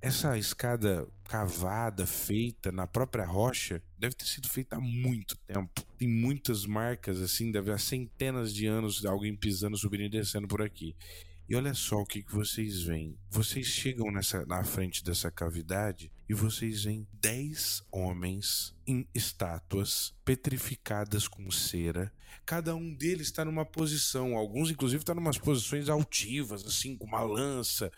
[0.00, 5.82] Essa escada cavada, feita na própria rocha, deve ter sido feita há muito tempo.
[5.96, 10.46] Tem muitas marcas, assim, deve há centenas de anos de alguém pisando, subindo e descendo
[10.46, 10.94] por aqui.
[11.48, 13.16] E olha só o que, que vocês veem.
[13.30, 21.26] Vocês chegam nessa, na frente dessa cavidade e vocês veem dez homens em estátuas petrificadas
[21.26, 22.12] com cera.
[22.44, 26.96] Cada um deles está numa posição, alguns inclusive estão tá em umas posições altivas, assim,
[26.96, 27.90] com uma lança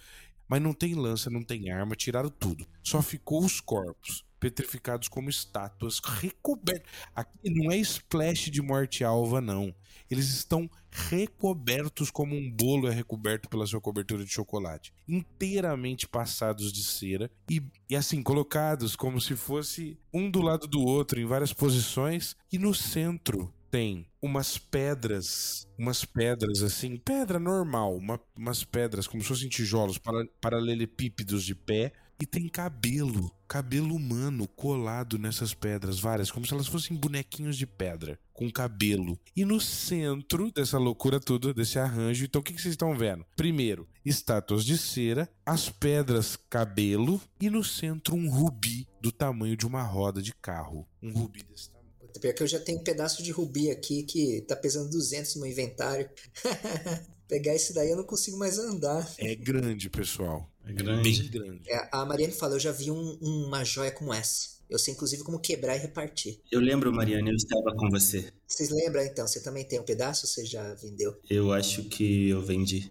[0.48, 2.66] Mas não tem lança, não tem arma, tiraram tudo.
[2.82, 6.90] Só ficou os corpos, petrificados como estátuas, recobertos.
[7.14, 9.74] Aqui não é splash de morte-alva, não.
[10.10, 14.92] Eles estão recobertos como um bolo é recoberto pela sua cobertura de chocolate.
[15.08, 20.80] Inteiramente passados de cera e, e assim, colocados como se fosse um do lado do
[20.82, 22.36] outro em várias posições.
[22.52, 29.20] E no centro tem umas pedras, umas pedras assim, pedra normal, uma, umas pedras como
[29.20, 31.92] se fossem tijolos para, paralelepípedos de pé,
[32.22, 37.66] e tem cabelo, cabelo humano colado nessas pedras, várias, como se elas fossem bonequinhos de
[37.66, 39.18] pedra, com cabelo.
[39.34, 43.26] E no centro dessa loucura toda, desse arranjo, então o que, que vocês estão vendo?
[43.34, 49.66] Primeiro, estátuas de cera, as pedras cabelo, e no centro um rubi do tamanho de
[49.66, 50.86] uma roda de carro.
[51.02, 51.73] Um rubi desse.
[52.20, 55.42] Pior que eu já tenho um pedaço de rubi aqui que tá pesando 200 no
[55.42, 56.08] meu inventário.
[57.28, 59.10] Pegar esse daí eu não consigo mais andar.
[59.18, 60.48] É grande, pessoal.
[60.66, 61.22] É grande.
[61.22, 61.62] Bem grande.
[61.70, 64.54] É, a Mariane falou, eu já vi um- uma joia como essa.
[64.68, 66.40] Eu sei inclusive como quebrar e repartir.
[66.50, 68.30] Eu lembro, Mariana, eu estava com você.
[68.46, 69.26] Vocês lembram então?
[69.26, 71.14] Você também tem um pedaço ou você já vendeu?
[71.28, 72.90] Eu acho que eu vendi.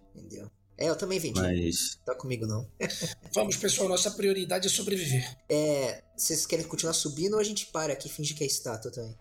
[0.78, 1.40] É, eu também vendi.
[1.40, 2.68] mas Tá comigo não.
[3.34, 5.38] Vamos, pessoal, nossa prioridade é sobreviver.
[5.50, 8.92] É, vocês querem continuar subindo ou a gente para aqui e finge que é estátua
[8.92, 9.16] também?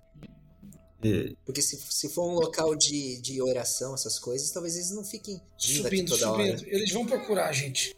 [1.04, 5.04] é, Porque se, se for um local de, de oração, essas coisas, talvez eles não
[5.04, 6.58] fiquem Subindo, toda subindo.
[6.60, 6.68] hora.
[6.68, 7.96] Eles vão procurar a gente.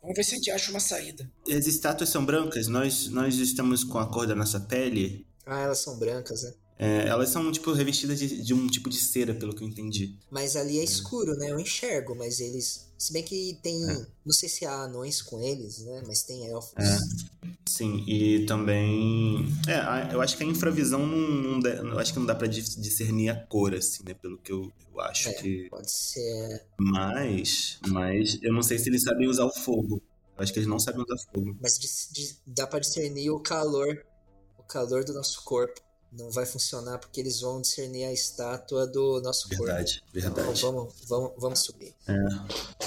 [0.00, 1.30] Vamos ver se a gente acha uma saída.
[1.48, 5.26] as estátuas são brancas, nós, nós estamos com a cor da nossa pele.
[5.46, 6.54] Ah, elas são brancas, né?
[6.76, 10.16] É, elas são, tipo, revestidas de, de um tipo de cera, pelo que eu entendi.
[10.30, 11.52] Mas ali é escuro, né?
[11.52, 12.88] Eu enxergo, mas eles.
[12.98, 13.88] Se bem que tem.
[13.88, 14.06] É.
[14.24, 16.02] Não sei se há anões com eles, né?
[16.06, 16.74] Mas tem elfos.
[16.76, 16.98] É.
[17.66, 19.46] Sim, e também.
[19.68, 22.46] É, eu acho que a infravisão não, não dá, eu acho que não dá pra
[22.48, 24.14] dis- discernir a cor, assim, né?
[24.14, 25.32] Pelo que eu, eu acho É.
[25.34, 25.68] que.
[25.70, 26.64] Pode ser.
[26.78, 27.78] Mas.
[27.86, 30.02] Mas eu não sei se eles sabem usar o fogo.
[30.36, 31.56] Eu acho que eles não sabem usar fogo.
[31.62, 34.04] Mas dis- dis- dá pra discernir o calor.
[34.58, 35.80] O calor do nosso corpo.
[36.16, 40.18] Não vai funcionar porque eles vão discernir a estátua do nosso Verdade, corpo.
[40.18, 40.62] Então, verdade.
[40.62, 41.94] vamos, vamos, vamos subir.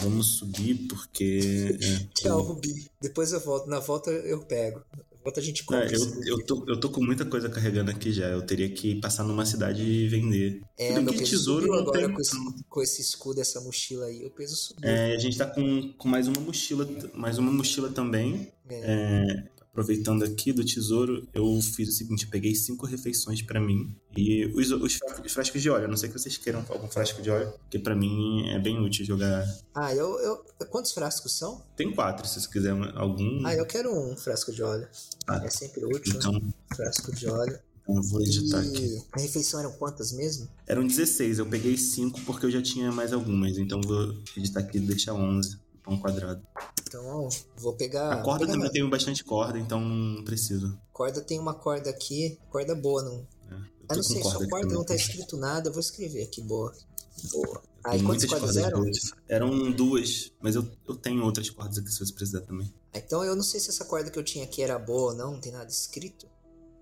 [0.02, 1.78] Vamos subir porque.
[1.82, 2.90] é, Tchau, Rubi.
[3.02, 3.68] Depois eu volto.
[3.68, 4.80] Na volta eu pego.
[4.96, 5.86] Na volta a gente compra.
[5.92, 8.28] É, eu, eu, tô, eu tô com muita coisa carregando aqui já.
[8.28, 10.62] Eu teria que passar numa cidade e vender.
[10.78, 12.14] É, Tudo meu que peso tesouro subiu agora tem.
[12.14, 12.38] com esse,
[12.70, 14.26] com esse escudo, essa mochila aí.
[14.26, 14.90] O peso subiu.
[14.90, 18.52] É, a gente tá com, com mais uma mochila, mais uma mochila também.
[18.70, 18.76] É.
[18.76, 23.94] É, aproveitando aqui do tesouro, eu fiz o seguinte: eu peguei cinco refeições pra mim
[24.16, 25.86] e os, os fra- os frascos de óleo.
[25.86, 28.80] A não sei que vocês queiram algum frasco de óleo, porque pra mim é bem
[28.84, 29.46] útil jogar.
[29.76, 30.38] Ah, eu, eu.
[30.70, 31.62] Quantos frascos são?
[31.76, 33.46] Tem quatro, se você quiser algum.
[33.46, 34.88] Ah, eu quero um frasco de óleo.
[35.28, 36.14] Ah, É sempre útil.
[36.16, 36.42] Então,
[36.76, 37.60] Frasco de óleo.
[37.88, 38.84] eu vou editar aqui.
[38.98, 40.48] E a refeição eram quantas mesmo?
[40.66, 44.78] Eram 16, eu peguei 5 porque eu já tinha mais algumas, então vou editar aqui
[44.78, 45.58] e deixar 11,
[45.88, 46.46] pão quadrado.
[46.88, 48.14] Então, ó, vou pegar.
[48.14, 50.78] A corda pegar também tem bastante corda, então não preciso.
[50.94, 52.38] Corda tem uma corda aqui.
[52.50, 53.28] Corda boa, não.
[53.50, 53.60] É, eu
[53.90, 55.70] Ah, não sei, só aqui corda não tá escrito nada.
[55.70, 56.74] Eu vou escrever aqui, boa.
[57.32, 57.62] Boa.
[57.84, 58.82] Aí quantas cordas eram?
[58.82, 59.12] boas.
[59.28, 62.72] Eram duas, mas eu, eu tenho outras cordas aqui se você precisar também.
[62.94, 65.18] Ah, Então eu não sei se essa corda que eu tinha aqui era boa ou
[65.18, 66.28] não, não tem nada escrito.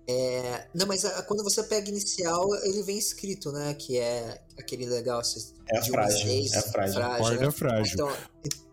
[0.08, 0.68] É...
[0.72, 3.74] Não, mas a- quando você pega inicial, ele vem escrito, né?
[3.74, 5.20] Que é aquele legal.
[5.68, 7.02] É a de frágil, seis, é a frágil.
[7.02, 7.50] Corda né?
[7.50, 7.94] frágil.
[7.94, 8.16] Então,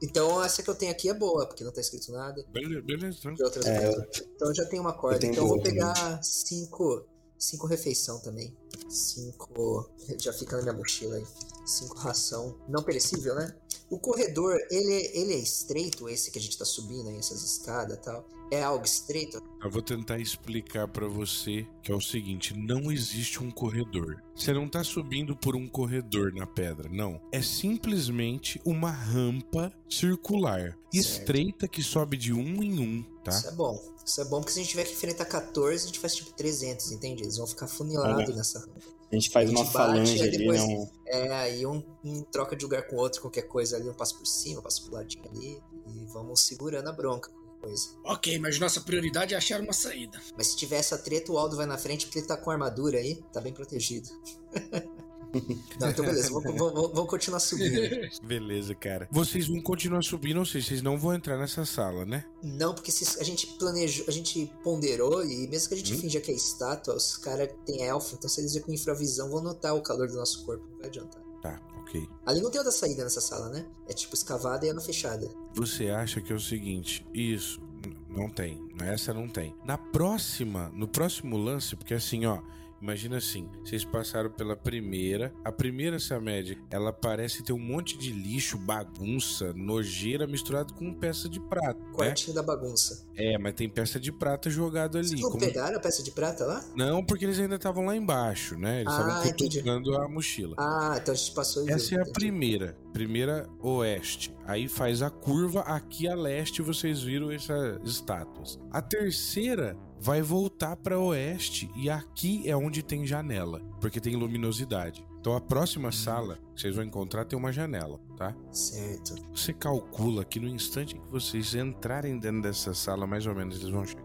[0.01, 2.45] então essa que eu tenho aqui é boa, porque não tá escrito nada.
[2.51, 3.45] Beleza, beleza, De tranquilo.
[3.47, 4.23] outras É, coisas.
[4.35, 5.25] Então eu já tenho uma corda.
[5.25, 7.03] eu então eu vou pegar cinco,
[7.39, 8.55] cinco refeição também.
[8.87, 9.89] Cinco.
[10.19, 11.25] Já fica na minha mochila aí.
[11.65, 12.57] Cinco ração.
[12.67, 13.55] Não perecível, né?
[13.89, 17.97] O corredor, ele, ele é estreito, esse que a gente tá subindo aí, essas escadas
[17.97, 18.27] e tal.
[18.51, 19.41] É algo estreito?
[19.63, 24.21] Eu vou tentar explicar pra você que é o seguinte: não existe um corredor.
[24.35, 27.19] Você não tá subindo por um corredor na pedra, não.
[27.31, 33.31] É simplesmente uma rampa circular, estreita que sobe de um em um, tá?
[33.31, 33.93] Isso é bom.
[34.05, 36.33] Isso é bom porque se a gente tiver que enfrentar 14, a gente faz tipo
[36.33, 37.23] 300, entende?
[37.23, 38.81] Eles vão ficar funilados nessa rampa.
[39.13, 40.65] A gente faz A gente uma bate, falange ali, depois- né?
[40.75, 43.93] um- É, aí um, um troca de lugar com o outro, qualquer coisa ali, um
[43.93, 45.61] passa por cima, passa pro ladinho ali.
[45.87, 47.87] E vamos segurando a bronca, qualquer coisa.
[48.03, 50.19] Ok, mas nossa prioridade é achar uma saída.
[50.35, 52.97] Mas se tiver essa treta, o Aldo vai na frente porque ele tá com armadura
[52.97, 54.09] aí, tá bem protegido.
[55.79, 57.81] Não, então beleza, vamos, continuar subindo.
[58.23, 59.07] Beleza, cara.
[59.11, 62.23] Vocês vão continuar subindo, ou seja, vocês não vão entrar nessa sala, né?
[62.41, 65.97] Não, porque se a gente planejou, a gente ponderou e mesmo que a gente Hum.
[65.99, 69.75] finja que é estátua, os caras têm elfo, então se eles com infravisão vão notar
[69.75, 71.21] o calor do nosso corpo, não vai adiantar.
[71.41, 72.07] Tá, ok.
[72.25, 73.65] Ali não tem outra saída nessa sala, né?
[73.89, 75.29] É tipo escavada e ela fechada.
[75.55, 77.59] Você acha que é o seguinte, isso,
[78.07, 79.53] não tem, essa não tem.
[79.65, 82.39] Na próxima, no próximo lance, porque assim, ó,
[82.83, 85.33] Imagina assim, vocês passaram pela primeira.
[85.41, 91.29] A primeira, Samed, ela parece ter um monte de lixo, bagunça, nojeira misturado com peça
[91.29, 91.79] de prata.
[91.79, 91.93] Né?
[91.93, 93.07] Quartinho da bagunça.
[93.15, 95.07] É, mas tem peça de prata jogado ali.
[95.07, 96.61] Vocês não Como- pegaram a peça de prata lá?
[96.75, 98.81] Não, porque eles ainda estavam lá embaixo, né?
[98.81, 99.57] Eles Ah, estavam entendi.
[99.59, 100.55] cutucando a mochila.
[100.59, 101.69] Ah, então a gente passou.
[101.69, 102.77] Essa é a primeira.
[102.93, 104.31] Primeira oeste.
[104.45, 108.59] Aí faz a curva, aqui a leste vocês viram essas estátuas.
[108.71, 115.03] A terceira vai voltar para oeste e aqui é onde tem janela, porque tem luminosidade.
[115.19, 118.35] Então a próxima sala que vocês vão encontrar tem uma janela, tá?
[118.51, 119.15] Certo.
[119.33, 123.69] Você calcula que no instante que vocês entrarem dentro dessa sala, mais ou menos eles
[123.69, 124.03] vão chegar.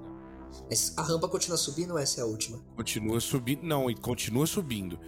[0.70, 2.58] Mas a rampa continua subindo ou essa é a última?
[2.74, 3.62] Continua subindo.
[3.62, 4.98] Não, e continua subindo.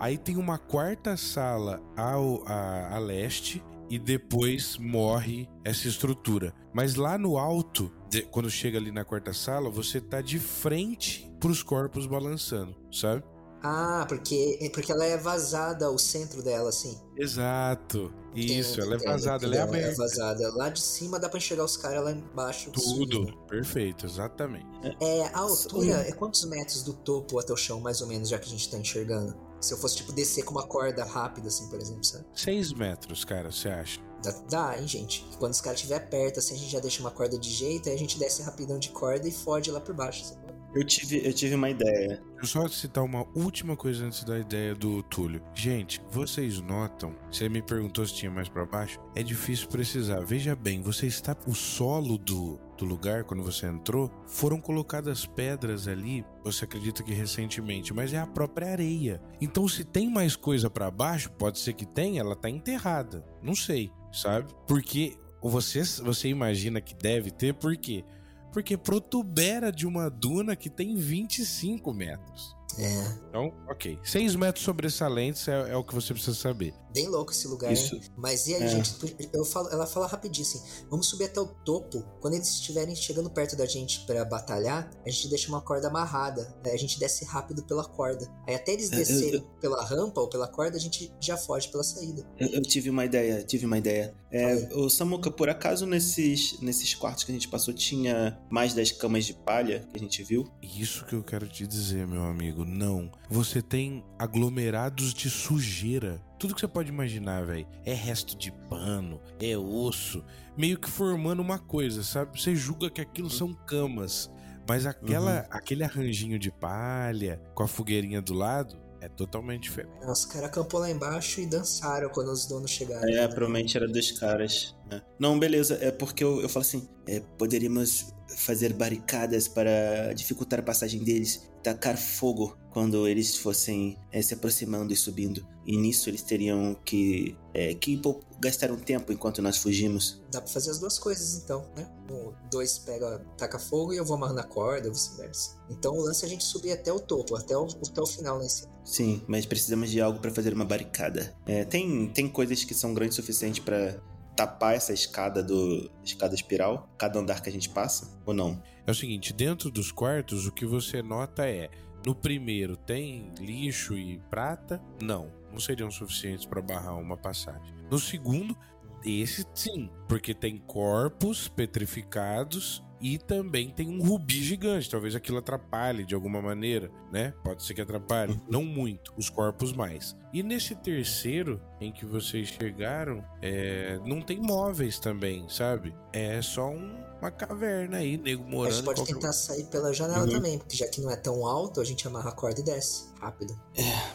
[0.00, 6.54] Aí tem uma quarta sala ao, a, a leste e depois morre essa estrutura.
[6.72, 11.30] Mas lá no alto, de- quando chega ali na quarta sala, você tá de frente
[11.38, 13.22] pros corpos balançando, sabe?
[13.62, 16.98] Ah, porque, é porque ela é vazada, o centro dela, assim.
[17.18, 18.10] Exato.
[18.34, 19.96] Isso, Entendo, ela é vazada, ela é aberta.
[19.96, 20.54] vazada.
[20.54, 22.70] Lá de cima dá pra enxergar os caras lá embaixo.
[22.70, 22.82] Tudo.
[23.16, 23.36] subindo.
[23.48, 24.64] Perfeito, exatamente.
[25.02, 28.38] É, a altura é quantos metros do topo até o chão, mais ou menos, já
[28.38, 29.34] que a gente tá enxergando?
[29.60, 32.24] Se eu fosse, tipo, descer com uma corda rápida, assim, por exemplo, sabe?
[32.34, 34.00] Seis metros, cara, você acha?
[34.22, 35.26] Dá, dá, hein, gente?
[35.38, 37.94] Quando os caras estiver perto, assim, a gente já deixa uma corda de jeito, aí
[37.94, 40.50] a gente desce rapidão de corda e fode lá por baixo, sabe?
[40.72, 42.22] Eu tive, eu tive uma ideia.
[42.36, 45.42] Deixa eu só citar uma última coisa antes da ideia do Túlio.
[45.52, 47.16] Gente, vocês notam?
[47.30, 49.00] Você me perguntou se tinha mais pra baixo.
[49.16, 50.20] É difícil precisar.
[50.20, 51.36] Veja bem, você está.
[51.44, 56.24] O solo do, do lugar, quando você entrou, foram colocadas pedras ali.
[56.42, 59.20] Você acredita que recentemente, mas é a própria areia.
[59.40, 63.24] Então, se tem mais coisa pra baixo, pode ser que tenha, ela tá enterrada.
[63.42, 64.52] Não sei, sabe?
[64.66, 68.04] Porque você, você imagina que deve ter, por quê?
[68.52, 72.56] Porque protubera de uma duna que tem 25 metros.
[72.78, 73.98] É, Então, ok.
[74.02, 76.74] 6 metros sobressalentes é, é o que você precisa saber.
[76.92, 77.94] Bem louco esse lugar, Isso.
[77.94, 78.02] hein?
[78.16, 78.68] Mas e aí, É.
[78.68, 78.94] gente?
[79.32, 80.60] Eu falo, ela fala rapidinho assim:
[80.90, 82.02] vamos subir até o topo.
[82.20, 86.54] Quando eles estiverem chegando perto da gente pra batalhar, a gente deixa uma corda amarrada.
[86.64, 88.28] Aí a gente desce rápido pela corda.
[88.46, 91.68] Aí até eles É, eu- descerem pela rampa ou pela corda, a gente já foge
[91.68, 92.26] pela saída.
[92.38, 94.14] Eu, eu tive uma ideia, tive uma ideia.
[94.32, 98.92] É, ô Samuca, por acaso nesses, nesses quartos que a gente passou tinha mais das
[98.92, 100.48] camas de palha que a gente viu?
[100.62, 102.64] Isso que eu quero te dizer, meu amigo.
[102.64, 103.10] Não.
[103.28, 106.20] Você tem aglomerados de sujeira.
[106.40, 107.68] Tudo que você pode imaginar, velho.
[107.84, 110.24] É resto de pano, é osso.
[110.56, 112.40] Meio que formando uma coisa, sabe?
[112.40, 114.30] Você julga que aquilo são camas.
[114.66, 119.92] Mas aquela, aquele arranjinho de palha com a fogueirinha do lado é totalmente diferente.
[120.06, 123.06] Os caras acampou lá embaixo e dançaram quando os donos chegaram.
[123.08, 124.74] É, provavelmente era dos caras.
[124.90, 125.02] né?
[125.18, 130.62] Não, beleza, é porque eu, eu falo assim: é, poderíamos fazer barricadas para dificultar a
[130.62, 135.46] passagem deles, tacar fogo quando eles fossem é, se aproximando e subindo.
[135.66, 138.00] E nisso eles teriam que, é, que
[138.40, 140.22] gastar um tempo enquanto nós fugimos.
[140.30, 141.88] Dá pra fazer as duas coisas, então, né?
[142.10, 145.56] Um, dois pega, taca fogo e eu vou amarrando a corda, ou vice-versa.
[145.68, 148.38] Então o lance é a gente subir até o topo, até o, até o final
[148.38, 148.70] lá em cima.
[148.84, 151.34] Sim, mas precisamos de algo para fazer uma barricada.
[151.46, 154.00] É, tem, tem coisas que são grandes o suficiente para
[154.36, 158.60] tapar essa escada do escada espiral, cada andar que a gente passa, ou não?
[158.86, 161.68] É o seguinte, dentro dos quartos, o que você nota é,
[162.06, 164.80] no primeiro tem lixo e prata?
[165.02, 167.74] Não, não seriam suficientes para barrar uma passagem.
[167.90, 168.56] No segundo,
[169.04, 174.90] esse sim, porque tem corpos petrificados e também tem um rubi gigante.
[174.90, 177.32] Talvez aquilo atrapalhe de alguma maneira, né?
[177.42, 180.14] Pode ser que atrapalhe, não muito, os corpos mais.
[180.34, 185.94] E nesse terceiro, em que vocês chegaram, é, não tem móveis também, sabe?
[186.12, 188.72] É só um- uma caverna aí, nego A morando.
[188.74, 190.30] gente em pode tentar sair pela janela Uhum.
[190.30, 193.04] também, porque já que não é tão alto, a gente amarra a corda e desce.
[193.20, 193.58] Rápido.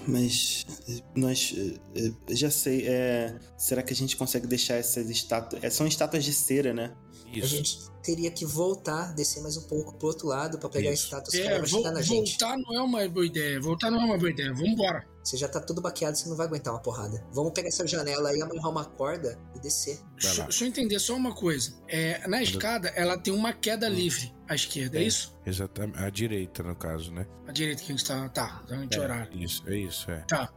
[0.08, 5.10] Mas eh, nós eh, eh, já sei, é, será que a gente consegue deixar essas
[5.10, 5.64] estátuas?
[5.64, 6.96] é, São estátuas de cera, né?
[7.34, 7.48] A Isso.
[7.48, 11.06] gente teria que voltar, descer mais um pouco pro outro lado pra pegar a Isso.
[11.06, 12.30] estátua, os É, vão vo- chegar na gente.
[12.38, 13.60] voltar não é uma boa ideia.
[13.60, 14.54] Voltar não é uma boa ideia.
[14.54, 15.06] Vambora.
[15.24, 17.26] Você já tá todo baqueado, você não vai aguentar uma porrada.
[17.34, 19.98] Vamos pegar essa janela aí, amarrar uma corda e descer.
[20.22, 21.74] Vai Deixa, eu entender só uma coisa.
[21.88, 25.08] É, na escada, ela tem uma queda livre à esquerda, é, É.
[25.08, 25.36] isso?
[25.44, 25.98] Exatamente.
[25.98, 27.26] A direita, no caso, né?
[27.48, 28.30] À direita que a gente tá.
[28.30, 29.36] Tá, tá É, horário.
[29.44, 30.20] Isso, é isso, é.
[30.28, 30.54] Tá.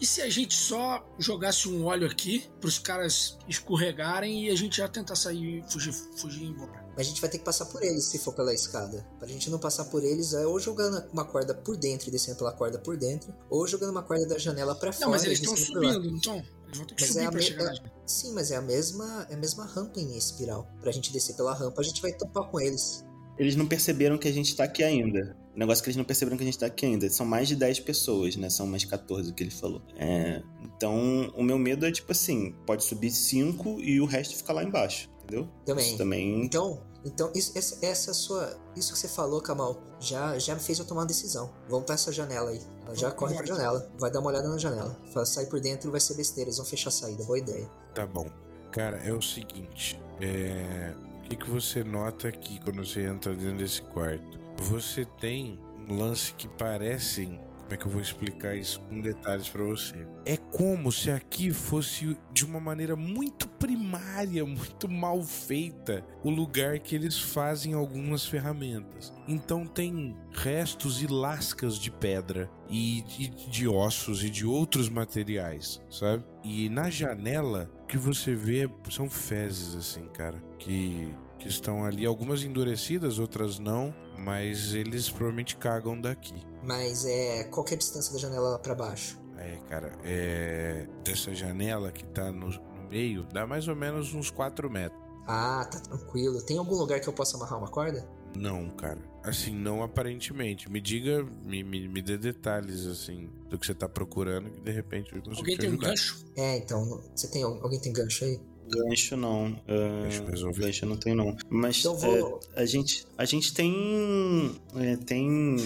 [0.00, 4.78] E se a gente só jogasse um óleo aqui pros caras escorregarem e a gente
[4.78, 6.80] já tentar sair, fugir, fugir e ir embora?
[6.96, 9.06] Mas a gente vai ter que passar por eles se for pela escada.
[9.18, 12.38] Pra gente não passar por eles, é ou jogando uma corda por dentro e descendo
[12.38, 15.38] pela corda por dentro, ou jogando uma corda da janela pra fora Não, mas eles
[15.38, 16.36] estão subindo, não estão?
[16.36, 17.92] Eles vão ter que Mas subir é a pra chegar é-.
[18.06, 20.66] Sim, mas é a mesma, é a mesma rampa em espiral.
[20.80, 23.04] Pra gente descer pela rampa, a gente vai topar com eles.
[23.40, 25.34] Eles não perceberam que a gente tá aqui ainda.
[25.56, 27.08] O negócio é que eles não perceberam que a gente tá aqui ainda.
[27.08, 28.50] São mais de 10 pessoas, né?
[28.50, 29.80] São mais 14 que ele falou.
[29.96, 34.52] É, então, o meu medo é tipo assim: pode subir 5 e o resto ficar
[34.52, 35.48] lá embaixo, entendeu?
[35.64, 35.88] Também.
[35.88, 36.44] Isso também.
[36.44, 38.60] Então, então isso, essa, essa sua.
[38.76, 41.50] Isso que você falou, Kamal, já, já me fez eu tomar uma decisão.
[41.66, 42.60] Vamos pra essa janela aí.
[42.92, 43.90] Já corre pra janela.
[43.98, 45.00] Vai dar uma olhada na janela.
[45.14, 46.48] Fala, sai por dentro vai ser besteira.
[46.48, 47.24] Eles vão fechar a saída.
[47.24, 47.70] Boa ideia.
[47.94, 48.26] Tá bom.
[48.70, 49.98] Cara, é o seguinte.
[50.20, 50.92] É...
[51.30, 54.40] Que, que você nota aqui quando você entra dentro desse quarto?
[54.62, 57.40] Você tem um lance que parecem.
[57.60, 60.04] Como é que eu vou explicar isso com detalhes pra você?
[60.26, 66.80] É como se aqui fosse de uma maneira muito primária, muito mal feita, o lugar
[66.80, 69.12] que eles fazem algumas ferramentas.
[69.28, 75.80] Então tem restos e lascas de pedra e de, de ossos e de outros materiais,
[75.88, 76.24] sabe?
[76.42, 82.04] E na janela o que você vê são fezes assim, cara, que que estão ali,
[82.04, 86.34] algumas endurecidas, outras não, mas eles provavelmente cagam daqui.
[86.62, 87.44] Mas é.
[87.44, 89.18] Qual que é a distância da janela lá pra baixo?
[89.38, 90.86] É, cara, é.
[91.02, 95.00] Dessa janela que tá no, no meio, dá mais ou menos uns 4 metros.
[95.26, 96.42] Ah, tá tranquilo.
[96.42, 98.06] Tem algum lugar que eu possa amarrar uma corda?
[98.36, 98.98] Não, cara.
[99.24, 100.70] Assim, não aparentemente.
[100.70, 104.70] Me diga, me, me, me dê detalhes, assim, do que você tá procurando, que de
[104.72, 105.88] repente eu consigo Alguém te tem um ajudar.
[105.88, 106.24] gancho?
[106.36, 107.00] É, então.
[107.14, 107.42] Você tem.
[107.42, 108.40] Alguém tem gancho aí?
[108.70, 109.52] Gancho não.
[109.66, 110.64] Gancho resolvido.
[110.66, 111.36] gancho eu não tenho, não.
[111.48, 114.60] Mas Então vou- é, a, gente, a gente tem.
[114.76, 115.56] é, tem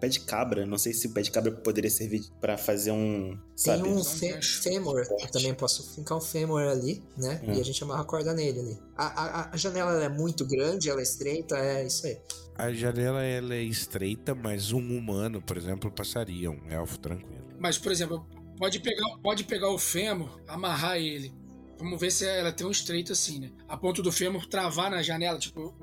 [0.00, 0.64] pé de cabra.
[0.64, 3.36] Não sei se o pé de cabra poderia servir pra fazer um.
[3.56, 3.82] Sabe?
[3.82, 4.62] Tem um um gancho.
[4.62, 4.98] fêmur.
[4.98, 7.40] Eu também posso fincar um fêmur ali, né?
[7.48, 8.78] E a gente amarra a corda nele ali.
[8.96, 12.18] A, a, a janela ela é muito grande, ela é estreita, é isso aí.
[12.56, 17.38] A janela ela é estreita, mas um humano, por exemplo, passaria, um elfo tranquilo.
[17.58, 18.26] Mas, por exemplo,
[18.56, 21.32] pode pegar, pode pegar o fêmur, amarrar ele.
[21.78, 23.50] Vamos ver se ela tem um estreito assim, né?
[23.68, 25.74] A ponto do fêmur travar na janela, tipo, eu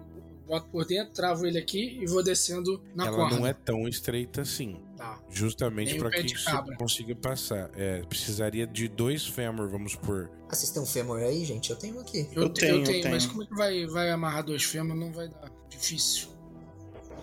[0.46, 3.40] boto por dentro, travo ele aqui e vou descendo na ela corda.
[3.40, 4.80] não é tão estreita assim.
[4.98, 5.20] Tá.
[5.30, 6.76] Justamente para que cabra.
[6.78, 7.70] consiga passar.
[7.76, 10.30] É, precisaria de dois fêmur, vamos por.
[10.50, 11.70] Ah, vocês têm um fêmur aí, gente?
[11.70, 12.30] Eu tenho um aqui.
[12.34, 13.32] Eu, Eu te- tenho, eu eu tenho, mas tenho.
[13.32, 14.96] como é que vai, vai amarrar dois fêmur?
[14.96, 15.52] Não vai dar.
[15.70, 16.30] Difícil.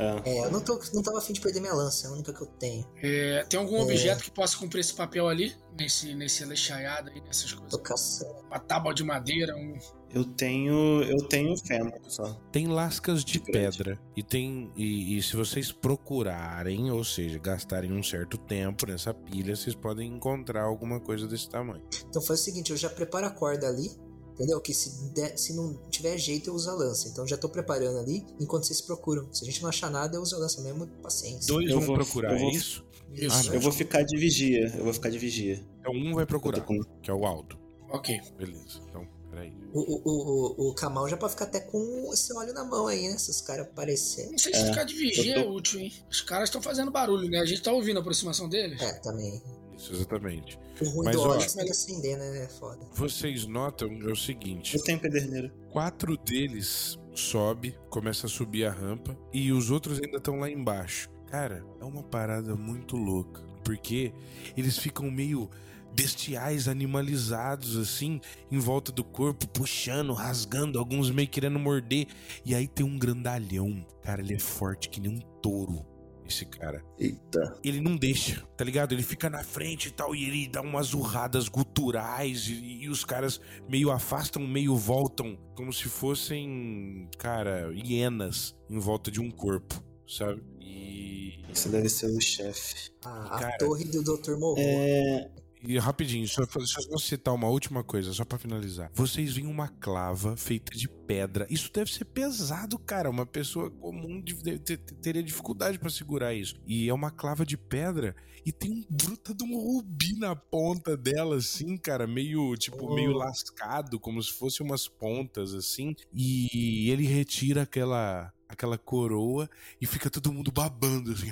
[0.02, 0.22] É.
[0.30, 2.42] É, eu não, tô, não tava afim de perder minha lança, é a única que
[2.42, 2.86] eu tenho.
[3.02, 3.82] É, tem algum É.
[3.82, 5.54] objeto que possa cumprir esse papel ali?
[5.78, 7.70] Nesse, nesse alexaiado aí, nessas coisas.
[7.70, 8.34] Tô caçando.
[8.46, 9.78] Uma tábua de madeira, um.
[10.14, 11.02] Eu tenho.
[11.04, 12.38] Eu tenho fêmur só.
[12.52, 13.52] Tem lascas de Grande.
[13.52, 19.14] pedra e tem e, e se vocês procurarem, ou seja, gastarem um certo tempo nessa
[19.14, 21.82] pilha, vocês podem encontrar alguma coisa desse tamanho.
[22.06, 23.90] Então faz o seguinte, eu já preparo a corda ali,
[24.34, 24.60] entendeu?
[24.60, 27.08] Que se, der- se não tiver jeito eu uso a lança.
[27.08, 29.32] Então já tô preparando ali enquanto vocês procuram.
[29.32, 31.46] Se a gente não achar nada, eu uso a lança mesmo, paciência.
[31.52, 32.84] Dois Eu vão vou- procurar, eu vou- é isso?
[33.14, 33.50] Isso.
[33.50, 33.54] Ah.
[33.54, 34.72] Eu vou ficar de vigia.
[34.76, 35.62] Eu vou ficar de vigia.
[35.80, 37.58] Então um vai procurar, tô com- que é o Aldo.
[37.90, 38.18] Ok.
[38.38, 38.80] Beleza.
[38.88, 39.52] Então, peraí.
[39.74, 43.06] O, o, o, o, Kamal já pode ficar até com esse óleo na mão aí,
[43.08, 43.18] né?
[43.18, 44.30] Se os caras aparecerem.
[44.32, 45.92] Não sei se É, ficar de vigia eu é tô- útil, hein?
[46.10, 47.38] Os caras estão fazendo barulho, né?
[47.40, 48.80] A gente tá ouvindo a aproximação deles.
[48.80, 49.42] É, também.
[49.82, 50.58] Isso, exatamente.
[50.80, 52.44] O ruim Mas, do ó, óleo é que vai acender, né?
[52.44, 52.86] É foda.
[52.94, 55.52] Vocês notam é o seguinte: Eu tenho pederneira.
[55.70, 61.10] quatro deles sobe, começa a subir a rampa e os outros ainda estão lá embaixo.
[61.26, 64.12] Cara, é uma parada muito louca, porque
[64.56, 65.50] eles ficam meio
[65.94, 72.06] bestiais, animalizados assim, em volta do corpo, puxando, rasgando, alguns meio querendo morder.
[72.44, 73.84] E aí tem um grandalhão.
[74.02, 75.84] Cara, ele é forte que nem um touro.
[76.26, 77.58] Esse cara Eita.
[77.64, 78.92] ele não deixa, tá ligado?
[78.92, 83.04] Ele fica na frente e tal, e ele dá umas urradas guturais, e, e os
[83.04, 89.82] caras meio afastam, meio voltam, como se fossem, cara, hienas em volta de um corpo,
[90.06, 90.42] sabe?
[90.60, 91.44] E.
[91.52, 92.90] Esse deve ser o chefe.
[93.04, 94.36] A, a Cara, torre do Dr.
[94.38, 94.56] Morro.
[94.58, 95.30] É.
[95.64, 98.90] E rapidinho, só, só citar uma última coisa, só pra finalizar.
[98.94, 101.46] Vocês veem uma clava feita de pedra.
[101.48, 103.08] Isso deve ser pesado, cara.
[103.08, 106.56] Uma pessoa comum de- de- te- teria dificuldade pra segurar isso.
[106.66, 108.14] E é uma clava de pedra
[108.44, 112.94] e tem um bruta de um rubi na ponta dela, assim, cara, meio tipo Oh.
[112.94, 115.94] meio lascado, como se fosse umas pontas assim.
[116.12, 119.48] E ele retira aquela aquela coroa
[119.80, 121.30] e fica todo mundo babando assim,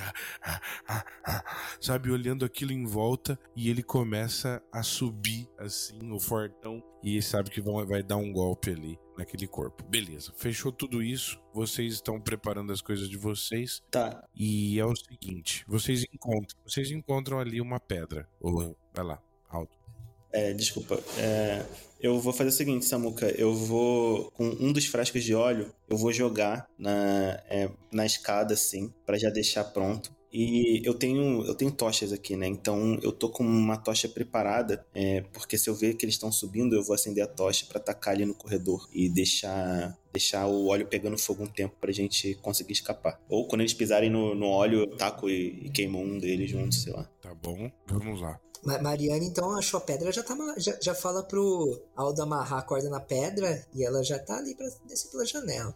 [1.80, 7.51] sabe, olhando aquilo em volta e ele começa a subir assim, o fortão, e sabe
[7.51, 9.84] que vão, vai dar um golpe ali naquele corpo.
[9.84, 14.26] Beleza, fechou tudo isso, vocês estão preparando as coisas de vocês Tá.
[14.34, 18.28] e é o seguinte, vocês encontram, vocês encontram ali uma pedra.
[18.40, 19.22] Ou, vai lá.
[20.32, 20.98] É, desculpa.
[21.19, 21.65] É,
[22.01, 23.27] eu vou fazer o seguinte, Samuca.
[23.39, 28.55] Eu vou, com um dos frascos de óleo, eu vou jogar na, é, na escada,
[28.55, 30.11] assim, pra já deixar pronto.
[30.32, 32.47] E eu tenho, eu tenho tochas aqui, né?
[32.47, 36.31] Então eu tô com uma tocha preparada, é, porque se eu ver que eles estão
[36.31, 40.66] subindo, eu vou acender a tocha para atacar ali no corredor e deixar deixar o
[40.66, 43.20] óleo pegando fogo um tempo pra gente conseguir escapar.
[43.28, 46.82] Ou quando eles pisarem no, no óleo, eu taco e, e queimo um deles juntos,
[46.82, 47.09] sei lá.
[47.20, 48.39] Tá bom, vamos lá.
[48.62, 52.91] Mariane, então, achou a pedra, já, tá, já, já fala pro Aldo amarrar a corda
[52.91, 55.74] na pedra e ela já tá ali pra descer pela janela.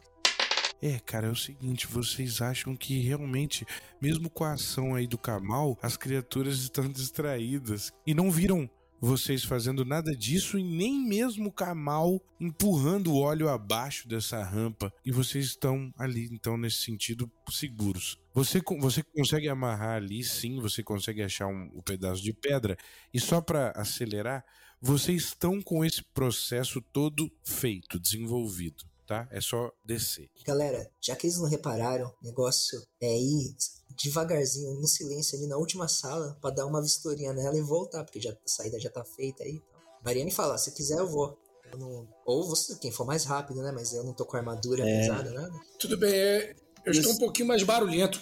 [0.83, 3.67] É, cara, é o seguinte, vocês acham que realmente,
[4.01, 8.69] mesmo com a ação aí do Kamal, as criaturas estão distraídas e não viram
[9.05, 14.93] vocês fazendo nada disso e nem mesmo o Kamal empurrando o óleo abaixo dessa rampa.
[15.05, 18.19] E vocês estão ali, então, nesse sentido, seguros.
[18.33, 22.77] Você, você consegue amarrar ali, sim, você consegue achar um, um pedaço de pedra.
[23.13, 24.45] E só para acelerar,
[24.81, 29.29] vocês estão com esse processo todo feito, desenvolvido tá?
[29.31, 30.29] É só descer.
[30.45, 33.55] Galera, já que eles não repararam, o negócio é ir
[33.97, 38.21] devagarzinho, no silêncio ali na última sala, para dar uma vistoria nela e voltar, porque
[38.21, 39.53] já, a saída já tá feita aí.
[39.53, 39.81] Então.
[40.05, 41.39] Mariane fala, se quiser eu vou.
[41.73, 42.09] Eu não...
[42.27, 43.73] Ou você, quem for mais rápido, né?
[43.73, 45.01] Mas eu não tô com armadura é...
[45.01, 45.53] pesada, nada.
[45.79, 46.57] Tudo bem, é...
[46.85, 47.01] eu Isso...
[47.01, 48.21] estou um pouquinho mais barulhento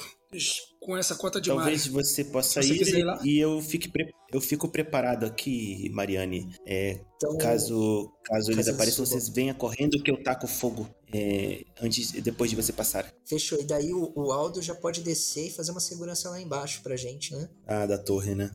[0.81, 2.81] com essa cota de Talvez você possa ir
[3.23, 4.13] e eu, fique pre...
[4.33, 6.49] eu fico preparado aqui, Mariane.
[6.67, 12.13] É, então, caso caso eles apareçam, vocês venham correndo que eu taco fogo é, antes
[12.13, 13.13] depois de você passar.
[13.27, 13.61] Fechou.
[13.61, 16.97] E daí o, o Aldo já pode descer e fazer uma segurança lá embaixo pra
[16.97, 17.49] gente, né?
[17.67, 18.51] Ah, da torre, né?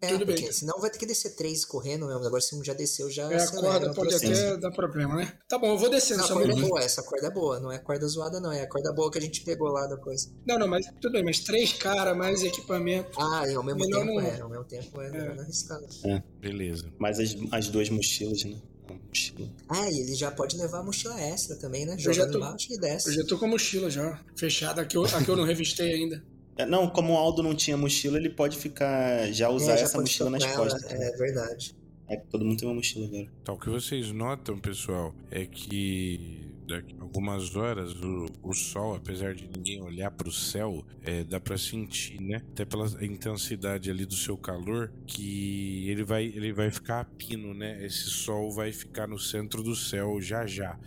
[0.00, 0.52] É, Tudo porque bem.
[0.52, 2.24] senão vai ter que descer três correndo mesmo.
[2.24, 3.30] Agora se um já desceu, já.
[3.32, 5.32] É, a corda pode até dar problema, né?
[5.48, 6.20] Tá bom, eu vou descendo.
[6.20, 7.60] Não, a corda é boa, essa corda é boa.
[7.60, 8.52] Não é corda zoada, não.
[8.52, 10.32] É a corda boa que a gente pegou lá depois.
[10.46, 13.20] Não, não, mas tudo bem, mas três caras, mais equipamento.
[13.20, 14.20] Ah, e ao mesmo Melhor tempo não...
[14.20, 14.40] é.
[14.40, 15.40] Ao mesmo tempo é, é.
[15.40, 15.86] arriscado.
[16.04, 16.22] É.
[16.40, 16.92] Beleza.
[16.96, 18.60] Mas as, as duas mochilas, né?
[19.08, 19.50] Mochila.
[19.68, 21.98] Ah, e ele já pode levar a mochila extra também, né?
[21.98, 23.08] Jogando tô, embaixo e desce.
[23.08, 25.44] Eu já tô com a mochila já, fechada, a que eu, a que eu não
[25.44, 26.22] revistei ainda.
[26.58, 29.32] É, não, como o Aldo não tinha mochila, ele pode ficar.
[29.32, 30.92] Já usar é, já essa mochila nas costas.
[30.92, 31.74] É verdade.
[32.08, 33.28] É que todo mundo tem uma mochila agora.
[33.42, 38.96] Então, o que vocês notam, pessoal, é que daqui a algumas horas o, o sol,
[38.96, 42.42] apesar de ninguém olhar para o céu, é, dá para sentir, né?
[42.52, 47.54] Até pela intensidade ali do seu calor, que ele vai, ele vai ficar a pino,
[47.54, 47.84] né?
[47.84, 50.78] Esse sol vai ficar no centro do céu já já.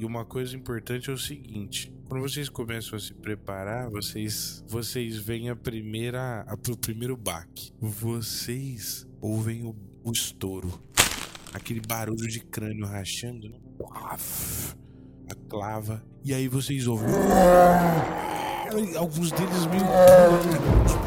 [0.00, 5.18] E uma coisa importante é o seguinte: quando vocês começam a se preparar, vocês vocês
[5.18, 7.70] veem a primeira a, o primeiro baque.
[7.78, 10.80] Vocês ouvem o, o estouro.
[11.52, 13.58] Aquele barulho de crânio rachando, né?
[13.92, 16.02] A clava.
[16.24, 17.06] E aí vocês ouvem.
[18.96, 19.84] Alguns deles meio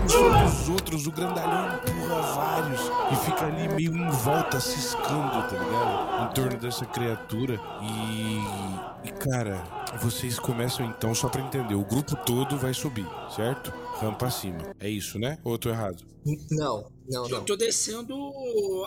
[0.07, 5.57] pulam os outros, o grandalhão empurra vários e fica ali meio em volta, ciscando, tá
[5.57, 6.29] ligado?
[6.29, 7.59] Em torno dessa criatura.
[7.81, 8.43] E.
[9.03, 9.63] E cara,
[10.01, 13.05] vocês começam então, só pra entender, o grupo todo vai subir,
[13.35, 13.71] certo?
[13.99, 14.73] Rampa acima.
[14.79, 15.37] É isso, né?
[15.43, 16.03] Ou eu tô errado?
[16.51, 17.37] Não, não, não.
[17.39, 18.15] Eu tô descendo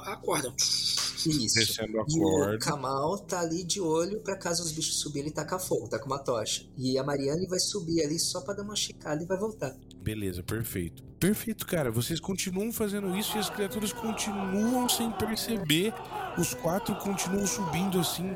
[0.04, 0.52] a corda.
[0.56, 1.54] Isso.
[1.54, 2.56] Descendo a e corda.
[2.56, 5.98] o Kamal tá ali de olho para caso os bichos subirem, ele tacar fogo, tá
[5.98, 6.64] com uma tocha.
[6.76, 9.76] E a Mariane vai subir ali só para dar uma chicada e vai voltar.
[10.02, 11.02] Beleza, perfeito.
[11.18, 11.90] Perfeito, cara.
[11.90, 15.92] Vocês continuam fazendo isso e as criaturas continuam sem perceber.
[16.38, 18.34] Os quatro continuam subindo assim,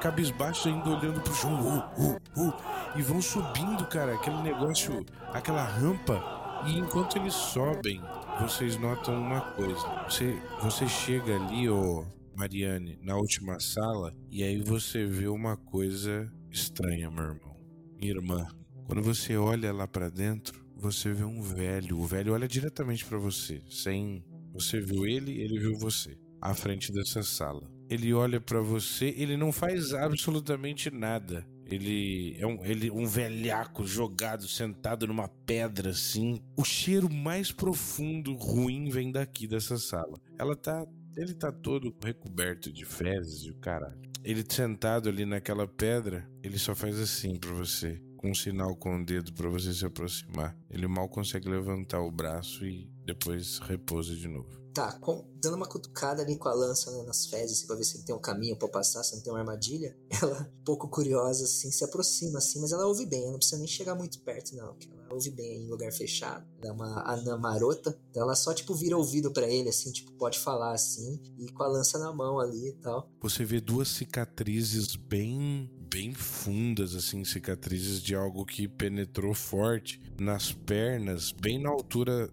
[0.00, 1.60] cabisbaixos ainda olhando pro chão.
[1.60, 2.54] Uh, uh, uh,
[2.96, 6.22] e vão subindo, cara, aquele negócio, aquela rampa.
[6.66, 8.00] E enquanto eles sobem,
[8.40, 9.86] vocês notam uma coisa.
[10.08, 12.04] Você, você chega ali, ô
[12.36, 17.56] Mariane, na última sala, e aí você vê uma coisa estranha, meu irmão.
[17.98, 18.46] Minha irmã.
[18.86, 21.98] Quando você olha lá para dentro, você vê um velho.
[21.98, 24.24] O velho olha diretamente para você, sem.
[24.52, 27.70] Você viu ele, ele viu você, à frente dessa sala.
[27.92, 31.46] Ele olha para você, ele não faz absolutamente nada.
[31.66, 36.40] Ele é um, ele, um velhaco jogado, sentado numa pedra assim.
[36.56, 40.18] O cheiro mais profundo, ruim, vem daqui dessa sala.
[40.38, 40.86] Ela tá.
[41.14, 44.00] Ele tá todo recoberto de fezes e o caralho.
[44.24, 48.00] Ele sentado ali naquela pedra, ele só faz assim para você.
[48.22, 50.56] Um sinal com o dedo para você se aproximar.
[50.70, 55.66] Ele mal consegue levantar o braço e depois repousa de novo tá com, dando uma
[55.66, 58.56] cutucada ali com a lança né, nas fezes assim, pra ver se tem um caminho
[58.56, 59.96] para passar, se não tem uma armadilha.
[60.22, 63.58] Ela, um pouco curiosa, assim, se aproxima, assim, mas ela ouve bem, ela não precisa
[63.58, 64.76] nem chegar muito perto, não.
[64.88, 66.46] Ela ouve bem em lugar fechado.
[66.60, 70.12] Ela é uma anã marota, então ela só, tipo, vira ouvido para ele, assim, tipo,
[70.12, 73.10] pode falar assim, e com a lança na mão ali e tal.
[73.20, 80.50] Você vê duas cicatrizes bem bem fundas, assim, cicatrizes de algo que penetrou forte nas
[80.52, 82.30] pernas, bem na altura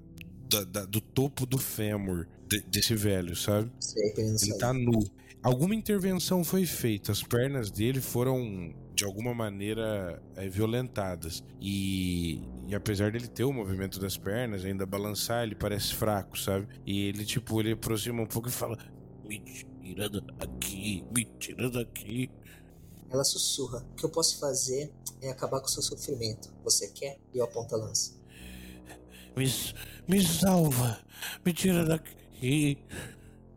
[0.49, 3.69] da, da, do topo do fêmur de- desse velho, sabe?
[3.80, 4.99] Sei, ele tá nu.
[5.44, 11.44] Alguma intervenção foi feita, as pernas dele foram de alguma maneira é, violentadas.
[11.61, 16.68] E, e apesar dele ter o movimento das pernas, ainda balançar, ele parece fraco, sabe?
[16.86, 18.77] E ele, tipo, ele aproxima um pouco e fala:
[19.23, 22.30] Me tira daqui, me tira daqui.
[23.10, 23.86] Ela sussurra.
[23.91, 24.91] O que eu posso fazer
[25.22, 26.52] é acabar com o seu sofrimento.
[26.64, 27.18] Você quer?
[27.34, 28.14] E eu aponto a lança.
[29.36, 29.45] Me,
[30.07, 30.99] me salva,
[31.45, 32.77] me tira daqui.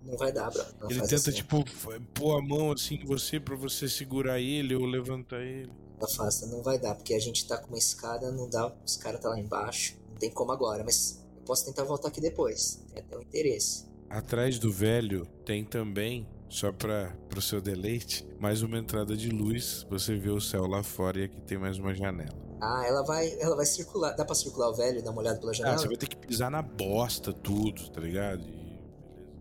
[0.04, 0.62] Não vai dar, bro.
[0.80, 1.64] Ela Ele tenta, assim, tipo,
[2.12, 5.72] pôr a mão assim em você pra você segurar ele ou levantar ele.
[6.00, 9.20] Afasta, não vai dar, porque a gente tá com uma escada, não dá, os caras
[9.20, 13.00] tá lá embaixo, não tem como agora, mas eu posso tentar voltar aqui depois, tem
[13.02, 13.86] até um interesse.
[14.10, 19.86] Atrás do velho tem também, só para pro seu deleite, mais uma entrada de luz.
[19.88, 22.36] Você vê o céu lá fora e aqui tem mais uma janela.
[22.60, 25.40] Ah, ela vai, ela vai circular, dá pra circular o velho e dar uma olhada
[25.40, 25.78] pela Ah, janela?
[25.78, 28.42] você vai ter que pisar na bosta tudo, tá ligado?
[28.42, 28.62] E-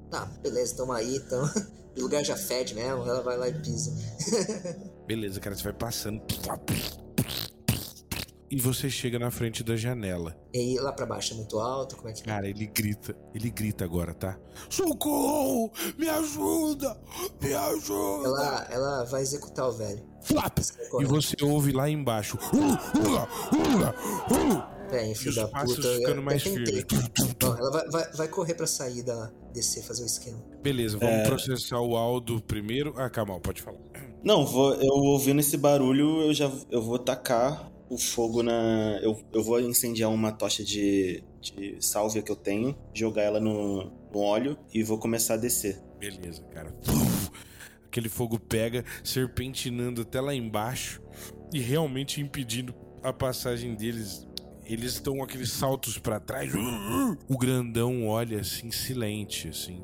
[0.10, 1.42] Tá, beleza, tamo aí, então,
[1.98, 3.92] o lugar já fede mesmo, ela vai lá e pisa.
[5.08, 6.22] Beleza, cara, você vai passando.
[8.52, 10.36] E você chega na frente da janela.
[10.54, 12.22] E aí, lá pra baixo é muito alto, como é que...
[12.22, 13.16] Cara, ele grita.
[13.34, 14.38] Ele grita agora, tá?
[14.70, 15.72] Socorro!
[15.98, 17.00] Me ajuda!
[17.42, 18.28] Me ajuda!
[18.28, 20.04] Ela, ela vai executar o velho.
[20.22, 20.60] Flap!
[21.00, 22.38] E você ouve lá embaixo.
[22.54, 23.96] Uh, ula, ula,
[24.30, 24.94] uh.
[24.94, 25.88] É, E filho os da passos puta.
[25.88, 26.86] ficando eu, mais eu firmes.
[27.42, 29.32] Não, ela vai, vai, vai correr pra sair da...
[29.54, 30.44] descer, fazer o esquema.
[30.62, 31.24] Beleza, vamos É.
[31.24, 32.94] processar o Aldo primeiro.
[32.98, 33.80] Ah, calma, pode falar.
[34.22, 39.00] Não, vou, eu ouvindo esse barulho, eu já eu vou tacar o fogo na.
[39.04, 43.92] Eu, eu vou incendiar uma tocha de, de sálvia que eu tenho, jogar ela no,
[44.14, 45.78] no óleo e vou começar a descer.
[46.00, 46.74] Beleza, cara.
[47.86, 51.02] Aquele fogo pega, serpentinando até lá embaixo
[51.54, 52.74] e realmente impedindo
[53.04, 54.26] a passagem deles.
[54.64, 56.54] Eles estão aqueles saltos pra trás.
[57.28, 59.84] O grandão olha assim, silente, assim.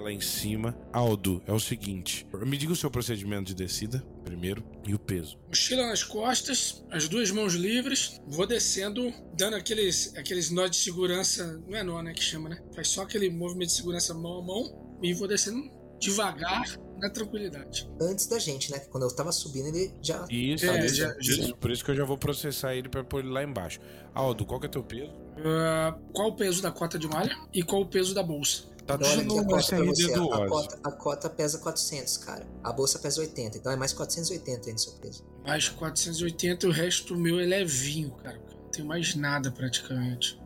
[0.00, 0.74] Até lá em cima.
[0.92, 5.38] Aldo, é o seguinte: me diga o seu procedimento de descida, primeiro, e o peso.
[5.48, 11.62] Mochila nas costas, as duas mãos livres, vou descendo, dando aqueles, aqueles nó de segurança.
[11.68, 12.12] Não é nó, né?
[12.14, 12.58] Que chama, né?
[12.74, 15.60] Faz só aquele movimento de segurança mão a mão e vou descendo
[16.00, 16.64] devagar,
[16.98, 17.86] na tranquilidade.
[18.00, 18.78] Antes da gente, né?
[18.90, 20.24] Quando eu tava subindo, ele já...
[20.30, 21.42] Isso, É, isso, já- isso.
[21.48, 23.80] já- por isso que eu já vou processar ele pra pôr ele lá embaixo.
[24.14, 25.12] Aldo, qual que é teu peso?
[25.44, 28.64] Ah, qual o peso da cota de malha e qual o peso da bolsa?
[28.98, 32.46] Tá Então, olha tudo aqui a cota do A cota, a cota pesa 400, cara.
[32.62, 35.24] A bolsa pesa 80, então é mais 480 aí no seu peso.
[35.44, 38.38] Mais 480 e o resto meu é levinho, cara.
[38.38, 40.40] Não tem mais nada praticamente.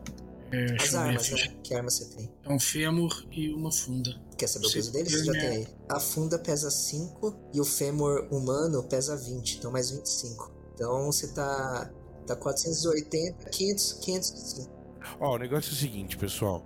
[0.51, 1.55] É, As armas, né?
[1.63, 2.31] Que arma você tem?
[2.43, 4.15] É um fêmur e uma funda.
[4.37, 5.09] Quer saber o peso dele?
[5.09, 5.67] Você já tem aí.
[5.89, 10.51] A funda pesa 5 e o fêmur humano pesa 20, então mais 25.
[10.73, 11.89] Então você tá,
[12.27, 14.71] tá 480, 500, 505.
[15.19, 16.65] Ó, o negócio é o seguinte, pessoal.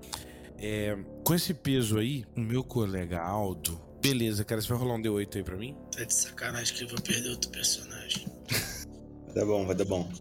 [0.62, 3.80] É, com esse peso aí, o meu colega Aldo.
[4.02, 5.76] Beleza, cara, você vai rolar um D8 aí pra mim?
[5.96, 8.28] Tá de sacanagem que eu vou perder outro personagem.
[9.26, 10.12] Vai dar bom, vai dar bom.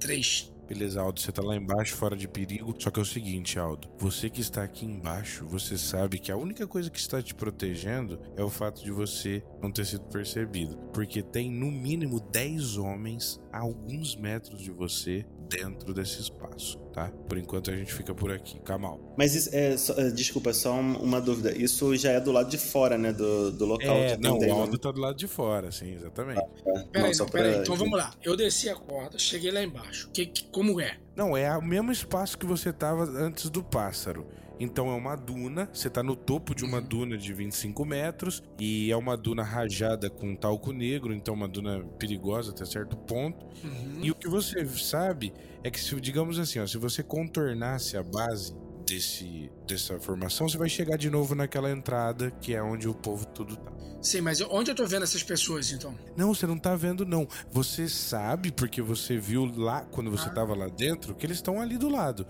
[0.00, 0.52] 3.
[0.66, 2.74] Beleza, Aldo, você tá lá embaixo, fora de perigo.
[2.78, 3.90] Só que é o seguinte, Aldo.
[3.98, 8.18] Você que está aqui embaixo, você sabe que a única coisa que está te protegendo
[8.36, 10.76] é o fato de você não ter sido percebido.
[10.94, 15.26] Porque tem no mínimo 10 homens a alguns metros de você
[15.56, 17.10] dentro desse espaço, tá?
[17.28, 18.58] Por enquanto a gente fica por aqui.
[18.60, 19.14] Kamal.
[19.16, 21.56] Mas isso é, só- é, desculpa, só um- uma dúvida.
[21.56, 23.12] Isso já é do lado de fora, né?
[23.12, 26.40] Do, do local É, que não, o Aldo tá do lado de fora, sim, exatamente.
[26.92, 27.52] Peraí, Não, só não, peraí.
[27.52, 28.12] pra- Então vamos lá.
[28.22, 30.08] Eu desci a corda, cheguei lá embaixo.
[30.12, 30.96] Que, que- como é?
[31.14, 34.26] Não, é o mesmo espaço que você tava antes do pássaro.
[34.60, 38.90] Então é uma duna, você tá no topo de uma duna de 25 metros e
[38.90, 43.44] é uma duna rajada com talco negro, então uma duna perigosa até certo ponto.
[43.64, 44.00] Uhum.
[44.02, 45.32] E o que você sabe
[45.64, 48.54] é que, se, digamos assim, ó, se você contornasse a base
[48.86, 53.24] desse, dessa formação, você vai chegar de novo naquela entrada que é onde o povo
[53.26, 53.72] tudo tá.
[54.02, 55.94] Sim, mas onde eu tô vendo essas pessoas então?
[56.16, 57.26] Não, você não tá vendo, não.
[57.52, 60.32] Você sabe, porque você viu lá, quando você Ah.
[60.32, 62.26] tava lá dentro, que eles estão ali do lado.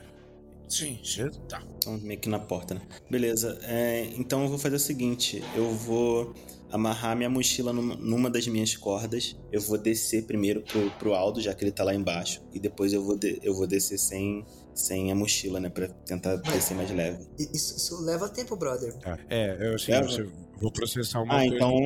[0.73, 0.99] Sim.
[1.17, 1.39] Beleza?
[1.49, 1.63] Tá.
[1.77, 2.81] Então, meio que na porta, né?
[3.11, 3.59] Beleza.
[3.63, 6.33] é, então eu vou fazer o seguinte: eu vou
[6.71, 9.37] amarrar minha mochila numa, numa das minhas cordas.
[9.53, 12.41] Eu vou descer primeiro pro, pro Aldo, já que ele tá lá embaixo.
[12.55, 14.45] E depois eu vou, de- eu vou descer sem,
[14.75, 15.69] sem a mochila, né?
[15.69, 17.27] Pra tentar descer mais leve.
[17.39, 18.95] Isso, isso leva tempo, brother.
[18.99, 19.19] Tá.
[19.29, 20.09] É, eu assim, Leva?
[20.09, 20.27] você,
[20.59, 21.55] vou processar uma Ah, coisa.
[21.57, 21.79] então.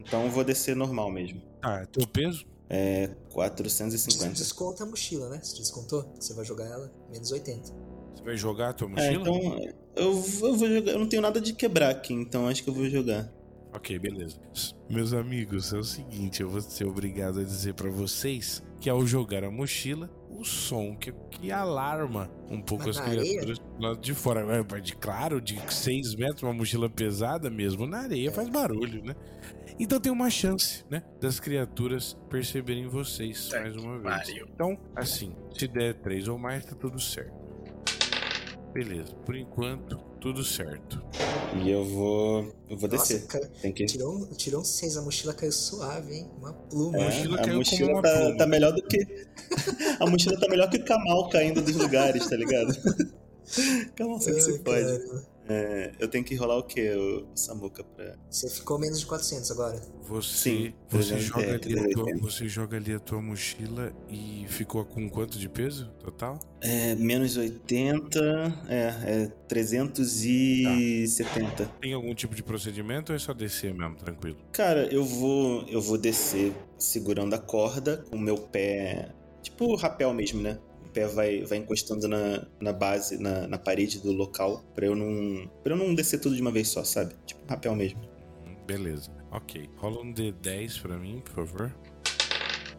[0.00, 1.40] Então eu vou descer normal mesmo.
[1.62, 2.44] Tá, teu peso?
[2.68, 4.32] É Você 450.
[4.34, 5.38] desconta a mochila, né?
[5.42, 6.12] Você descontou?
[6.18, 7.72] Você vai jogar ela menos 80.
[8.14, 9.20] Você vai jogar a tua É, mochila?
[9.28, 9.58] então
[9.96, 10.92] eu, vou- eu vou jogar.
[10.92, 13.28] Eu não tenho nada de quebrar aqui, então acho que eu vou jogar.
[13.72, 14.38] Ok, beleza.
[14.88, 19.04] Meus amigos, é o seguinte, eu vou ser obrigado a dizer pra vocês que ao
[19.04, 24.00] jogar a mochila, o som que, que alarma um pouco Mas as criaturas do lado
[24.00, 24.46] de fora.
[24.56, 29.16] É, de, claro, de 6 metros, uma mochila pesada mesmo, na areia faz barulho, né?
[29.76, 31.02] Então tem uma chance, né?
[31.20, 34.28] Das criaturas perceberem vocês mais uma vez.
[34.54, 37.34] Então, assim, se der três ou mais, tá tudo certo.
[38.74, 41.00] Beleza, por enquanto, tudo certo.
[41.62, 42.52] E eu vou.
[42.68, 43.26] Eu vou Nossa, descer.
[43.28, 43.86] cara, Tem que.
[43.86, 46.30] tirou, um- tirou um 6, a mochila caiu suave, hein?
[46.38, 46.98] Uma pluma.
[46.98, 48.36] A É, mochila a caiu como mochila uma tá, pluma.
[48.36, 49.26] tá melhor do que.
[50.00, 52.74] A mochila tá melhor que o Kamal caindo dos lugares, tá ligado?
[53.94, 55.24] Kamal só que se pode.
[55.48, 58.16] É, eu tenho que rolar o quê, o Samuca, pra.
[58.30, 59.80] Você ficou menos de 400 agora.
[60.02, 62.18] Você, Sim, você, 300, joga é, ali a tua, 380.
[62.20, 66.38] você joga ali a tua mochila e ficou com quanto de peso total?
[66.60, 68.18] É, menos 80.
[68.68, 71.66] É, é 370.
[71.80, 74.36] Tem algum tipo de procedimento ou é só descer mesmo, tranquilo?
[74.52, 75.64] Cara, eu vou.
[75.68, 79.10] Eu vou descer segurando a corda com o meu pé.
[79.42, 80.58] Tipo o rapel mesmo, né?
[80.94, 84.94] O pé vai, vai encostando na, na base, na, na parede do local, pra eu
[84.94, 85.50] não.
[85.60, 87.16] para eu não descer tudo de uma vez só, sabe?
[87.26, 88.00] Tipo rapel mesmo.
[88.46, 89.68] Hum, Beleza, ok.
[89.76, 91.74] Rola um D10 pra mim, por favor.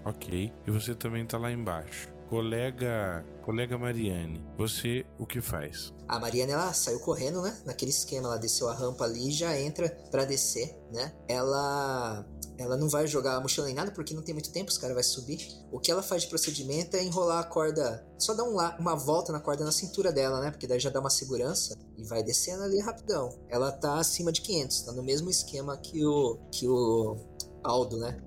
[0.06, 0.50] Ok.
[0.66, 2.08] E você também tá lá embaixo.
[2.30, 3.26] Colega.
[3.44, 5.94] Colega Mariane, você o que faz?
[6.08, 7.56] A Mariana, ela saiu correndo, né?
[7.66, 11.14] Naquele esquema, ela desceu a rampa ali e já entra pra descer, né?
[11.28, 12.26] Ela.
[12.58, 14.94] Ela não vai jogar a mochila nem nada porque não tem muito tempo, os caras
[14.94, 15.48] vão subir.
[15.72, 19.32] O que ela faz de procedimento é enrolar a corda, só dar um uma volta
[19.32, 20.52] na corda na cintura dela, né?
[20.52, 23.30] Porque daí já dá uma segurança e vai descendo ali rapidão.
[23.50, 27.18] Ela tá acima de 500, tá no mesmo esquema que o que o
[27.64, 28.22] Aldo, né?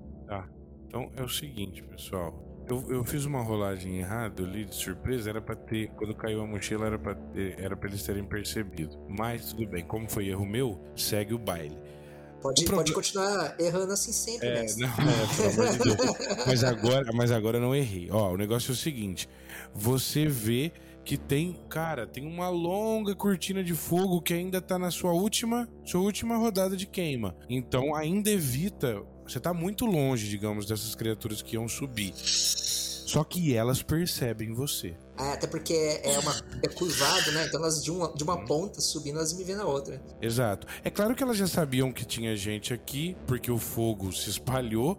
[0.89, 2.33] Então é o seguinte, pessoal.
[2.67, 5.89] Eu, eu fiz uma rolagem errada, eu li de surpresa, era pra ter.
[5.91, 8.97] Quando caiu a mochila, era ter, era pra eles terem percebido.
[9.07, 11.77] Mas tudo bem, como foi erro meu, segue o baile.
[12.41, 14.75] Pode, O proble- pode continuar errando assim sempre, É, né?
[14.77, 16.17] não, é, pelo amor de Deus.
[16.47, 18.09] Mas agora, mas agora eu não errei.
[18.11, 19.27] Ó, o negócio é o seguinte:
[19.73, 20.71] você vê
[21.03, 25.67] que tem, cara, tem uma longa cortina de fogo que ainda tá na sua última,
[25.83, 27.35] sua última rodada de queima.
[27.49, 32.13] Então ainda evita, você tá muito longe, digamos, dessas criaturas que iam subir.
[32.15, 34.95] Só que elas percebem você.
[35.19, 36.33] Ah, até porque é, é uma,
[36.63, 37.45] é curvado, né?
[37.45, 40.01] Então elas de uma, de uma ponta subindo, elas me vêem na outra.
[40.21, 40.65] Exato.
[40.81, 44.97] É claro que elas já sabiam que tinha gente aqui, porque o fogo se espalhou,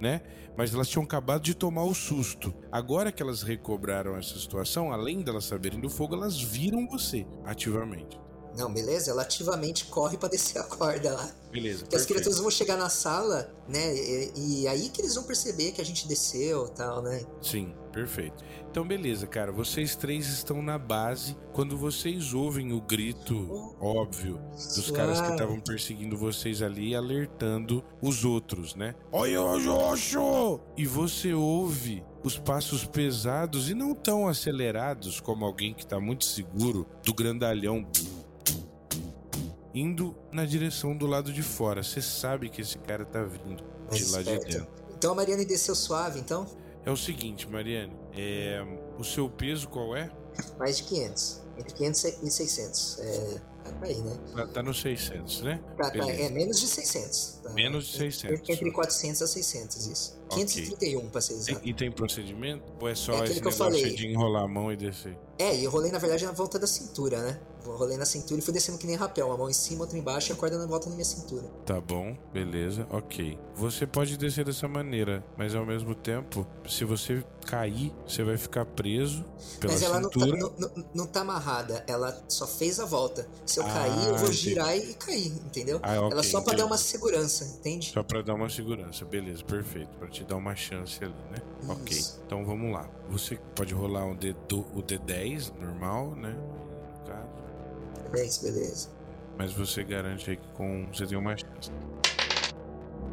[0.00, 0.22] né?
[0.56, 2.52] Mas elas tinham acabado de tomar o susto.
[2.72, 8.18] Agora que elas recobraram essa situação, além delas saberem do fogo, elas viram você ativamente.
[8.56, 9.12] Não, beleza?
[9.12, 11.32] Ela ativamente corre pra descer a corda lá.
[11.52, 11.80] Beleza.
[11.84, 13.94] Porque as criaturas vão chegar na sala, né?
[13.94, 17.24] E, e aí que eles vão perceber que a gente desceu e tal, né?
[17.40, 18.44] Sim, perfeito.
[18.70, 19.52] Então, beleza, cara.
[19.52, 21.36] Vocês três estão na base.
[21.52, 28.24] Quando vocês ouvem o grito óbvio dos caras que estavam perseguindo vocês ali, alertando os
[28.24, 28.94] outros, né?
[29.12, 30.60] Oi, oi, Oxo!
[30.76, 36.24] E você ouve os passos pesados e não tão acelerados como alguém que tá muito
[36.24, 37.86] seguro do grandalhão
[39.74, 41.82] indo na direção do lado de fora.
[41.82, 44.66] Você sabe que esse cara tá vindo de lá de dentro.
[44.96, 46.46] Então a Mariana desceu suave, então?
[46.84, 48.62] É o seguinte, Mariane, é,
[48.98, 50.10] o seu peso qual é?
[50.58, 51.40] Mais de 500.
[51.58, 52.98] Entre 500 e 600.
[53.00, 54.16] É, tá aí, né?
[54.34, 55.60] Tá, tá no 600, né?
[55.76, 57.40] Tá, tá, é menos de 600.
[57.42, 57.50] Tá?
[57.50, 58.48] Menos de 600.
[58.48, 60.18] Entre 400 a 600, isso.
[60.30, 60.44] Ok.
[60.46, 61.60] 531, pra ser exato.
[61.60, 62.64] Tem- e tem procedimento?
[62.80, 63.94] Ou é só É esse que eu falei.
[63.94, 65.18] de enrolar a mão e descer?
[65.38, 67.40] É, e eu rolei, na verdade, na volta da cintura, né?
[67.64, 69.26] Rolei na cintura e fui descendo que nem rapel.
[69.28, 71.44] Uma mão em cima, outra embaixo e a corda na volta na minha cintura.
[71.66, 73.38] Tá bom, beleza, ok.
[73.54, 78.64] Você pode descer dessa maneira, mas ao mesmo tempo, se você cair, você vai ficar
[78.64, 79.24] preso
[79.58, 80.36] pela Mas ela não tá, cintura.
[80.38, 83.26] não, não- não tá amarrada, ela só fez a volta.
[83.44, 84.36] Se eu Ah, cair, eu vou entendi.
[84.36, 85.78] girar e cair, entendeu?
[85.82, 86.56] Ah, ok, ela só pra entendi.
[86.58, 87.90] dar uma segurança, entende?
[87.92, 89.90] Só pra dar uma segurança, beleza, perfeito.
[89.98, 91.38] Pra te dar uma chance ali, né?
[91.68, 92.20] Ok, Isso.
[92.26, 92.88] então vamos lá.
[93.10, 94.34] Você pode rolar um D,
[94.74, 96.36] o D10 normal, né?
[98.10, 98.42] No caso.
[98.42, 98.88] Beleza, beleza.
[99.38, 100.86] Mas você garante aí que com.
[100.92, 101.70] Você tem uma chance.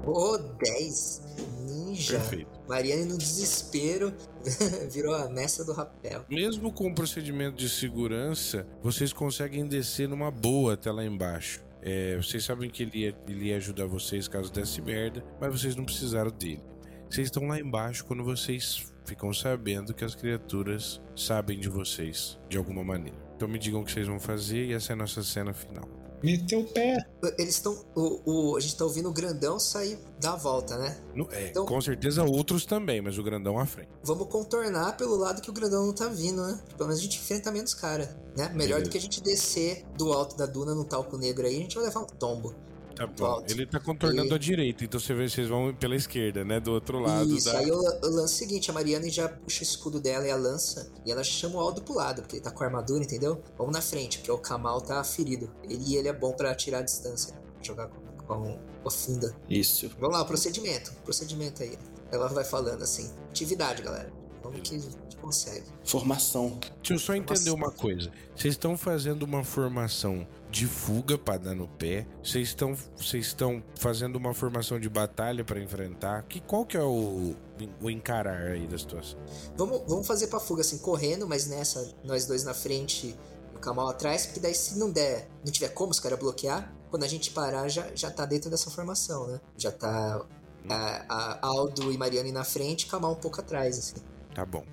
[0.05, 1.21] Ô, 10.
[1.67, 2.19] Ninja.
[2.19, 2.59] Perfeito.
[2.67, 4.13] Mariane no desespero
[4.91, 6.25] virou a mestra do rapel.
[6.29, 11.61] Mesmo com o procedimento de segurança, vocês conseguem descer numa boa até lá embaixo.
[11.81, 15.75] É, vocês sabem que ele ia, ele ia ajudar vocês caso desse merda, mas vocês
[15.75, 16.61] não precisaram dele.
[17.09, 22.57] Vocês estão lá embaixo quando vocês ficam sabendo que as criaturas sabem de vocês, de
[22.57, 23.26] alguma maneira.
[23.37, 25.87] Então me digam o que vocês vão fazer e essa é a nossa cena final.
[26.23, 26.97] Meteu o pé.
[27.37, 27.85] Eles estão.
[27.95, 30.97] O, o- a gente tá ouvindo o grandão sair da volta, né?
[31.13, 33.89] No- é, Então- Com certeza outros também, mas o grandão à frente.
[34.03, 36.59] Vamos contornar pelo lado que o grandão não tá vindo, né?
[36.75, 38.49] Pelo menos a gente enfrenta menos cara, né?
[38.55, 38.83] Melhor Beleza.
[38.85, 41.75] do que a gente descer do alto da duna num talco negro aí, a gente
[41.75, 42.55] vai levar um tombo.
[42.97, 43.43] Tá bom.
[43.47, 46.59] Ele tá contornando E- a direita, então você vê, vocês vão pela esquerda, né?
[46.59, 47.59] Do outro lado Isso, da.
[47.59, 50.35] aí eu, eu lanço o seguinte, a Mariana já puxa o escudo dela e a
[50.35, 53.41] lança, e ela chama o Aldo pro lado, porque ele tá com a armadura, entendeu?
[53.57, 55.49] Vamos na frente, porque o Kamal tá ferido.
[55.63, 59.35] Ele, e ele é bom pra tirar a distância, jogar com, com a funda.
[59.49, 59.89] Isso.
[59.99, 60.91] Vamos lá, o procedimento.
[61.03, 61.77] Procedimento aí.
[62.11, 63.11] Ela vai falando assim.
[63.29, 64.11] Atividade, galera.
[64.47, 65.65] Vamos que a gente consegue.
[65.83, 66.57] Formação.
[66.77, 68.11] Deixa eu só entender uma coisa.
[68.35, 72.07] Vocês estão fazendo uma formação de fuga pra dar no pé?
[72.23, 76.23] Vocês estão vocês estão fazendo uma formação de batalha pra enfrentar?
[76.23, 77.35] Que qual que é o,
[77.81, 79.19] o encarar aí da situação?
[79.57, 83.59] Vamos, vamos fazer pra fuga assim, correndo, mas nessa, nós dois na frente e o
[83.59, 87.07] Kamal atrás, porque daí se não der, não tiver como os caras bloquear, quando a
[87.07, 89.41] gente parar, já, já tá dentro dessa formação, né?
[89.57, 90.25] Já tá
[90.69, 93.95] a, a Aldo e Mariane na frente, Kamal um pouco atrás, assim.
[94.37, 94.63] Tá bom.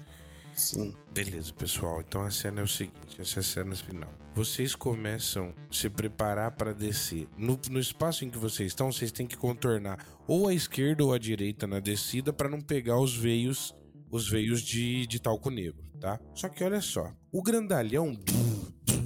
[0.55, 0.95] Sim.
[1.11, 2.03] Beleza, pessoal.
[2.07, 4.13] Então a cena é o seguinte, essa é a cena final.
[4.35, 7.27] Vocês começam a se preparar para descer.
[7.35, 11.15] No, no espaço em que vocês estão, vocês têm que contornar ou a esquerda ou
[11.15, 13.75] a direita na descida para não pegar os veios,
[14.11, 16.21] os veios de, de talco negro, tá?
[16.35, 18.21] Só que olha só, o grandalhão,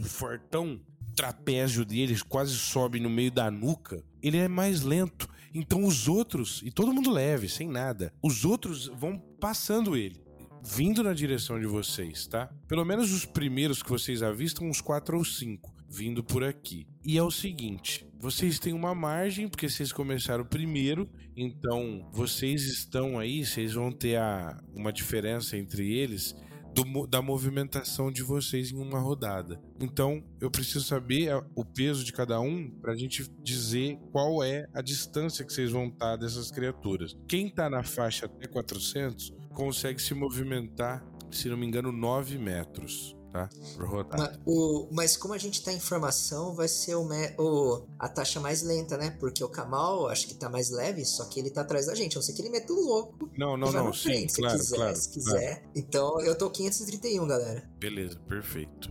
[0.03, 0.81] fortão,
[1.15, 4.03] trapézio deles quase sobe no meio da nuca.
[4.21, 5.29] Ele é mais lento.
[5.55, 10.27] Então os outros, e todo mundo leve, sem nada, os outros vão passando ele
[10.69, 12.47] vindo na direção de vocês, tá?
[12.67, 16.87] Pelo menos os primeiros que vocês avistam, uns quatro ou cinco, vindo por aqui.
[17.05, 23.19] E é o seguinte: vocês têm uma margem, porque vocês começaram primeiro, então vocês estão
[23.19, 26.35] aí, vocês vão ter a, uma diferença entre eles.
[26.75, 29.59] do da movimentação de vocês em uma rodada.
[29.81, 34.69] Então, eu preciso saber a- o peso de cada um pra gente dizer qual é
[34.75, 37.17] a distância que vocês vão estar dessas criaturas.
[37.27, 43.17] Quem tá na faixa até 400 consegue se movimentar, se não me engano, 9 metros,
[43.33, 43.49] tá?
[43.77, 44.23] Por rodada.
[44.23, 48.09] Ma- o- mas como a gente tá em formação, vai ser o, me- o- a
[48.09, 49.11] taxa mais lenta, né?
[49.19, 52.15] Porque o Kamal, acho que tá mais leve, só que ele tá atrás da gente.
[52.17, 54.59] A não ser que ele meta o louco Não, não, não, sim, frente, se claro,
[54.59, 54.97] quiser, claro.
[54.97, 55.39] se claro.
[55.39, 55.71] quiser.
[55.75, 57.69] Então, eu tô 531, galera.
[57.79, 58.91] Beleza, perfeito.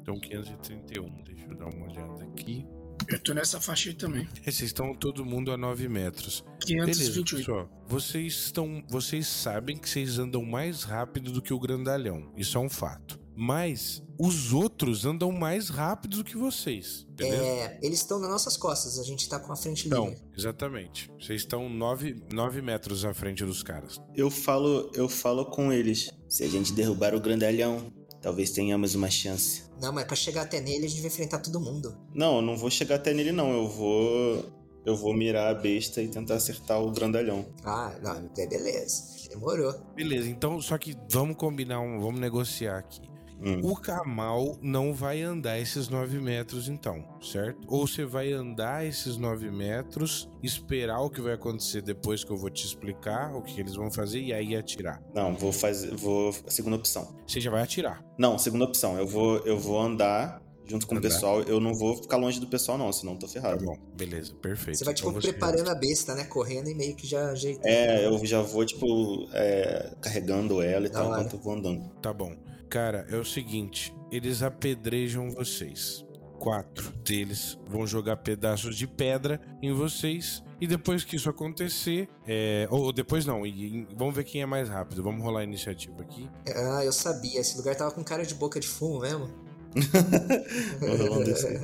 [0.00, 2.66] Então 531, deixa eu dar uma olhada aqui.
[3.08, 4.26] Eu tô nessa faixa aí também.
[4.44, 6.44] É, Vocês estão todo mundo a 9 metros.
[6.66, 7.36] Beleza, 528.
[7.36, 7.70] pessoal.
[7.86, 8.82] Vocês estão.
[8.88, 12.32] Vocês sabem que vocês andam mais rápido do que o grandalhão.
[12.36, 13.18] Isso é um fato.
[13.38, 17.06] Mas os outros andam mais rápido do que vocês.
[17.10, 17.42] Beleza?
[17.44, 20.22] É, eles estão nas nossas costas, a gente tá com a frente Então, livre.
[20.34, 21.10] exatamente.
[21.20, 24.00] Vocês estão 9, 9 metros à frente dos caras.
[24.14, 26.10] Eu falo, eu falo com eles.
[26.26, 27.92] Se a gente derrubar o grandalhão,
[28.26, 29.62] talvez tenhamos uma chance.
[29.80, 31.96] Não, mas pra chegar até nele, a gente vai enfrentar todo mundo.
[32.12, 33.52] Não, eu não vou chegar até nele não.
[33.52, 34.44] Eu vou
[34.84, 37.46] eu vou mirar a besta e tentar acertar o grandalhão.
[37.64, 39.28] Ah, não, é beleza.
[39.28, 39.72] Demorou.
[39.94, 43.15] Beleza, então, só que vamos combinar, um, vamos negociar aqui.
[43.40, 43.60] Hum.
[43.62, 47.60] O Kamal não vai andar esses 9 metros, então, certo?
[47.68, 52.36] Ou você vai andar esses 9 metros, esperar o que vai acontecer depois que eu
[52.36, 55.02] vou te explicar o que eles vão fazer e aí atirar.
[55.14, 57.14] Não, vou fazer, vou segunda opção.
[57.26, 58.02] Você já vai atirar.
[58.18, 58.96] Não, segunda opção.
[58.98, 61.06] Eu vou eu vou andar junto com Andar.
[61.08, 61.42] o pessoal.
[61.42, 63.64] Eu não vou ficar longe do pessoal não, senão eu tô Tá ferrado.
[63.64, 64.78] bom, beleza, perfeito.
[64.78, 66.24] Você vai, tipo, Então você- preparando a besta, né?
[66.24, 67.68] Correndo e meio que já ajeitando.
[67.68, 71.20] É, eu já vou tipo é, carregando ela e Da tal hora.
[71.20, 71.88] enquanto eu vou andando.
[72.02, 72.34] Tá bom.
[72.68, 76.04] Cara, é o seguinte: eles apedrejam vocês.
[76.38, 80.42] Quatro deles vão jogar pedaços de pedra em vocês.
[80.60, 82.66] E depois que isso acontecer, é...
[82.70, 85.02] ou depois não, e- e vamos ver quem é mais rápido.
[85.02, 86.28] Vamos rolar a iniciativa aqui.
[86.54, 87.40] Ah, eu sabia.
[87.40, 89.28] Esse lugar tava com cara de boca de fumo mesmo.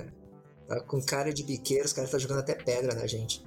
[0.68, 3.44] Tava com cara de biqueiro, os caras estão jogando até pedra na gente.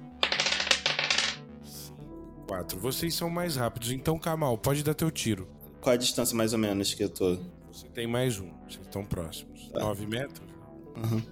[2.46, 2.78] Quatro.
[2.78, 5.48] Vocês são mais rápidos, então, Kamal, pode dar teu tiro.
[5.86, 7.38] Qual a distância mais ou menos que eu tô?
[7.70, 9.68] Você tem mais um, vocês estão próximos.
[9.68, 9.78] Tá.
[9.78, 10.50] Nove metros?
[10.96, 11.22] Uhum.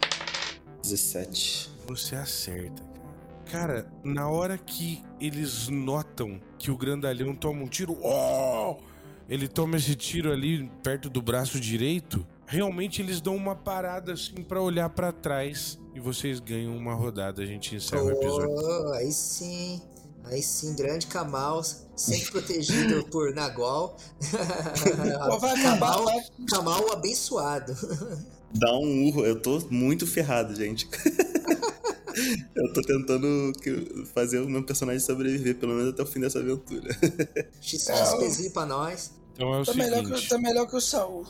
[0.81, 1.73] 17.
[1.89, 2.81] Você acerta,
[3.51, 3.83] cara.
[3.83, 8.77] Cara, na hora que eles notam que o grandalhão toma um tiro, oh!
[9.29, 12.25] ele toma esse tiro ali perto do braço direito.
[12.47, 17.43] Realmente eles dão uma parada assim pra olhar pra trás e vocês ganham uma rodada.
[17.43, 18.51] A gente encerra o episódio.
[18.51, 19.83] Oh, aí sim.
[20.25, 21.63] Aí sim, grande Kamal,
[21.97, 23.97] sempre protegido por Nagol.
[25.29, 26.23] Pô, vai acabar, Kamal.
[26.49, 27.75] Kamal abençoado.
[28.55, 29.27] Dá um urro.
[29.27, 30.89] Eu tô muito ferrado, gente.
[32.55, 33.53] eu tô tentando
[34.15, 36.97] fazer o meu personagem sobreviver, pelo menos até o fim dessa aventura.
[37.61, 39.11] X É, pra nós.
[39.35, 41.27] Então é o Tá melhor, que, seguinte: tá melhor que o Saul.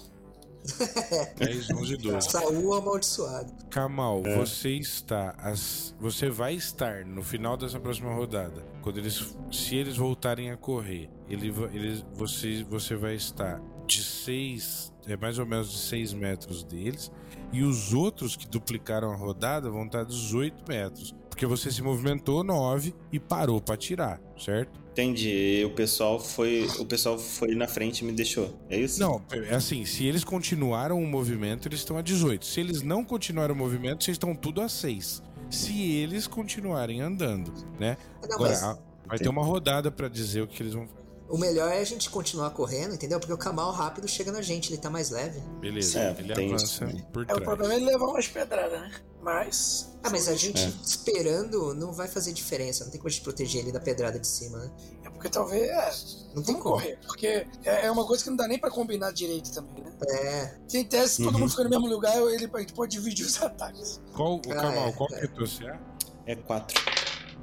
[1.36, 2.30] 10, 11, 12.
[2.30, 3.52] Saúl amaldiçoado.
[3.70, 5.34] Kamal, você está.
[5.38, 8.64] as- você vai estar no final dessa próxima rodada.
[8.82, 9.36] Quando eles.
[9.52, 14.92] Se eles voltarem a correr, ele, eles, você, você vai estar de 6.
[15.06, 17.12] É mais ou menos de 6 metros deles.
[17.52, 21.10] E os outros que duplicaram a rodada vão estar 18 metros.
[21.12, 24.80] Porque Porque você se movimentou 9 e parou pra tirar, certo?
[24.94, 25.64] Entendi.
[25.66, 26.68] O pessoal foi.
[26.78, 28.54] O pessoal foi na frente e me deixou.
[28.70, 29.00] É isso?
[29.00, 32.46] Não, é assim, se eles continuaram o movimento, eles estão a 18.
[32.46, 35.20] Se eles não continuaram o movimento, vocês estão tudo a 6.
[35.50, 37.96] Se eles continuarem andando, né?
[38.22, 41.04] Não, Agora, mas vai ter uma rodada pra dizer o que eles vão fazer.
[41.28, 43.18] o melhor é a gente continuar correndo, entendeu?
[43.18, 45.40] Porque o Kamal rápido chega na gente, ele tá mais leve.
[45.60, 47.02] Beleza, É, ele isso avança também.
[47.12, 48.92] por É, o problema é ele levar umas pedradas, né?
[49.24, 49.90] Mas.
[50.02, 50.68] Ah, mas a gente É.
[50.84, 52.84] esperando não vai fazer diferença.
[52.84, 54.70] Não tem como a gente proteger ele da pedrada de cima, né?
[55.02, 55.66] É porque talvez.
[55.70, 56.74] É, Não tem como.
[56.74, 56.98] correr.
[57.06, 59.92] Porque é é uma coisa que não dá nem pra combinar direito também, né?
[60.10, 61.40] É, Que em tese, se todo Uhum.
[61.40, 64.00] mundo fica no mesmo lugar, ele, a gente pode dividir os ataques.
[64.14, 65.18] Qual, o Ah, Kamal, é, qual é.
[65.20, 65.80] que é teu CA?
[66.26, 66.78] É quatro.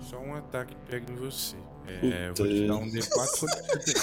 [0.08, 1.56] Só um ataque pega em você.
[2.03, 2.41] É, Puta.
[2.43, 3.39] eu vou te dar um D4.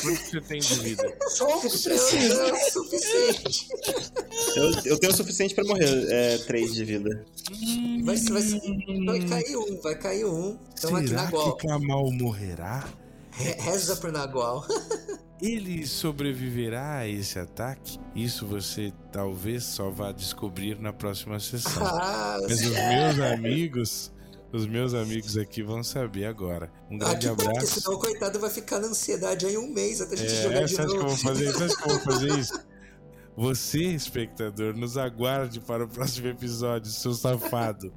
[0.03, 1.17] Quanto você tem, de vida?
[1.29, 3.69] Só o suficiente.
[4.57, 6.07] Eu, eu tenho o suficiente pra morrer.
[6.11, 7.25] É três de vida.
[8.05, 8.43] Vai, vai,
[9.07, 10.59] vai cair um, vai cair um.
[10.79, 11.57] Então aqui Será Nagual.
[11.57, 12.89] que Kamal morrerá?
[13.33, 14.67] Re- Reza pro Nagual.
[15.41, 17.97] Ele sobreviverá a esse ataque?
[18.13, 21.87] Isso você talvez só vá descobrir na próxima sessão.
[21.87, 24.11] Ah, Mas os meus amigos,
[24.53, 26.73] os meus amigos aqui vão saber agora.
[26.91, 27.81] Um ah, grande porque abraço.
[27.81, 30.65] senão o coitado vai ficar na ansiedade aí um mês até a gente É, jogar
[30.65, 31.09] de você acha que eu novo.
[31.09, 31.59] vou fazer isso?
[31.59, 32.69] Você acha que eu vou fazer isso?
[33.37, 37.93] Você, espectador, nos aguarde para o próximo episódio, seu safado.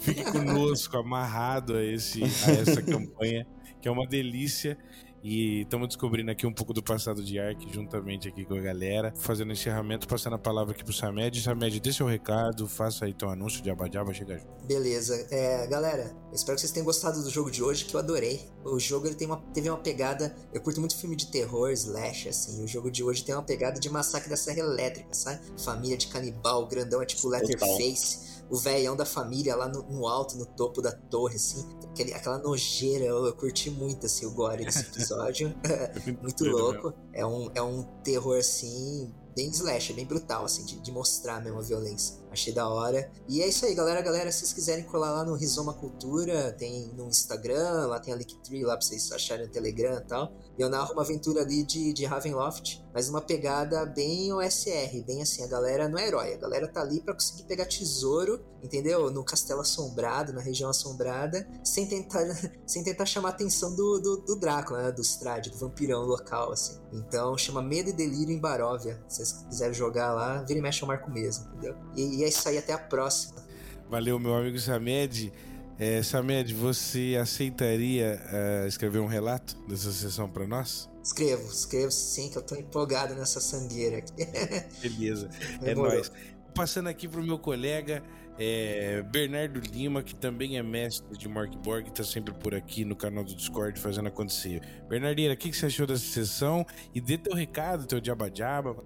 [0.00, 3.46] Fique conosco, amarrado a, esse, a essa campanha,
[3.80, 4.78] que é uma delícia.
[5.24, 9.10] E estamos descobrindo aqui um pouco do passado de Ark, juntamente aqui com a galera.
[9.16, 11.40] Fazendo encerramento, passando a palavra aqui pro Samed.
[11.40, 14.66] Samed, dê seu recado, faça aí teu anúncio de Abadjaba, chega junto.
[14.66, 15.26] Beleza.
[15.30, 18.46] É, galera, espero que vocês tenham gostado do jogo de hoje, que eu adorei.
[18.62, 20.36] O jogo ele tem uma, teve uma pegada.
[20.52, 22.62] Eu curto muito filme de terror, slash, assim.
[22.62, 25.40] O jogo de hoje tem uma pegada de massacre da Serra Elétrica, sabe?
[25.56, 28.33] Família de canibal, grandão é tipo Letterface.
[28.50, 31.64] O velhão da família lá no, no alto, no topo da torre, assim.
[31.90, 35.54] Aquele, aquela nojeira, eu, eu curti muito, assim, o gore desse episódio.
[36.22, 36.94] muito doido louco.
[37.12, 41.58] É um, é um terror, assim, bem slash, bem brutal, assim, de, de mostrar mesmo
[41.58, 42.16] a violência.
[42.34, 43.08] Achei da hora.
[43.28, 44.02] E é isso aí, galera.
[44.02, 48.16] Galera, se vocês quiserem colar lá no Rizoma Cultura, tem no Instagram, lá tem a
[48.16, 50.32] Linktree lá pra vocês acharem no Telegram e tal.
[50.58, 55.22] E eu narro uma aventura ali de, de Ravenloft, mas uma pegada bem OSR, bem
[55.22, 59.10] assim, a galera não é herói, a galera tá ali pra conseguir pegar tesouro, entendeu?
[59.10, 62.24] No castelo assombrado, na região assombrada, sem tentar,
[62.66, 64.92] sem tentar chamar a atenção do, do, do Drácula, né?
[64.92, 66.80] Do Strade, do vampirão local, assim.
[66.92, 69.02] Então chama Medo e Delírio em Baróvia.
[69.08, 71.76] Se vocês quiserem jogar lá, vira e mexe eu marco mesmo, entendeu?
[71.96, 73.42] E, e é isso aí, até a próxima.
[73.88, 75.32] Valeu, meu amigo Samed.
[75.78, 80.88] É, Samed, você aceitaria eh, escrever um relato dessa sessão para nós?
[81.02, 84.12] Escrevo, escrevo sim, que eu tô empolgado nessa sangueira aqui.
[84.80, 85.28] Beleza,
[85.62, 86.10] é nóis.
[86.54, 88.02] Passando aqui pro meu colega
[88.38, 93.22] é, Bernardo Lima, que também é mestre de Morkborg, tá sempre por aqui no canal
[93.22, 94.60] do Discord fazendo acontecer.
[94.88, 96.66] Bernardinha, o que, que você achou dessa sessão?
[96.94, 98.76] E dê teu recado, teu jabba-jabba.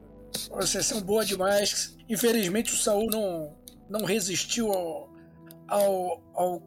[0.50, 1.96] Uma sessão boa demais.
[2.08, 3.56] Infelizmente o Saul não,
[3.88, 5.10] não resistiu ao,
[5.66, 6.62] ao, ao,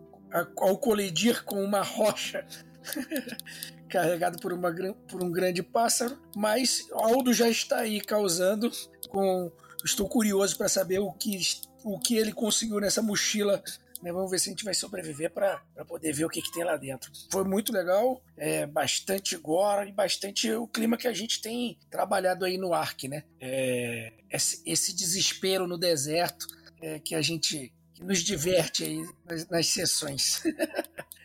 [0.57, 2.45] ao colidir com uma rocha
[3.89, 4.73] carregado por, uma,
[5.07, 6.17] por um grande pássaro.
[6.35, 8.71] Mas Aldo já está aí causando.
[9.09, 9.51] Com,
[9.83, 11.39] estou curioso para saber o que,
[11.83, 13.61] o que ele conseguiu nessa mochila.
[14.01, 14.11] Né?
[14.11, 16.77] Vamos ver se a gente vai sobreviver para poder ver o que, que tem lá
[16.77, 17.11] dentro.
[17.31, 22.45] Foi muito legal, é, bastante gore e bastante o clima que a gente tem trabalhado
[22.45, 23.23] aí no Ark, né?
[23.39, 26.47] É, esse, esse desespero no deserto
[26.81, 30.41] é, que a gente que nos diverte aí nas, nas sessões.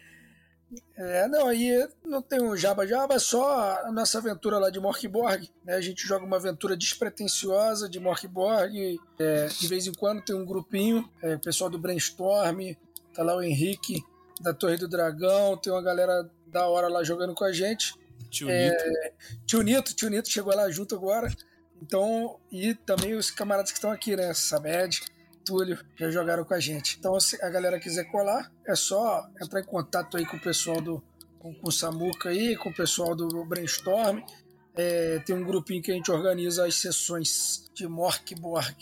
[0.97, 5.49] É, não, aí não tem um Jaba Jaba, só a nossa aventura lá de Morkborg.
[5.65, 5.75] Né?
[5.75, 8.99] A gente joga uma aventura despretensiosa de Morkborg.
[9.19, 12.75] É, de vez em quando tem um grupinho, é, o pessoal do Brainstorm,
[13.15, 14.03] tá lá o Henrique
[14.41, 17.95] da Torre do Dragão, tem uma galera da hora lá jogando com a gente.
[18.31, 21.33] Tio É, Nito, Tio Nito, tio Nito chegou lá junto agora.
[21.81, 24.33] Então, e também os camaradas que estão aqui, né?
[24.35, 25.03] Samed,
[25.47, 26.97] Túlio, já jogaram com a gente.
[26.99, 30.81] Então, se a galera quiser colar, é só entrar em contato aí com o pessoal
[30.81, 31.03] do.
[31.39, 34.21] com, com o Samuca aí, com o pessoal do Brainstorm.
[34.77, 38.77] É, tem um grupinho que a gente organiza as sessões de Morkborg.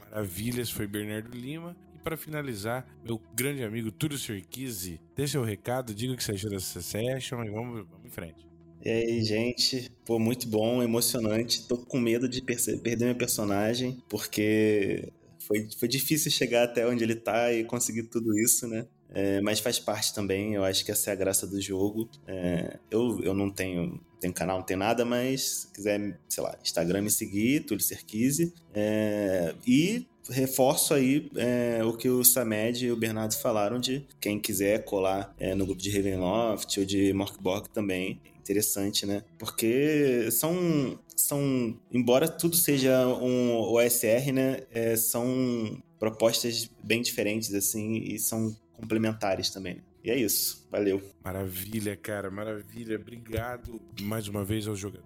[0.00, 1.76] maravilhas, foi Bernardo Lima.
[1.94, 6.32] E para finalizar, meu grande amigo Túlio Serquise, dê seu recado, diga o que você
[6.32, 8.46] achou dessa session e vamos, vamos em frente.
[8.84, 9.90] E aí, gente?
[10.04, 11.66] Pô, muito bom, emocionante.
[11.66, 15.12] Tô com medo de perder meu personagem, porque
[15.46, 18.86] foi, foi difícil chegar até onde ele tá e conseguir tudo isso, né?
[19.14, 22.08] É, mas faz parte também, eu acho que essa é a graça do jogo.
[22.26, 26.58] É, eu, eu não tenho, tenho canal, não tenho nada, mas se quiser, sei lá,
[26.62, 28.52] Instagram me seguir, Túlio Serquise.
[28.74, 34.40] É, e reforço aí é, o que o Samed e o Bernardo falaram de quem
[34.40, 38.20] quiser colar é, no grupo de Ravenloft ou de Morkborg também.
[38.46, 39.24] Interessante, né?
[39.38, 44.60] Porque são, são embora tudo seja um OSR, né?
[44.70, 49.82] É, são propostas bem diferentes, assim, e são complementares também.
[50.04, 50.64] E é isso.
[50.70, 51.02] Valeu.
[51.24, 52.94] Maravilha, cara, maravilha.
[52.94, 55.05] Obrigado mais uma vez aos jogadores.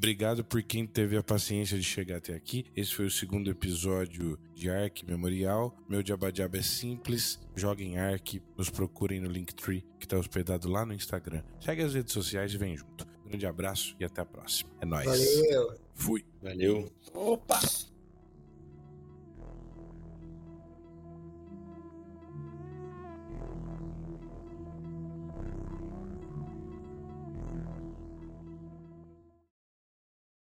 [0.00, 2.64] Obrigado por quem teve a paciência de chegar até aqui.
[2.74, 5.76] Esse foi o segundo episódio de Ark Memorial.
[5.86, 7.38] Meu Jabajaba é simples.
[7.54, 11.42] Joguem Ark, nos procurem no Linktree, que está hospedado lá no Instagram.
[11.60, 13.06] Segue as redes sociais e vem junto.
[13.26, 14.70] grande abraço e até a próxima.
[14.80, 15.04] É nóis.
[15.04, 15.78] Valeu.
[15.92, 16.24] Fui.
[16.40, 16.90] Valeu.
[17.12, 17.60] Opa!